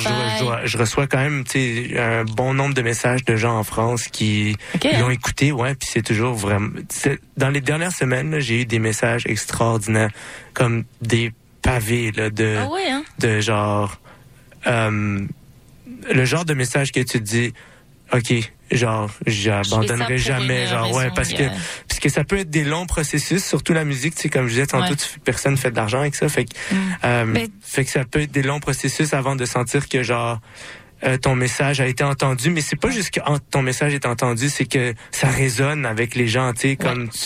je, 0.65 0.79
reçois 0.79 1.07
quand 1.07 1.19
même, 1.19 1.45
tu 1.45 1.89
sais, 1.91 1.99
un 1.99 2.25
bon 2.25 2.55
nombre 2.55 2.75
de 2.75 2.83
messages 2.83 3.25
de 3.25 3.37
gens 3.37 3.59
en 3.59 3.65
France 3.65 4.09
qui 4.09 4.57
Ok, 4.75 4.81
qui 4.83 4.89
hein. 4.89 5.05
ont 5.05 5.11
écouté, 5.11 5.53
ouais, 5.53 5.75
puis 5.75 5.89
c'est 5.91 6.03
toujours 6.03 6.35
vraiment, 6.35 6.69
dans 7.37 7.49
les 7.49 7.61
dernières 7.61 7.93
semaines, 7.93 8.39
j'ai 8.39 8.63
eu 8.63 8.67
des 8.67 8.79
messages 8.79 9.25
extraordinaires, 9.27 10.11
comme 10.55 10.85
des 11.03 11.33
pavés 11.63 12.13
là, 12.13 12.31
de, 12.31 12.57
Ah 12.61 12.69
ouais 12.71 12.89
hein? 12.91 13.03
de 13.19 13.41
genre, 13.41 13.99
euh, 14.67 15.21
le 16.13 16.25
genre 16.25 16.45
de 16.45 16.55
message 16.55 16.93
que 16.93 17.01
tu 17.01 17.19
te 17.19 17.25
dis, 17.25 17.53
ok, 18.13 18.33
genre, 18.71 19.11
j'abandonnerai 19.27 20.19
jamais, 20.19 20.67
genre, 20.67 20.93
ouais, 20.95 21.11
parce 21.15 21.33
que 21.33 21.45
parce 21.89 22.01
que 22.01 22.09
ça 22.09 22.25
peut 22.25 22.39
être 22.39 22.51
des 22.51 22.65
longs 22.65 22.87
processus, 22.87 23.45
surtout 23.45 23.73
la 23.73 23.85
musique, 23.85 24.15
tu 24.17 24.23
sais, 24.23 24.29
comme 24.29 24.47
je 24.47 24.51
disais 24.55 24.67
tantôt, 24.67 24.91
Ouais. 24.91 24.97
tu- 24.97 25.19
personne 25.21 25.57
fait 25.57 25.71
de 25.71 25.77
l'argent 25.77 26.01
avec 26.01 26.15
ça, 26.15 26.29
fait 26.29 26.45
que, 26.45 26.55
euh, 27.05 27.25
Mais- 27.25 27.49
fait 27.63 27.85
que 27.85 27.91
ça 27.91 28.05
peut 28.05 28.21
être 28.21 28.31
des 28.33 28.43
longs 28.43 28.61
processus 28.61 29.15
avant 29.15 29.35
de 29.37 29.45
sentir 29.45 29.89
que 29.89 30.03
genre 30.03 30.41
euh, 31.05 31.19
ton 31.19 31.35
message 31.35 31.81
a 31.81 31.87
été 31.87 32.03
entendu, 32.05 32.51
mais 32.51 32.61
c'est 32.63 32.77
pas 32.81 32.89
juste 32.91 33.11
que 33.11 33.21
en- 33.27 33.39
ton 33.39 33.61
message 33.63 33.93
est 33.95 34.07
entendu, 34.07 34.49
c'est 34.49 34.65
que 34.65 34.95
ça 35.11 35.29
résonne 35.29 35.85
avec 35.85 36.15
les 36.15 36.27
gens, 36.27 36.53
tu 36.55 36.61
sais, 36.71 36.77
comme 36.77 37.09
tu, 37.11 37.19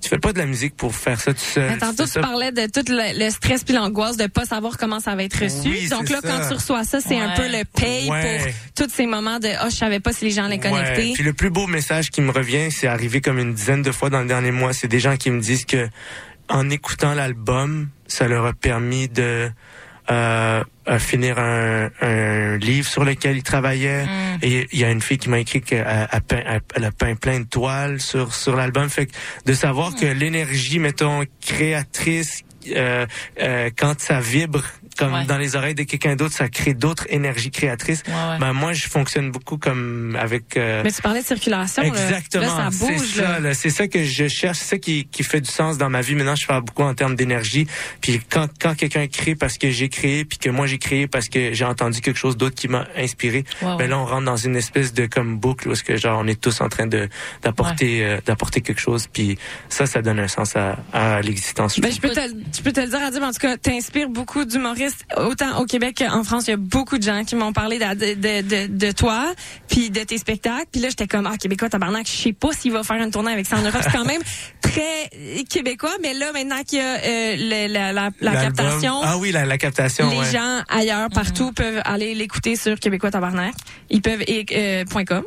tu 0.00 0.08
fais 0.08 0.18
pas 0.18 0.32
de 0.32 0.38
la 0.38 0.46
musique 0.46 0.74
pour 0.76 0.94
faire 0.94 1.20
ça 1.20 1.32
tout 1.32 1.40
seul. 1.40 1.70
Mais 1.70 1.78
tantôt, 1.78 2.04
tu 2.04 2.10
ça. 2.10 2.20
parlais 2.20 2.50
de 2.50 2.66
tout 2.66 2.84
le, 2.90 3.18
le 3.24 3.30
stress 3.30 3.62
puis 3.62 3.74
l'angoisse 3.74 4.16
de 4.16 4.26
pas 4.26 4.44
savoir 4.44 4.76
comment 4.76 4.98
ça 5.00 5.14
va 5.14 5.22
être 5.22 5.40
reçu. 5.42 5.68
Oui, 5.68 5.88
Donc 5.88 6.10
là, 6.10 6.18
ça. 6.22 6.28
quand 6.28 6.48
tu 6.48 6.54
reçois 6.54 6.84
ça, 6.84 7.00
c'est 7.00 7.18
un 7.20 7.30
peu 7.34 7.46
le 7.48 7.64
paye 7.64 8.10
Ouais. 8.10 8.38
pour 8.74 8.86
tous 8.86 8.92
ces 8.92 9.06
moments 9.06 9.38
de 9.38 9.48
oh, 9.64 9.68
je 9.70 9.76
savais 9.76 10.00
pas 10.00 10.12
si 10.12 10.24
les 10.24 10.30
gens 10.32 10.44
allaient 10.44 10.58
connecter. 10.58 11.08
Ouais. 11.08 11.12
Puis 11.14 11.22
le 11.22 11.32
plus 11.32 11.50
beau 11.50 11.66
message 11.68 12.10
qui 12.10 12.20
me 12.22 12.32
revient, 12.32 12.70
c'est 12.72 12.88
arrivé 12.88 13.20
comme 13.20 13.38
une 13.38 13.54
dizaine 13.54 13.82
de 13.82 13.92
fois 13.92 14.10
dans 14.10 14.20
le 14.20 14.26
dernier 14.26 14.50
mois. 14.50 14.72
C'est 14.72 14.88
des 14.88 14.98
gens 15.00 15.16
qui 15.16 15.30
me 15.30 15.40
disent 15.40 15.64
que 15.64 15.88
en 16.48 16.68
écoutant 16.70 17.14
l'album, 17.14 17.88
ça 18.08 18.26
leur 18.26 18.44
a 18.46 18.52
permis 18.52 19.08
de 19.08 19.50
euh, 20.12 20.62
à 20.96 20.98
finir 20.98 21.38
un, 21.38 21.90
un 22.00 22.56
livre 22.58 22.88
sur 22.94 23.04
lequel 23.04 23.36
ils 23.36 23.42
travaillaient. 23.42 24.04
Mm. 24.04 24.38
Et 24.42 24.68
il 24.72 24.78
y 24.80 24.84
a 24.84 24.90
une 24.90 25.00
fille 25.00 25.18
qui 25.18 25.30
m'a 25.30 25.38
écrit 25.38 25.60
qu'elle 25.62 25.86
a, 25.86 26.20
peint- 26.20 26.60
elle 26.76 26.84
a 26.84 26.92
peint 26.92 27.14
plein 27.24 27.40
de 27.40 27.48
toiles 27.58 28.00
sur 28.00 28.34
sur 28.34 28.54
l'album. 28.56 28.88
Fait 28.88 29.06
que 29.06 29.12
de 29.46 29.54
savoir 29.54 29.94
que 29.94 30.06
l'énergie, 30.06 30.78
mettons, 30.78 31.24
créatrice, 31.40 32.42
euh, 32.74 33.06
euh, 33.40 33.70
quand 33.76 34.00
ça 34.00 34.20
vibre 34.20 34.64
comme 34.96 35.12
Ouais. 35.12 35.24
dans 35.24 35.38
les 35.38 35.56
oreilles 35.56 35.74
de 35.74 35.82
quelqu'un 35.82 36.16
d'autre, 36.16 36.34
ça 36.34 36.48
crée 36.48 36.74
d'autres 36.74 37.06
énergies 37.10 37.50
créatrices. 37.50 38.02
Ouais, 38.06 38.12
ouais. 38.12 38.38
Ben 38.38 38.52
moi, 38.52 38.72
je 38.72 38.86
fonctionne 38.88 39.30
beaucoup 39.30 39.58
comme 39.58 40.16
avec. 40.20 40.56
euh, 40.56 40.82
Mais 40.84 40.90
tu 40.92 41.02
parlais 41.02 41.20
de 41.22 41.26
circulation. 41.26 41.82
Exactement. 41.82 42.70
C'est 42.70 42.98
ça. 42.98 43.54
C'est 43.54 43.70
ça 43.70 43.88
que 43.88 44.02
je 44.04 44.28
cherche. 44.28 44.58
C'est 44.58 44.64
ça 44.76 44.78
qui, 44.78 45.06
qui 45.06 45.22
fait 45.22 45.40
du 45.40 45.50
sens 45.50 45.78
dans 45.78 45.90
ma 45.90 46.00
vie. 46.00 46.14
Maintenant, 46.14 46.34
je 46.36 46.46
parle 46.46 46.62
beaucoup 46.62 46.82
en 46.82 46.94
termes 46.94 47.14
d'énergie. 47.16 47.66
Puis 48.00 48.20
quand, 48.30 48.48
quand 48.60 48.74
quelqu'un 48.74 49.06
crée 49.06 49.34
parce 49.34 49.58
que 49.58 49.70
j'ai 49.70 49.88
créé, 49.88 50.24
puis 50.24 50.38
que 50.38 50.50
moi 50.50 50.66
j'ai 50.66 50.78
créé 50.78 51.06
parce 51.06 51.28
que 51.28 51.52
j'ai 51.52 51.64
entendu 51.64 52.00
quelque 52.00 52.18
chose 52.18 52.36
d'autre 52.36 52.54
qui 52.54 52.68
m'a 52.68 52.86
inspiré, 52.96 53.44
ben 53.62 53.88
là 53.88 53.98
on 53.98 54.04
rentre 54.06 54.24
dans 54.24 54.36
une 54.36 54.56
espèce 54.56 54.92
de 54.92 55.06
comme 55.06 55.38
boucle 55.38 55.68
où 55.68 55.72
est-ce 55.72 55.82
que 55.84 55.96
genre 55.96 56.20
on 56.22 56.26
est 56.26 56.40
tous 56.40 56.60
en 56.60 56.68
train 56.68 56.86
de 56.86 57.08
d'apporter 57.42 58.04
euh, 58.04 58.18
d'apporter 58.24 58.60
quelque 58.60 58.80
chose. 58.80 59.08
Puis 59.12 59.38
ça, 59.68 59.86
ça 59.86 60.02
donne 60.02 60.18
un 60.20 60.28
sens 60.28 60.56
à, 60.56 60.78
à 60.92 61.20
l'existence. 61.22 61.78
Ben, 61.80 61.92
je 61.92 62.00
peux 62.00 62.08
te, 62.10 62.20
je 62.56 62.62
peux 62.62 62.72
te 62.72 62.80
le 62.80 62.88
dire, 62.88 63.00
Adib, 63.02 63.22
en 63.22 63.32
tout 63.32 63.38
cas, 63.38 63.56
t'inspires 63.56 64.08
beaucoup 64.08 64.44
d'humoristes, 64.44 64.81
autant 65.16 65.58
au 65.60 65.64
Québec 65.66 65.98
qu'en 65.98 66.24
France. 66.24 66.46
Il 66.46 66.50
y 66.50 66.54
a 66.54 66.56
beaucoup 66.56 66.98
de 66.98 67.02
gens 67.02 67.24
qui 67.24 67.34
m'ont 67.36 67.52
parlé 67.52 67.78
de, 67.78 68.14
de, 68.14 68.42
de, 68.42 68.66
de 68.86 68.92
toi, 68.92 69.32
puis 69.68 69.90
de 69.90 70.00
tes 70.00 70.18
spectacles. 70.18 70.66
Puis 70.72 70.80
là, 70.80 70.88
j'étais 70.88 71.06
comme, 71.06 71.26
ah, 71.26 71.36
Québécois, 71.36 71.68
tabarnak, 71.68 72.06
je 72.06 72.12
sais 72.12 72.32
pas 72.32 72.52
s'il 72.52 72.72
va 72.72 72.82
faire 72.82 72.96
une 73.02 73.10
tournée 73.10 73.32
avec 73.32 73.46
ça 73.46 73.56
en 73.56 73.62
Europe. 73.62 73.80
C'est 73.82 73.92
quand 73.92 74.04
même 74.04 74.22
très 74.60 75.10
québécois, 75.48 75.94
mais 76.02 76.14
là, 76.14 76.32
maintenant 76.32 76.62
qu'il 76.66 76.78
y 76.78 76.82
a 76.82 76.94
euh, 76.96 77.36
le- 77.38 77.72
la, 77.72 77.92
la, 77.92 78.10
la 78.20 78.32
captation, 78.32 79.00
Ah 79.02 79.18
oui, 79.18 79.32
la, 79.32 79.44
la 79.44 79.58
captation. 79.58 80.08
les 80.10 80.18
ouais. 80.18 80.32
gens 80.32 80.62
ailleurs, 80.68 81.08
partout, 81.10 81.52
peuvent 81.52 81.80
aller 81.84 82.14
l'écouter 82.14 82.56
sur 82.56 82.78
Québécois 82.78 83.10
Tabarnak. 83.10 83.54
Ils 83.90 84.02
peuvent, 84.02 84.22
et, 84.26 84.46
euh, 84.52 84.84
point 84.86 85.04
.com. 85.04 85.22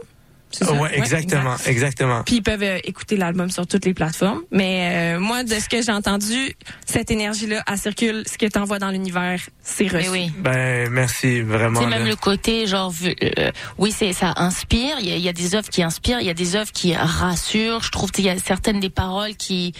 C'est 0.58 0.66
ça? 0.66 0.74
Ouais, 0.74 0.98
exactement, 0.98 1.54
exact. 1.54 1.68
exactement. 1.70 2.24
Puis 2.24 2.36
ils 2.38 2.42
peuvent 2.44 2.64
euh, 2.64 2.78
écouter 2.84 3.18
l'album 3.18 3.50
sur 3.50 3.68
toutes 3.68 3.86
les 3.86 3.94
plateformes. 3.94 4.42
Mais 4.52 5.16
euh, 5.16 5.20
moi, 5.20 5.44
de 5.44 5.54
ce 5.56 5.68
que 5.70 5.82
j'ai 5.82 5.92
entendu, 5.92 6.56
cette 6.86 7.12
énergie-là, 7.12 7.64
elle 7.68 7.78
circule. 7.78 8.24
Ce 8.32 8.38
que 8.38 8.46
t'envoies 8.46 8.80
dans 8.80 8.90
l'univers, 8.92 9.40
c'est 9.62 9.86
reçu. 9.88 9.96
Mais 9.98 10.10
oui. 10.10 10.32
Ben 10.40 10.90
merci 10.90 11.42
vraiment. 11.42 11.80
C'est 11.82 11.88
même 11.88 12.08
le 12.08 12.16
côté 12.16 12.68
genre 12.68 12.90
vu- 12.90 13.16
euh, 13.38 13.52
oui 13.78 13.92
c'est 13.92 14.14
ça 14.14 14.34
inspire 14.38 14.96
il 15.00 15.10
y, 15.10 15.12
a, 15.12 15.16
il 15.18 15.22
y 15.22 15.30
a 15.30 15.34
des 15.34 15.56
œuvres 15.56 15.70
qui 15.70 15.84
inspirent 15.84 16.20
il 16.20 16.28
y 16.28 16.30
a 16.30 16.34
des 16.34 16.56
œuvres 16.56 16.72
qui 16.72 16.96
rassurent 16.96 17.82
je 17.84 17.92
trouve 17.92 18.12
qu'il 18.12 18.26
y 18.26 18.30
a 18.30 18.38
certaines 18.38 18.80
des 18.80 18.90
paroles 18.90 19.36
qui 19.36 19.74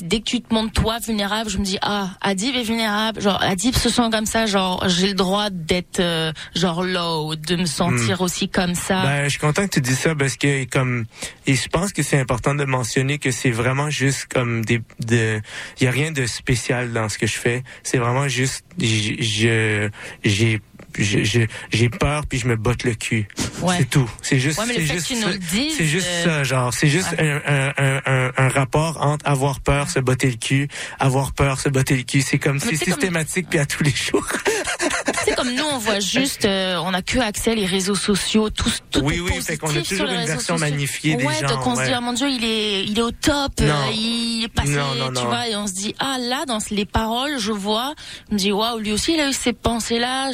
dès 0.00 0.18
que 0.20 0.24
tu 0.24 0.40
te 0.40 0.52
montres 0.52 0.72
toi 0.72 0.98
vulnérable 0.98 1.48
je 1.50 1.58
me 1.58 1.64
dis 1.64 1.78
ah 1.82 2.10
Adib 2.20 2.54
est 2.56 2.62
vulnérable 2.62 3.20
genre 3.20 3.40
Adib 3.42 3.74
se 3.74 3.88
sent 3.88 4.10
comme 4.10 4.26
ça 4.26 4.46
genre 4.46 4.84
j'ai 4.88 5.08
le 5.08 5.14
droit 5.14 5.50
d'être 5.50 6.00
euh, 6.00 6.32
genre 6.54 6.82
low 6.82 7.34
de 7.36 7.56
me 7.56 7.66
sentir 7.66 8.20
aussi 8.20 8.48
comme 8.48 8.74
ça 8.74 9.02
Ben, 9.02 9.24
je 9.24 9.30
suis 9.30 9.38
content 9.38 9.64
que 9.66 9.72
tu 9.74 9.80
dis 9.80 9.94
ça 9.94 10.14
parce 10.18 10.36
que 10.36 10.64
comme 10.64 11.06
et 11.46 11.54
je 11.54 11.68
pense 11.68 11.92
que 11.92 12.02
c'est 12.02 12.18
important 12.18 12.54
de 12.54 12.64
mentionner 12.64 13.18
que 13.18 13.30
c'est 13.30 13.50
vraiment 13.50 13.88
juste 13.90 14.26
comme 14.26 14.64
des 14.64 14.80
de 15.06 15.40
il 15.80 15.84
y 15.84 15.86
a 15.86 15.90
rien 15.90 16.10
de 16.12 16.26
spécial 16.26 16.92
dans 16.92 17.08
ce 17.08 17.16
que 17.18 17.26
je 17.26 17.38
fais, 17.38 17.62
c'est 17.82 17.98
vraiment 17.98 18.28
juste 18.28 18.64
je 18.78 19.88
j'ai 20.24 20.60
j'ai 21.70 21.88
peur 21.90 22.26
puis 22.26 22.38
je 22.38 22.46
me 22.48 22.56
botte 22.56 22.84
le 22.84 22.94
cul. 22.94 23.28
Ouais. 23.62 23.76
C'est 23.78 23.90
tout. 23.90 24.10
C'est 24.22 24.38
juste 24.38 24.58
Ouais, 24.58 24.64
c'est 24.74 24.84
juste 24.86 25.12
c'est 25.76 25.84
juste 25.84 26.06
euh, 26.08 26.24
ça 26.24 26.44
genre, 26.44 26.72
c'est 26.74 26.88
juste 26.88 27.14
un, 27.18 27.40
un, 27.46 27.72
un, 27.76 28.00
un, 28.06 28.32
un 28.36 28.48
rapport 28.48 29.00
entre 29.00 29.26
avoir 29.28 29.60
peur, 29.60 29.90
se 29.90 30.00
botter 30.00 30.30
le 30.30 30.36
cul, 30.36 30.68
avoir 30.98 31.32
peur, 31.32 31.60
se 31.60 31.68
botter 31.68 31.96
le 31.96 32.02
cul, 32.02 32.22
c'est 32.22 32.38
comme 32.38 32.58
c'est 32.58 32.70
comme- 32.70 32.78
systématique 32.94 33.46
puis 33.50 33.58
à 33.58 33.66
tous 33.66 33.82
les 33.84 33.94
jours. 33.94 34.26
tu 35.28 35.34
sais 35.34 35.36
comme 35.36 35.54
nous 35.54 35.64
on 35.72 35.78
voit 35.78 36.00
juste 36.00 36.44
euh, 36.44 36.80
on 36.84 36.94
a 36.94 37.02
que 37.02 37.18
accès 37.18 37.54
les 37.54 37.66
réseaux 37.66 37.94
sociaux 37.94 38.50
tout 38.50 38.70
tout 38.90 39.00
Oui, 39.00 39.16
est 39.16 39.20
oui, 39.20 39.28
positif 39.28 39.46
fait 39.46 39.56
qu'on 39.58 39.68
a 39.68 39.72
sur 39.72 39.82
toujours 39.84 40.06
les 40.06 40.12
une 40.14 40.18
réseaux 40.20 40.32
version 40.32 40.56
sociaux. 40.58 40.70
magnifiée 40.70 41.16
des 41.16 41.24
ouais, 41.24 41.34
gens, 41.40 41.48
donc 41.48 41.66
on 41.66 41.76
se 41.76 41.82
dit 41.84 41.92
ah 41.92 42.00
mon 42.00 42.12
dieu 42.12 42.28
il 42.30 42.44
est 42.44 42.84
il 42.84 42.98
est 42.98 43.02
au 43.02 43.10
top 43.10 43.52
Non. 43.60 43.66
euh, 43.68 43.90
il 43.92 44.44
est 44.44 44.48
passé 44.48 44.70
Non, 44.72 44.94
non, 44.94 45.08
tu 45.08 45.12
non. 45.14 45.24
vois 45.26 45.48
et 45.48 45.56
on 45.56 45.66
se 45.66 45.72
dit 45.74 45.94
ah 45.98 46.16
là 46.18 46.44
dans 46.46 46.58
les 46.70 46.84
paroles 46.86 47.38
je 47.38 47.52
vois 47.52 47.94
je 48.28 48.34
me 48.34 48.38
dis 48.38 48.52
waouh 48.52 48.78
lui 48.78 48.92
aussi 48.92 49.14
il 49.14 49.20
a 49.20 49.28
eu 49.28 49.32
ces 49.32 49.52
pensées 49.52 49.98
là 49.98 50.30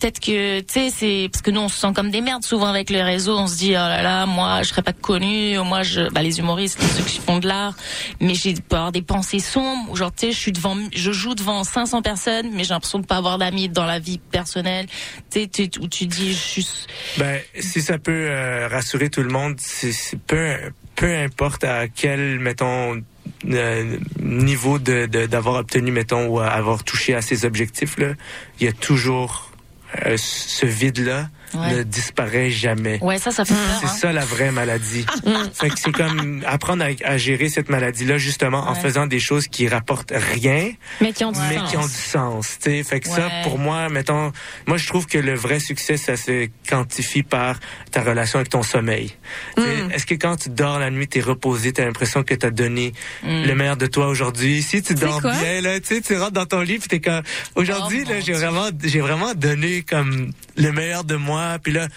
peut-être 0.00 0.20
que 0.20 0.60
tu 0.60 0.66
sais 0.68 0.90
c'est 0.94 1.28
parce 1.32 1.42
que 1.42 1.50
nous 1.50 1.60
on 1.60 1.68
se 1.68 1.76
sent 1.78 1.92
comme 1.94 2.10
des 2.10 2.20
merdes 2.20 2.44
souvent 2.44 2.66
avec 2.66 2.90
les 2.90 3.02
réseaux 3.02 3.36
on 3.38 3.46
se 3.46 3.56
dit 3.56 3.70
oh 3.70 3.74
là 3.74 4.02
là 4.02 4.26
moi 4.26 4.62
je 4.62 4.68
serais 4.68 4.82
pas 4.82 4.92
connu 4.92 5.58
moi 5.60 5.82
je 5.82 6.08
bah 6.10 6.22
les 6.22 6.38
humoristes 6.38 6.80
ceux 6.96 7.02
qui 7.04 7.18
font 7.18 7.38
de 7.38 7.48
l'art 7.48 7.74
mais 8.20 8.34
j'ai 8.34 8.54
avoir 8.70 8.92
des 8.92 9.02
pensées 9.02 9.38
sombres 9.38 9.90
ou 9.90 9.96
genre 9.96 10.10
tu 10.12 10.26
sais 10.26 10.32
je 10.32 10.38
suis 10.38 10.52
devant 10.52 10.76
je 10.94 11.12
joue 11.12 11.34
devant 11.34 11.62
500 11.64 12.02
personnes 12.02 12.50
mais 12.52 12.64
j'ai 12.64 12.70
l'impression 12.74 12.98
de 12.98 13.06
pas 13.06 13.16
avoir 13.16 13.38
d'amis 13.38 13.68
dans 13.68 13.84
la 13.84 13.98
vie 13.98 14.18
tu- 15.48 15.80
où 15.80 15.88
tu 15.88 16.06
dis 16.06 16.32
je 16.32 16.38
suis 16.38 16.66
Ben, 17.18 17.40
si 17.60 17.80
ça 17.82 17.98
peut 17.98 18.26
euh, 18.28 18.68
rassurer 18.68 19.10
tout 19.10 19.22
le 19.22 19.30
monde, 19.30 19.56
c'est 19.58 19.92
peu 20.26 20.56
peu 20.96 21.14
importe 21.16 21.64
à 21.64 21.88
quel 21.88 22.38
mettons 22.40 23.02
euh, 23.46 23.96
niveau 24.20 24.78
de 24.78 25.06
de- 25.06 25.26
d'avoir 25.26 25.56
obtenu 25.56 25.90
mettons 25.92 26.26
ou 26.26 26.40
avoir 26.40 26.82
touché 26.84 27.14
à 27.14 27.22
ses 27.22 27.44
objectifs 27.44 27.96
là, 27.98 28.14
il 28.60 28.66
y 28.66 28.68
a 28.68 28.72
toujours 28.72 29.51
euh, 30.06 30.16
ce 30.16 30.66
vide-là 30.66 31.28
Ouais. 31.54 31.74
ne 31.74 31.82
disparaît 31.82 32.50
jamais. 32.50 32.98
Ouais, 33.02 33.18
ça, 33.18 33.30
ça 33.30 33.44
fait. 33.44 33.52
C'est 33.80 33.84
hein. 33.84 33.88
ça 33.90 34.10
la 34.10 34.24
vraie 34.24 34.50
maladie. 34.50 35.04
fait 35.52 35.68
que 35.68 35.78
c'est 35.78 35.92
comme 35.92 36.42
apprendre 36.46 36.82
à, 36.82 36.88
à 37.06 37.18
gérer 37.18 37.50
cette 37.50 37.68
maladie-là 37.68 38.16
justement 38.16 38.70
en 38.70 38.74
faisant 38.74 39.06
des 39.06 39.20
choses 39.20 39.48
qui 39.48 39.68
rapportent 39.68 40.14
rien, 40.16 40.70
Mais 41.02 41.12
qui 41.12 41.26
ont 41.26 41.30
du 41.32 41.38
mais 41.50 41.58
sens. 41.58 41.70
qui 41.70 41.76
ont 41.76 41.84
du 41.86 41.92
sens. 41.92 42.56
tu 42.58 42.70
sais. 42.70 42.82
Fait 42.84 43.00
que 43.00 43.08
ça, 43.10 43.28
pour 43.42 43.58
moi, 43.58 43.90
mettons, 43.90 44.32
moi 44.66 44.78
je 44.78 44.86
trouve 44.86 45.06
que 45.06 45.18
le 45.18 45.34
vrai 45.34 45.60
succès, 45.60 45.98
ça 45.98 46.16
se 46.16 46.48
quantifie 46.70 47.22
par 47.22 47.60
ta 47.90 48.00
relation 48.00 48.38
avec 48.38 48.48
ton 48.48 48.62
sommeil. 48.62 49.14
Sais, 49.58 49.62
Est-ce 49.94 50.06
que 50.06 50.14
quand 50.14 50.36
tu 50.36 50.48
dors 50.48 50.78
la 50.78 50.90
nuit, 50.90 51.06
t'es 51.06 51.20
reposé, 51.20 51.74
t'as 51.74 51.84
l'impression 51.84 52.22
que 52.22 52.32
t'as 52.34 52.48
donné 52.50 52.94
Mm. 53.24 53.44
le 53.44 53.54
meilleur 53.54 53.76
de 53.76 53.84
toi 53.86 54.06
aujourd'hui? 54.06 54.62
Si 54.62 54.80
tu 54.80 54.94
dors 54.94 55.20
bien, 55.20 55.60
là, 55.60 55.78
tu 55.80 56.00
rentres 56.16 56.32
dans 56.32 56.46
ton 56.46 56.62
lit, 56.62 56.78
puis 56.78 56.88
t'es 56.88 57.00
comme, 57.00 57.20
aujourd'hui, 57.56 58.04
Oh, 58.06 58.08
là, 58.08 58.14
mon 58.16 58.20
j'ai 58.24 58.32
vraiment, 58.32 58.68
j'ai 58.82 59.00
vraiment 59.00 59.34
donné 59.34 59.81
comme 59.82 60.32
le 60.56 60.72
meilleur 60.72 61.04
de 61.04 61.16
moi, 61.16 61.58
puis 61.62 61.72
là, 61.72 61.88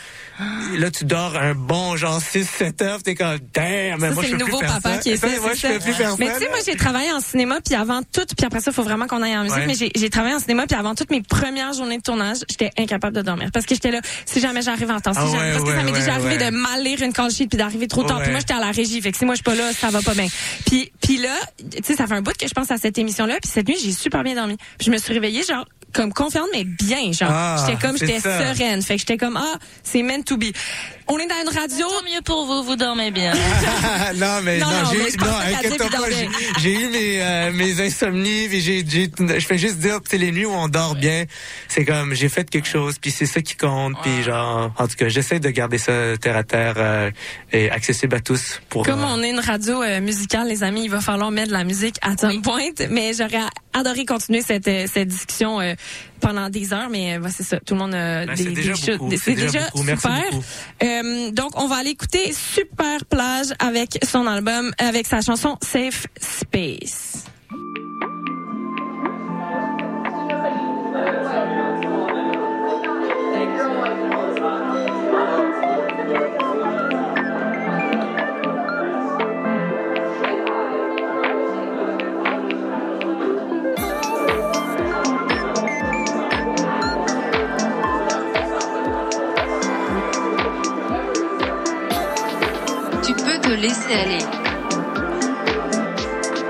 là, 0.77 0.91
tu 0.91 1.05
dors 1.05 1.35
un 1.37 1.53
bon 1.55 1.95
genre 1.97 2.19
6-7 2.19 2.83
heures, 2.83 3.03
t'es 3.03 3.15
comme, 3.15 3.37
damn, 3.53 3.99
mais 3.99 4.11
moi, 4.11 4.23
c'est 4.23 4.29
je 4.29 4.33
le 4.33 4.37
peux 4.39 4.45
nouveau 4.45 4.59
plus 4.59 4.67
faire 4.67 4.75
papa 4.81 4.95
ça. 4.95 4.97
qui 4.99 5.09
est 5.11 5.17
ça. 5.17 5.27
Moi, 5.27 5.51
c'est 5.55 5.55
je 5.55 5.67
peux 5.67 5.79
ça. 5.79 5.85
plus 5.85 5.93
faire 5.93 6.15
Mais 6.19 6.33
tu 6.33 6.39
sais, 6.39 6.49
moi, 6.49 6.57
j'ai 6.65 6.75
travaillé 6.75 7.11
en 7.11 7.19
cinéma, 7.19 7.59
puis 7.65 7.75
avant 7.75 8.01
tout, 8.03 8.25
puis 8.37 8.45
après 8.45 8.59
ça, 8.61 8.71
il 8.71 8.73
faut 8.73 8.83
vraiment 8.83 9.07
qu'on 9.07 9.21
aille 9.21 9.35
en 9.37 9.43
musique, 9.43 9.57
Ouais. 9.57 9.67
mais 9.67 9.73
j'ai- 9.75 10.09
travaillé 10.09 10.35
en 10.35 10.39
cinéma, 10.39 10.65
puis 10.67 10.77
avant 10.77 10.95
toutes 10.95 11.09
mes 11.11 11.21
premières 11.21 11.73
journées 11.73 11.97
de 11.97 12.03
tournage, 12.03 12.37
j'étais 12.49 12.71
incapable 12.77 13.15
de 13.15 13.21
dormir. 13.21 13.49
Parce 13.53 13.65
que 13.65 13.75
j'étais 13.75 13.91
là, 13.91 13.99
si 14.25 14.39
jamais 14.39 14.61
j'arrive 14.61 14.89
en 14.91 14.99
temps, 15.01 15.13
si 15.13 15.19
Ah 15.21 15.25
jamais, 15.25 15.37
ouais, 15.39 15.51
parce 15.53 15.63
que 15.63 15.75
ça 15.75 15.83
m'est 15.83 15.91
déjà 15.91 16.13
arrivé 16.13 16.37
de 16.37 16.49
mal 16.55 16.83
lire 16.83 17.01
une 17.01 17.11
call 17.13 17.31
sheet, 17.31 17.47
puis 17.47 17.57
d'arriver 17.57 17.87
trop 17.87 18.03
tard. 18.03 18.21
Puis 18.21 18.31
moi, 18.31 18.39
j'étais 18.39 18.53
à 18.53 18.59
la 18.59 18.71
régie, 18.71 19.01
fait 19.01 19.11
que 19.11 19.17
si 19.17 19.25
moi, 19.25 19.33
je 19.33 19.37
suis 19.37 19.43
pas 19.43 19.55
là, 19.55 19.71
ça 19.73 19.89
va 19.89 20.01
pas 20.01 20.13
bien. 20.13 20.27
Puis, 20.65 20.91
puis 21.01 21.17
là, 21.17 21.35
tu 21.59 21.83
sais, 21.83 21.95
ça 21.95 22.07
fait 22.07 22.13
un 22.15 22.21
bout 22.21 22.35
que 22.37 22.47
je 22.47 22.53
pense 22.53 22.71
à 22.71 22.77
cette 22.77 22.97
émission-là, 22.97 23.37
puis 23.41 23.51
cette 23.53 23.67
nuit, 23.67 23.77
j'ai 23.83 23.91
super 23.91 24.23
bien 24.23 24.35
dormi. 24.35 24.55
Puis 24.77 24.85
je 24.87 24.91
me 24.91 24.97
suis 24.97 25.13
réveillée, 25.13 25.43
genre, 25.43 25.65
comme 25.93 26.11
confiante, 26.13 26.47
mais 26.53 26.63
bien, 26.65 27.11
genre. 27.11 27.29
Ah, 27.31 27.55
comme, 27.77 27.97
j'étais 27.97 28.19
sereine. 28.19 28.81
Fait 28.81 28.95
que 28.95 28.99
j'étais 28.99 29.17
comme, 29.17 29.37
ah, 29.37 29.57
c'est 29.83 30.03
meant 30.03 30.23
to 30.23 30.37
be. 30.37 30.45
On 31.07 31.19
est 31.19 31.27
dans 31.27 31.35
une 31.51 31.55
radio. 31.57 31.85
Tant 31.87 32.03
mieux 32.11 32.21
pour 32.23 32.45
vous, 32.47 32.63
vous 32.63 32.75
dormez 32.75 33.11
bien. 33.11 33.31
non, 34.15 34.41
mais 34.43 34.57
Non, 34.57 34.65
non, 34.67 34.83
non, 34.83 34.89
j'ai 34.91 34.97
eu, 34.97 35.17
non, 35.19 35.25
pas 35.25 35.99
j'ai, 36.57 36.87
mes, 36.89 37.21
euh, 37.21 37.51
mes 37.53 37.79
insomnies, 37.81 38.47
puis 38.49 38.59
j'ai, 38.61 38.83
je 38.83 39.45
fais 39.45 39.57
juste 39.59 39.77
dire, 39.77 39.99
c'est 40.09 40.17
les 40.17 40.31
nuits 40.31 40.45
où 40.45 40.51
on 40.53 40.67
dort 40.67 40.95
bien, 40.95 41.25
c'est 41.67 41.85
comme, 41.85 42.13
j'ai 42.15 42.27
fait 42.29 42.49
quelque 42.49 42.67
chose, 42.67 42.95
puis 42.99 43.11
c'est 43.11 43.27
ça 43.27 43.41
qui 43.41 43.55
compte, 43.55 43.93
puis 44.01 44.23
genre, 44.23 44.71
en 44.77 44.87
tout 44.87 44.95
cas, 44.95 45.07
j'essaie 45.07 45.39
de 45.39 45.49
garder 45.49 45.77
ça 45.77 46.17
terre 46.19 46.37
à 46.37 46.43
terre 46.43 46.73
euh, 46.77 47.11
et 47.51 47.69
accessible 47.69 48.15
à 48.15 48.19
tous 48.19 48.59
pour. 48.69 48.83
Comme 48.83 49.01
euh, 49.03 49.07
on 49.09 49.21
est 49.21 49.29
une 49.29 49.39
radio 49.39 49.83
euh, 49.83 50.01
musicale, 50.01 50.47
les 50.47 50.63
amis, 50.63 50.85
il 50.85 50.89
va 50.89 51.01
falloir 51.01 51.29
mettre 51.29 51.49
de 51.49 51.53
la 51.53 51.63
musique 51.65 51.97
à 52.01 52.17
some 52.17 52.41
point. 52.41 52.61
Mais 52.89 53.13
j'aurais 53.13 53.43
adoré 53.73 54.05
continuer 54.05 54.41
cette, 54.41 54.67
euh, 54.67 54.85
cette 54.91 55.09
discussion 55.09 55.59
euh, 55.61 55.73
pendant 56.21 56.49
des 56.49 56.73
heures, 56.73 56.89
mais 56.89 57.19
bah, 57.19 57.29
c'est 57.35 57.43
ça. 57.43 57.59
Tout 57.59 57.73
le 57.75 57.79
monde 57.81 57.93
a 57.93 58.25
Ben, 58.25 58.35
des, 58.35 58.43
c'est 58.43 58.49
déjà 58.51 58.73
des 58.73 58.91
beaucoup, 58.97 59.09
Des- 59.09 59.17
c'est 59.17 59.33
déjà 59.35 59.47
déjà, 59.51 59.65
beaucoup. 59.69 59.83
Merci 59.83 60.07
super. 60.07 60.94
Euh, 61.03 61.31
donc, 61.31 61.51
on 61.55 61.67
va 61.67 61.77
aller 61.77 61.91
écouter 61.91 62.31
Super 62.33 63.05
Plage 63.05 63.47
avec 63.59 63.99
son 64.03 64.27
album, 64.27 64.73
avec 64.77 65.07
sa 65.07 65.21
chanson 65.21 65.57
Safe 65.61 66.07
Space. 66.19 67.25
Laisser 93.87 93.99
aller. 93.99 94.23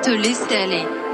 Te 0.02 0.12
laisser 0.12 0.58
aller. 0.58 1.05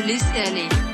Laisser 0.00 0.46
aller. 0.46 0.87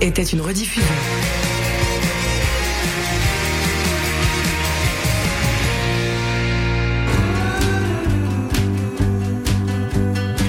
Était 0.00 0.22
une 0.22 0.40
rediffusion. 0.40 0.84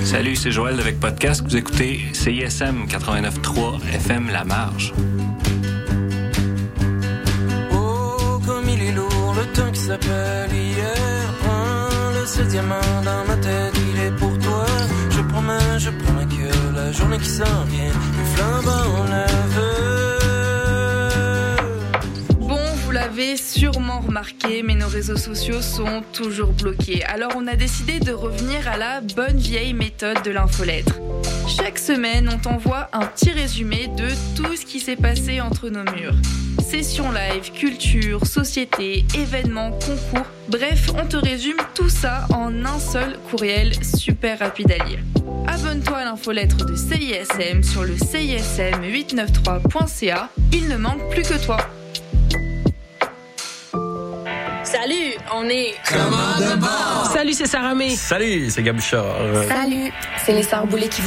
Salut, 0.03 0.35
c'est 0.35 0.51
Joël 0.51 0.79
avec 0.79 0.99
Podcast. 0.99 1.41
Vous 1.43 1.55
écoutez 1.55 2.01
CISM 2.13 2.85
89.3 2.87 3.79
FM 3.93 4.29
La 4.31 4.43
Marge. 4.43 4.93
Oh, 7.71 8.39
comme 8.45 8.67
il 8.67 8.81
est 8.81 8.91
lourd 8.91 9.35
le 9.37 9.45
temps 9.53 9.71
qui 9.71 9.79
s'appelle 9.79 10.51
hier. 10.51 11.33
Prends 11.43 12.19
le 12.19 12.25
seul 12.25 12.47
diamant 12.47 12.75
dans 13.05 13.25
ma 13.27 13.35
tête, 13.35 13.73
il 13.93 14.01
est 14.01 14.11
pour 14.17 14.37
toi. 14.39 14.65
Je 15.11 15.21
promets, 15.21 15.79
je 15.79 15.89
promets 15.89 16.25
que 16.25 16.75
la 16.75 16.91
journée 16.91 17.17
qui 17.19 17.29
s'en 17.29 17.63
vient, 17.67 17.93
Bon, 22.39 22.59
vous 22.83 22.91
l'avez 22.91 23.37
sûrement 23.37 23.99
remarqué, 23.99 24.63
mais 24.63 24.75
nos 24.75 24.87
réseaux 24.87 25.17
sociaux 25.17 25.61
sont 25.61 26.03
toujours 26.13 26.53
bloqués. 26.53 27.03
Alors 27.05 27.31
on 27.35 27.47
a 27.47 27.55
décidé 27.55 27.99
de 27.99 28.11
revenir 28.11 28.67
à 28.67 28.77
la 28.77 29.01
bonne 29.01 29.37
vieille 29.37 29.73
méthode 29.73 30.23
de 30.23 30.31
l'infolettre. 30.31 30.99
Chaque 31.47 31.79
semaine, 31.79 32.29
on 32.33 32.37
t'envoie 32.37 32.89
un 32.93 33.05
petit 33.05 33.31
résumé 33.31 33.87
de 33.97 34.07
tout 34.35 34.55
ce 34.55 34.65
qui 34.65 34.79
s'est 34.79 34.95
passé 34.95 35.41
entre 35.41 35.69
nos 35.69 35.83
murs. 35.83 36.15
Sessions 36.61 37.11
live, 37.11 37.51
culture, 37.51 38.25
société, 38.27 39.05
événements, 39.15 39.71
concours, 39.71 40.27
bref, 40.49 40.91
on 40.95 41.05
te 41.05 41.17
résume 41.17 41.57
tout 41.73 41.89
ça 41.89 42.27
en 42.31 42.63
un 42.65 42.79
seul 42.79 43.17
courriel 43.31 43.73
super 43.83 44.39
rapide 44.39 44.71
à 44.71 44.83
lire. 44.85 44.99
Abonne-toi 45.79 45.97
à 45.97 46.03
l'infolettre 46.03 46.65
de 46.65 46.75
CISM 46.75 47.63
sur 47.63 47.83
le 47.83 47.95
CISM893.ca. 47.95 50.27
Il 50.51 50.67
ne 50.67 50.75
manque 50.75 51.09
plus 51.09 51.21
que 51.21 51.41
toi. 51.45 51.55
Salut, 54.63 55.13
on 55.33 55.47
est 55.47 55.75
Salut, 57.13 57.31
c'est 57.31 57.47
Sarah 57.47 57.75
May. 57.75 57.91
Salut, 57.91 58.49
c'est 58.49 58.61
Gabuchard. 58.61 59.05
Salut, 59.47 59.93
c'est 60.25 60.33
les 60.33 60.45
Boulay 60.67 60.89
qui 60.89 60.97